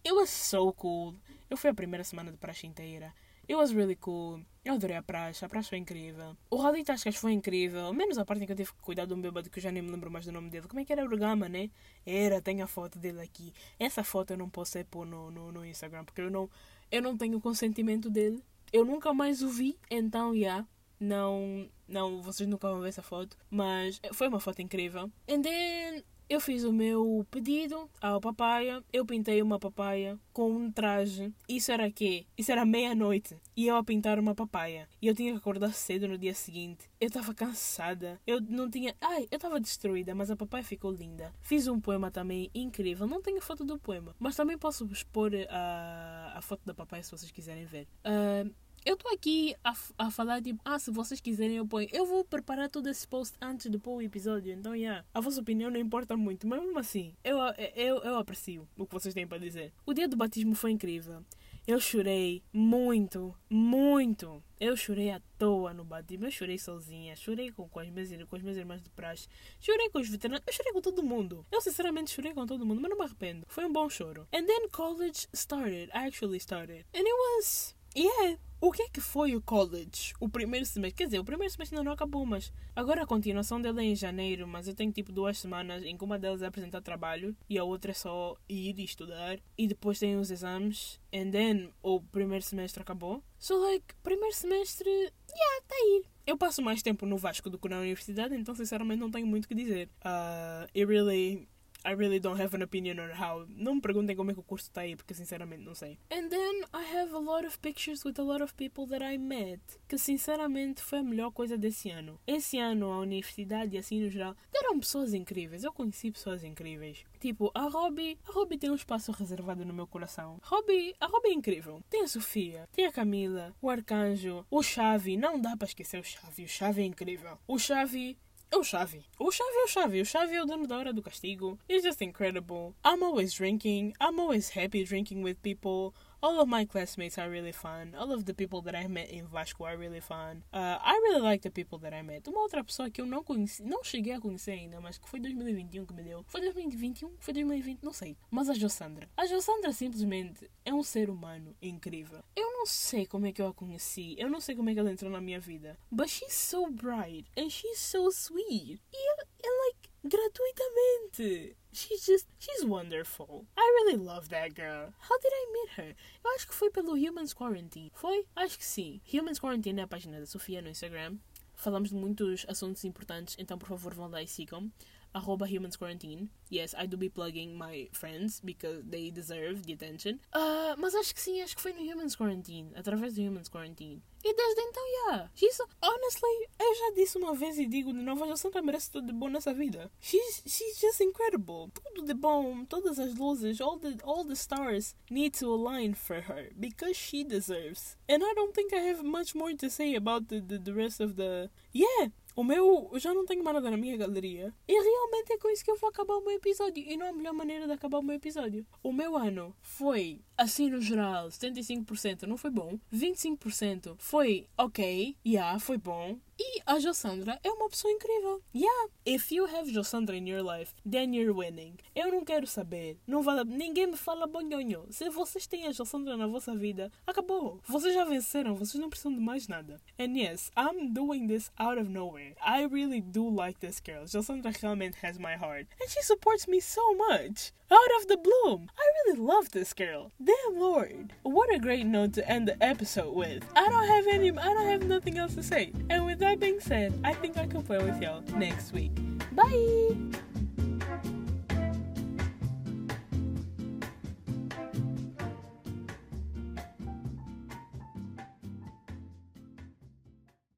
It 0.06 0.14
was 0.14 0.30
so 0.30 0.72
cool. 0.74 1.16
Eu 1.50 1.58
fui 1.58 1.72
a 1.72 1.74
primeira 1.74 2.04
semana 2.04 2.32
de 2.32 2.38
praxe 2.38 2.68
inteira. 2.68 3.12
It 3.50 3.56
was 3.56 3.72
really 3.72 3.96
cool. 3.96 4.46
Eu 4.64 4.76
adorei 4.76 4.96
a 4.96 5.02
praxe, 5.02 5.44
a 5.44 5.50
praxe 5.50 5.70
foi 5.70 5.80
incrível. 5.80 6.38
O 6.52 6.58
Rally 6.58 6.84
Tascas 6.84 7.16
foi 7.16 7.32
incrível, 7.32 7.92
menos 7.92 8.20
a 8.20 8.24
parte 8.24 8.44
em 8.44 8.46
que 8.46 8.52
eu 8.52 8.56
tive 8.56 8.72
que 8.72 8.82
cuidar 8.84 9.06
de 9.06 9.16
um 9.16 9.20
bêbado 9.20 9.50
que 9.50 9.58
eu 9.58 9.64
já 9.64 9.72
nem 9.72 9.82
me 9.82 9.90
lembro 9.90 10.12
mais 10.12 10.26
do 10.26 10.32
nome 10.32 10.52
dele. 10.52 10.68
Como 10.68 10.80
é 10.80 10.86
que 10.86 10.94
era 10.94 11.04
o 11.04 11.18
Gama, 11.18 11.50
né? 11.50 11.72
Era, 12.06 12.40
tem 12.40 12.62
a 12.62 12.68
foto 12.68 13.00
dele 13.00 13.20
aqui. 13.20 13.52
Essa 13.80 14.04
foto 14.04 14.34
eu 14.34 14.38
não 14.38 14.48
posso 14.48 14.78
pôr 14.86 15.08
no, 15.08 15.32
no, 15.32 15.52
no 15.52 15.66
Instagram, 15.66 16.06
porque 16.06 16.22
eu 16.22 16.30
não, 16.30 16.48
eu 16.92 17.02
não 17.02 17.18
tenho 17.18 17.42
consentimento 17.42 18.12
dele. 18.12 18.44
Eu 18.72 18.86
nunca 18.86 19.12
mais 19.12 19.42
o 19.42 19.50
vi, 19.50 19.76
então, 19.90 20.34
já. 20.34 20.40
Yeah, 20.40 20.68
não, 21.00 21.70
não, 21.88 22.22
vocês 22.22 22.48
nunca 22.48 22.70
vão 22.70 22.82
ver 22.82 22.90
essa 22.90 23.04
foto, 23.04 23.38
mas 23.50 24.00
foi 24.14 24.28
uma 24.28 24.40
foto 24.40 24.62
incrível. 24.62 25.12
And 25.30 25.42
then 25.42 26.04
eu 26.30 26.40
fiz 26.40 26.64
o 26.64 26.72
meu 26.72 27.26
pedido 27.30 27.90
ao 28.02 28.20
papaya. 28.20 28.84
Eu 28.92 29.06
pintei 29.06 29.42
uma 29.42 29.60
papaya 29.60 30.18
com 30.32 30.52
um 30.52 30.72
traje. 30.72 31.34
Isso 31.48 31.72
era 31.72 31.92
quê? 31.92 32.26
Isso 32.38 32.52
era 32.52 32.66
meia-noite. 32.66 33.38
E 33.56 33.68
eu 33.68 33.76
a 33.76 33.84
pintar 33.84 34.18
uma 34.18 34.34
papaya. 34.34 34.88
E 35.02 35.08
eu 35.08 35.14
tinha 35.14 35.32
que 35.32 35.38
acordar 35.38 35.74
cedo 35.74 36.08
no 36.08 36.18
dia 36.18 36.34
seguinte. 36.34 36.90
Eu 37.00 37.08
estava 37.08 37.34
cansada. 37.34 38.20
Eu 38.26 38.42
não 38.42 38.70
tinha. 38.70 38.96
Ai, 39.02 39.28
eu 39.30 39.36
estava 39.36 39.60
destruída, 39.60 40.16
mas 40.16 40.32
a 40.32 40.36
papaya 40.36 40.64
ficou 40.64 40.92
linda. 40.92 41.32
Fiz 41.42 41.68
um 41.68 41.80
poema 41.80 42.10
também 42.10 42.50
incrível. 42.56 43.06
Não 43.06 43.22
tenho 43.22 43.42
foto 43.42 43.64
do 43.64 43.78
poema, 43.78 44.16
mas 44.18 44.36
também 44.36 44.58
posso 44.58 44.86
expor 44.86 45.32
a, 45.50 46.34
a 46.36 46.42
foto 46.42 46.62
da 46.66 46.74
papaya 46.74 47.04
se 47.04 47.12
vocês 47.12 47.32
quiserem 47.32 47.66
ver. 47.66 47.88
Uh, 48.06 48.52
eu 48.86 48.96
estou 48.96 49.12
aqui 49.12 49.56
a, 49.64 49.74
a 49.98 50.12
falar 50.12 50.42
tipo, 50.42 50.62
ah, 50.66 50.80
se 50.80 50.92
vocês 50.92 51.20
quiserem 51.20 51.58
eu 51.58 51.68
ponho. 51.68 51.88
Eu 51.92 52.06
vou 52.06 52.24
preparar 52.24 52.70
todo 52.70 52.88
esse 52.90 53.08
post 53.08 53.36
antes 53.42 53.70
de 53.70 53.78
pôr 53.78 53.98
o 53.98 54.02
episódio, 54.02 54.54
então, 54.54 54.76
yeah. 54.76 55.06
A 55.14 55.22
vossa 55.22 55.42
opinião 55.42 55.70
não 55.70 55.80
importa 55.80 56.18
muito, 56.18 56.48
mas 56.48 56.62
mesmo 56.62 56.80
assim, 56.80 57.16
eu, 57.24 57.38
eu, 57.76 57.98
eu 57.98 58.18
aprecio 58.18 58.68
o 58.78 58.86
que 58.86 58.94
vocês 58.94 59.14
têm 59.14 59.28
para 59.28 59.38
dizer. 59.38 59.74
O 59.86 59.94
dia 59.94 60.08
do 60.08 60.18
batismo 60.18 60.56
foi 60.56 60.72
incrível. 60.72 61.24
Eu 61.66 61.80
chorei 61.80 62.44
muito, 62.52 63.34
muito. 63.50 64.44
Eu 64.60 64.76
chorei 64.76 65.12
à 65.12 65.22
toa 65.38 65.74
no 65.74 65.86
batismo. 65.86 66.26
Eu 66.26 66.32
chorei 66.32 66.60
sozinha. 66.60 67.16
Chorei 67.16 67.54
com, 67.54 67.70
com, 67.70 67.80
as 67.80 67.90
minhas, 67.90 68.10
com 68.26 68.36
as 68.36 68.42
minhas 68.42 68.58
irmãs 68.58 68.84
de 68.84 68.90
praxe. 68.90 69.30
Chorei 69.62 69.90
com 69.90 70.00
os 70.00 70.10
veteranos. 70.10 70.44
Eu 70.46 70.52
chorei 70.52 70.74
com 70.74 70.82
todo 70.82 71.02
mundo. 71.02 71.46
Eu 71.50 71.62
sinceramente 71.62 72.12
chorei 72.12 72.34
com 72.34 72.46
todo 72.46 72.66
mundo, 72.66 72.82
mas 72.82 72.90
não 72.90 72.98
me 72.98 73.06
arrependo. 73.06 73.46
Foi 73.48 73.64
um 73.64 73.72
bom 73.72 73.90
choro. 73.90 74.28
And 74.34 74.46
then 74.46 74.68
college 74.74 75.30
started. 75.34 75.90
Actually 75.94 76.40
started. 76.40 76.86
And 76.94 77.00
it 77.00 77.14
was. 77.14 77.74
Yeah. 77.96 78.38
O 78.66 78.72
que 78.72 78.82
é 78.82 78.88
que 78.88 79.02
foi 79.02 79.36
o 79.36 79.42
college? 79.42 80.14
O 80.22 80.30
primeiro 80.30 80.66
semestre? 80.66 80.96
Quer 80.96 81.04
dizer, 81.08 81.20
o 81.20 81.26
primeiro 81.26 81.52
semestre 81.52 81.76
ainda 81.76 81.84
não 81.84 81.92
acabou, 81.92 82.26
mas 82.26 82.50
agora 82.74 83.04
a 83.04 83.06
continuação 83.06 83.62
dele 83.62 83.82
é 83.82 83.84
em 83.84 83.94
janeiro, 83.94 84.48
mas 84.48 84.70
eu 84.70 84.74
tenho 84.74 84.90
tipo 84.90 85.12
duas 85.12 85.38
semanas 85.38 85.84
em 85.84 85.98
que 85.98 86.04
uma 86.06 86.18
delas 86.18 86.42
é 86.42 86.46
apresentar 86.46 86.80
trabalho 86.80 87.36
e 87.50 87.58
a 87.60 87.64
outra 87.66 87.92
é 87.92 87.94
só 87.94 88.38
ir 88.48 88.80
e 88.80 88.86
estudar. 88.86 89.38
E 89.58 89.68
depois 89.68 90.00
tem 90.00 90.16
os 90.16 90.32
exames. 90.32 90.98
And 91.14 91.32
then 91.32 91.74
o 91.82 92.00
primeiro 92.00 92.42
semestre 92.42 92.82
acabou. 92.82 93.22
So 93.38 93.58
like, 93.58 93.94
primeiro 94.02 94.34
semestre, 94.34 94.90
yeah, 94.90 95.66
tá 95.68 95.76
aí. 95.76 96.06
Eu 96.26 96.38
passo 96.38 96.62
mais 96.62 96.82
tempo 96.82 97.06
no 97.06 97.18
Vasco 97.18 97.50
do 97.50 97.60
que 97.60 97.68
na 97.68 97.80
universidade, 97.80 98.34
então 98.34 98.56
sinceramente 98.56 99.02
não 99.02 99.12
tenho 99.12 99.28
muito 99.28 99.44
o 99.44 99.48
que 99.50 99.56
dizer. 99.56 99.90
Uh, 100.06 100.64
it 100.74 100.86
really 100.86 101.50
I 101.86 101.92
really 101.96 102.20
don't 102.20 102.42
have 102.42 102.56
an 102.56 102.64
opinion 102.64 103.00
on 103.00 103.12
how. 103.12 103.46
Não 103.50 103.76
me 103.76 103.82
perguntem 103.82 104.16
como 104.16 104.32
é 104.32 104.34
que 104.34 104.40
o 104.40 104.44
curso 104.44 104.68
está 104.68 104.82
aí, 104.82 104.96
porque 104.96 105.14
sinceramente 105.14 105.64
não 105.64 105.76
sei. 105.76 106.00
And 106.10 106.30
then 106.30 106.64
I 106.74 106.98
have 106.98 107.14
a 107.14 107.20
lot 107.20 107.46
of 107.46 107.60
pictures 107.60 108.06
with 108.06 108.20
a 108.20 108.24
lot 108.24 108.42
of 108.42 108.54
people 108.56 108.88
that 108.88 109.04
I 109.04 109.18
met. 109.18 109.62
Que 109.88 109.98
sinceramente 109.98 110.82
foi 110.82 111.00
a 111.00 111.04
melhor 111.04 111.32
coisa 111.32 111.58
desse 111.58 111.90
ano. 111.90 112.20
Esse 112.26 112.58
ano, 112.58 112.92
a 112.92 113.00
universidade 113.00 113.76
e 113.76 113.80
assim 113.80 114.02
no 114.02 114.10
geral, 114.10 114.36
deram 114.52 114.80
pessoas 114.80 115.14
incríveis. 115.14 115.64
Eu 115.64 115.74
conheci 115.74 116.10
pessoas 116.12 116.44
incríveis. 116.44 117.04
Tipo, 117.20 117.52
a 117.54 117.68
Robbie. 117.68 118.18
A 118.28 118.32
Robbie 118.32 118.58
tem 118.58 118.72
um 118.72 118.76
espaço 118.76 119.12
reservado 119.12 119.66
no 119.66 119.74
meu 119.74 119.88
coração. 119.88 120.40
Robbie, 120.44 120.96
a 121.00 121.08
Robbie 121.08 121.30
é 121.30 121.34
incrível. 121.34 121.84
Tem 121.90 122.04
a 122.04 122.08
Sofia, 122.08 122.68
tem 122.72 122.86
a 122.86 122.92
Camila, 122.92 123.54
o 123.62 123.70
Arcanjo, 123.70 124.46
o 124.50 124.64
Xavi. 124.64 125.18
Não 125.18 125.40
dá 125.40 125.58
para 125.58 125.68
esquecer 125.68 126.00
o 126.00 126.04
Xavi. 126.04 126.46
O 126.46 126.50
Xavi 126.50 126.82
é 126.82 126.86
incrível. 126.86 127.38
O 127.48 127.60
Xavi 127.60 128.18
o 128.58 128.64
Xavi. 128.64 129.04
O 129.20 129.32
Xavi 129.32 129.56
é 129.56 129.64
o 129.64 129.68
Xavi. 129.68 130.02
O 130.02 130.06
Xavi 130.06 130.36
é 130.36 130.42
o 130.42 130.46
dono 130.46 130.68
da 130.68 130.78
hora 130.78 130.94
do 130.94 131.02
castigo. 131.02 131.58
It's 131.70 131.84
just 131.84 132.02
incredible. 132.02 132.74
I'm 132.86 133.04
always 133.04 133.34
drinking. 133.34 133.94
I'm 134.00 134.20
always 134.20 134.50
happy 134.50 134.84
drinking 134.84 135.24
with 135.24 135.38
people. 135.42 135.94
All 136.24 136.40
of 136.40 136.48
my 136.48 136.64
classmates 136.66 137.18
are 137.18 137.30
really 137.30 137.52
fun. 137.52 137.94
All 138.00 138.14
of 138.14 138.24
the 138.24 138.34
people 138.34 138.62
that 138.62 138.76
I 138.76 138.88
met 138.88 139.10
in 139.10 139.28
Vasco 139.28 139.66
are 139.66 139.76
really 139.76 140.00
fun. 140.00 140.44
Uh, 140.54 140.78
I 140.82 140.94
really 141.04 141.22
like 141.22 141.42
the 141.42 141.52
people 141.52 141.78
that 141.80 141.94
I 141.94 142.02
met. 142.02 142.30
Uma 142.30 142.40
outra 142.40 142.64
pessoa 142.64 142.90
que 142.90 143.02
eu 143.02 143.06
não 143.06 143.24
conheci, 143.24 143.62
não 143.62 143.84
cheguei 143.84 144.14
a 144.14 144.22
conhecer 144.22 144.52
ainda, 144.52 144.80
mas 144.80 144.98
que 144.98 145.10
foi 145.10 145.20
2021 145.20 145.86
que 145.86 145.94
me 145.94 146.02
deu. 146.02 146.24
Foi 146.30 146.40
2021? 146.40 147.12
Foi 147.20 147.34
2020? 147.34 147.84
Não 147.84 147.92
sei. 147.92 148.16
Mas 148.32 148.50
a 148.50 148.54
Jossandra. 148.54 149.10
A 149.18 149.26
Jossandra 149.26 149.74
simplesmente 149.74 150.50
é 150.64 150.74
um 150.74 150.82
ser 150.82 151.10
humano 151.10 151.54
incrível. 151.62 152.24
Eu 152.34 152.54
não 152.54 152.66
sei 152.66 153.06
como 153.06 153.26
é 153.26 153.34
que 153.34 153.42
eu 153.42 153.48
a 153.48 153.54
conheci. 153.54 154.16
Eu 154.18 154.30
não 154.30 154.40
sei 154.40 154.56
como 154.56 154.70
é 154.70 154.74
que 154.74 154.80
ela 154.80 154.92
entrou 154.92 155.12
na 155.12 155.20
minha 155.20 155.42
vida. 155.42 155.78
But 155.92 156.08
she's 156.08 156.34
so 156.34 156.72
bright 156.72 157.30
and 157.38 157.50
she's 157.50 157.80
so 157.80 158.08
sweet. 158.10 158.82
E, 158.94 159.12
é 159.12 159.50
like, 159.68 159.83
gratuitamente. 160.04 161.56
She's 161.72 162.06
just, 162.06 162.28
she's 162.38 162.64
wonderful. 162.64 163.46
I 163.58 163.62
really 163.84 163.98
love 163.98 164.30
that 164.30 164.54
girl. 164.54 164.94
How 165.00 165.18
did 165.20 165.32
I 165.34 165.52
meet 165.54 165.70
her? 165.78 165.96
Eu 166.24 166.32
acho 166.36 166.48
que 166.48 166.54
foi 166.54 166.70
pelo 166.70 166.96
Humans 166.96 167.34
Quarantine. 167.34 167.92
Foi? 167.96 168.26
Acho 168.36 168.58
que 168.58 168.66
sim. 168.66 169.02
Humans 169.12 169.40
Quarantine 169.40 169.80
é 169.80 169.84
a 169.84 169.88
página 169.88 170.20
da 170.20 170.26
Sofia 170.26 170.62
no 170.62 170.70
Instagram. 170.70 171.18
Falamos 171.56 171.90
de 171.90 171.96
muitos 171.96 172.46
assuntos 172.48 172.84
importantes, 172.84 173.36
então 173.40 173.58
por 173.58 173.70
favor 173.70 173.94
vão 173.94 174.10
lá 174.10 174.22
e 174.22 174.28
sigam. 174.28 174.72
Arroba 175.14 175.46
Humans 175.46 175.78
Quarantine. 175.78 176.30
Yes, 176.50 176.76
I 176.78 176.86
do 176.86 176.98
be 176.98 177.10
plugging 177.10 177.58
my 177.58 177.90
friends 177.94 178.40
because 178.44 178.84
they 178.88 179.10
deserve 179.10 179.66
the 179.66 179.74
attention. 179.74 180.20
Uh, 180.34 180.76
mas 180.78 180.94
acho 180.96 181.14
que 181.14 181.22
sim, 181.22 181.42
acho 181.42 181.56
que 181.56 181.62
foi 181.62 181.74
no 181.74 181.82
Humans 181.82 182.16
Quarantine. 182.16 182.72
Através 182.76 183.16
do 183.16 183.22
Humans 183.22 183.50
Quarantine. 183.50 184.02
E 184.24 184.34
desde 184.34 184.62
então, 184.62 184.84
yeah. 184.88 185.30
She's, 185.36 185.60
honestly, 185.82 186.48
eu 186.58 186.76
já 186.76 186.96
disse 186.96 187.18
uma 187.18 187.36
vez 187.36 187.58
e 187.58 187.66
digo 187.66 187.92
de 187.92 188.00
novo, 188.00 188.24
a 188.24 188.38
Santa 188.38 188.62
merece 188.62 188.90
tudo 188.90 189.08
de 189.08 189.14
bom 189.14 189.28
nessa 189.28 189.54
vida. 189.54 189.92
She's, 190.00 190.44
she's 190.48 190.80
just 190.80 191.02
incredible. 191.02 191.70
Tudo 191.74 192.06
de 192.06 192.14
bom, 192.14 192.64
todas 192.66 193.00
as 193.00 193.16
luzes, 193.16 193.60
all 193.60 193.78
the, 193.78 193.98
all 194.04 194.24
the 194.24 194.36
stars 194.36 194.96
need 195.10 195.38
to 195.38 195.54
align 195.54 195.94
for 195.94 196.22
her 196.22 196.52
because 196.58 196.96
she 196.96 197.26
deserves. 197.26 197.98
And 198.08 198.24
I 198.24 198.34
don't 198.34 198.54
think 198.54 198.74
I 198.74 198.80
have 198.88 199.04
much 199.04 199.36
more 199.36 199.54
to 199.56 199.70
say 199.70 199.94
about 199.96 200.30
the, 200.30 200.40
the, 200.40 200.58
the 200.58 200.74
rest 200.74 201.02
of 201.02 201.18
the... 201.18 201.50
Yeah, 201.74 202.08
o 202.36 202.44
meu, 202.44 202.90
eu 202.92 203.00
já 203.00 203.14
não 203.14 203.26
tenho 203.26 203.44
mais 203.44 203.56
nada 203.56 203.70
na 203.70 203.78
minha 203.78 203.96
galeria. 203.96 204.54
E 204.68 204.74
realmente 204.74 205.34
é 205.34 205.38
com 205.38 205.50
isso 205.50 205.64
que 205.64 205.72
eu 205.72 205.78
vou 205.78 205.90
acabar 205.90 206.16
o 206.16 206.26
meu 206.26 206.36
episódio. 206.36 206.84
E 206.84 206.98
não 206.98 207.06
há 207.06 207.10
a 207.10 207.14
melhor 207.14 207.34
maneira 207.34 207.66
de 207.66 207.74
acabar 207.74 208.00
o 208.00 208.04
meu 208.04 208.16
episódio. 208.16 208.66
O 208.82 208.92
meu 208.92 209.16
ano 209.16 209.56
foi, 209.62 210.22
assim 210.38 210.70
no 210.70 210.82
geral, 210.82 211.28
75% 211.28 212.24
não 212.24 212.38
foi 212.38 212.50
bom. 212.50 212.80
25% 212.94 213.96
foi 213.98 214.48
ok. 214.58 215.16
Yeah, 215.26 215.60
foi 215.60 215.78
bom. 215.78 216.18
E 216.40 216.62
a 216.66 216.80
Jossandra 216.80 217.40
é 217.44 217.52
uma 217.52 217.70
pessoa 217.70 217.94
incrível. 217.94 218.42
Yeah. 218.56 218.90
If 219.06 219.32
you 219.32 219.46
have 219.46 219.72
Jossandra 219.72 220.16
in 220.16 220.28
your 220.28 220.42
life, 220.42 220.74
then 220.90 221.14
you're 221.14 221.34
winning. 221.34 221.76
Eu 221.96 222.12
não 222.12 222.26
quero 222.26 222.48
saber. 222.48 222.98
Não 223.06 223.22
vale, 223.22 223.44
ninguém 223.44 223.88
me 223.88 223.98
fala 223.98 224.26
bonhonho. 224.26 224.88
Se 224.90 225.10
vocês 225.10 225.46
têm 225.46 225.68
a 225.68 225.72
Jossandra 225.72 226.18
na 226.18 226.26
vossa 226.26 226.56
vida, 226.56 226.92
acabou. 227.06 227.60
Vocês 227.68 227.94
já 227.94 228.04
venceram. 228.04 228.56
Vocês 228.56 228.82
não 228.82 228.90
precisam 228.90 229.14
de 229.14 229.20
mais 229.20 229.48
nada. 229.48 229.80
And 230.00 230.18
yes, 230.18 230.52
I'm 230.58 230.92
doing 230.92 231.28
this 231.28 231.52
out 231.60 231.80
of 231.80 231.90
nowhere. 231.90 232.36
I 232.42 232.66
really 232.66 233.02
do 233.02 233.30
like 233.30 233.60
this 233.60 233.80
girl. 233.80 234.06
Jossandra 234.06 234.52
realmente 234.62 234.98
has 235.04 235.18
my 235.20 235.36
heart. 235.36 235.68
And 235.80 235.90
she 235.90 236.02
supports 236.02 236.48
me 236.48 236.60
so 236.62 236.96
much. 236.96 237.54
Out 237.72 238.02
of 238.02 238.08
the 238.08 238.18
bloom. 238.18 238.70
I 238.78 238.84
really 239.06 239.20
love 239.20 239.50
this 239.52 239.74
girl. 239.74 240.12
Damn 240.24 240.60
lord. 240.60 241.14
What 241.24 241.54
a 241.54 241.60
great 241.60 241.86
note 241.86 242.14
to 242.14 242.30
end 242.30 242.48
the 242.48 242.62
episode 242.64 243.16
with. 243.16 243.44
I 243.56 243.68
don't 243.68 243.88
have 243.88 244.08
any 244.08 244.30
I 244.30 244.54
don't 244.54 244.68
have 244.68 244.84
nothing 244.84 245.18
else 245.18 245.36
to 245.36 245.44
say. 245.44 245.72
And 245.90 246.06
with 246.06 246.23
that 246.24 246.40
being 246.40 246.60
said, 246.60 246.98
I 247.04 247.14
think 247.14 247.38
I 247.38 247.46
can 247.46 247.62
play 247.62 247.78
with 247.78 248.02
y'all 248.02 248.24
next 248.36 248.74
week. 248.74 248.92
Bye! 249.34 249.96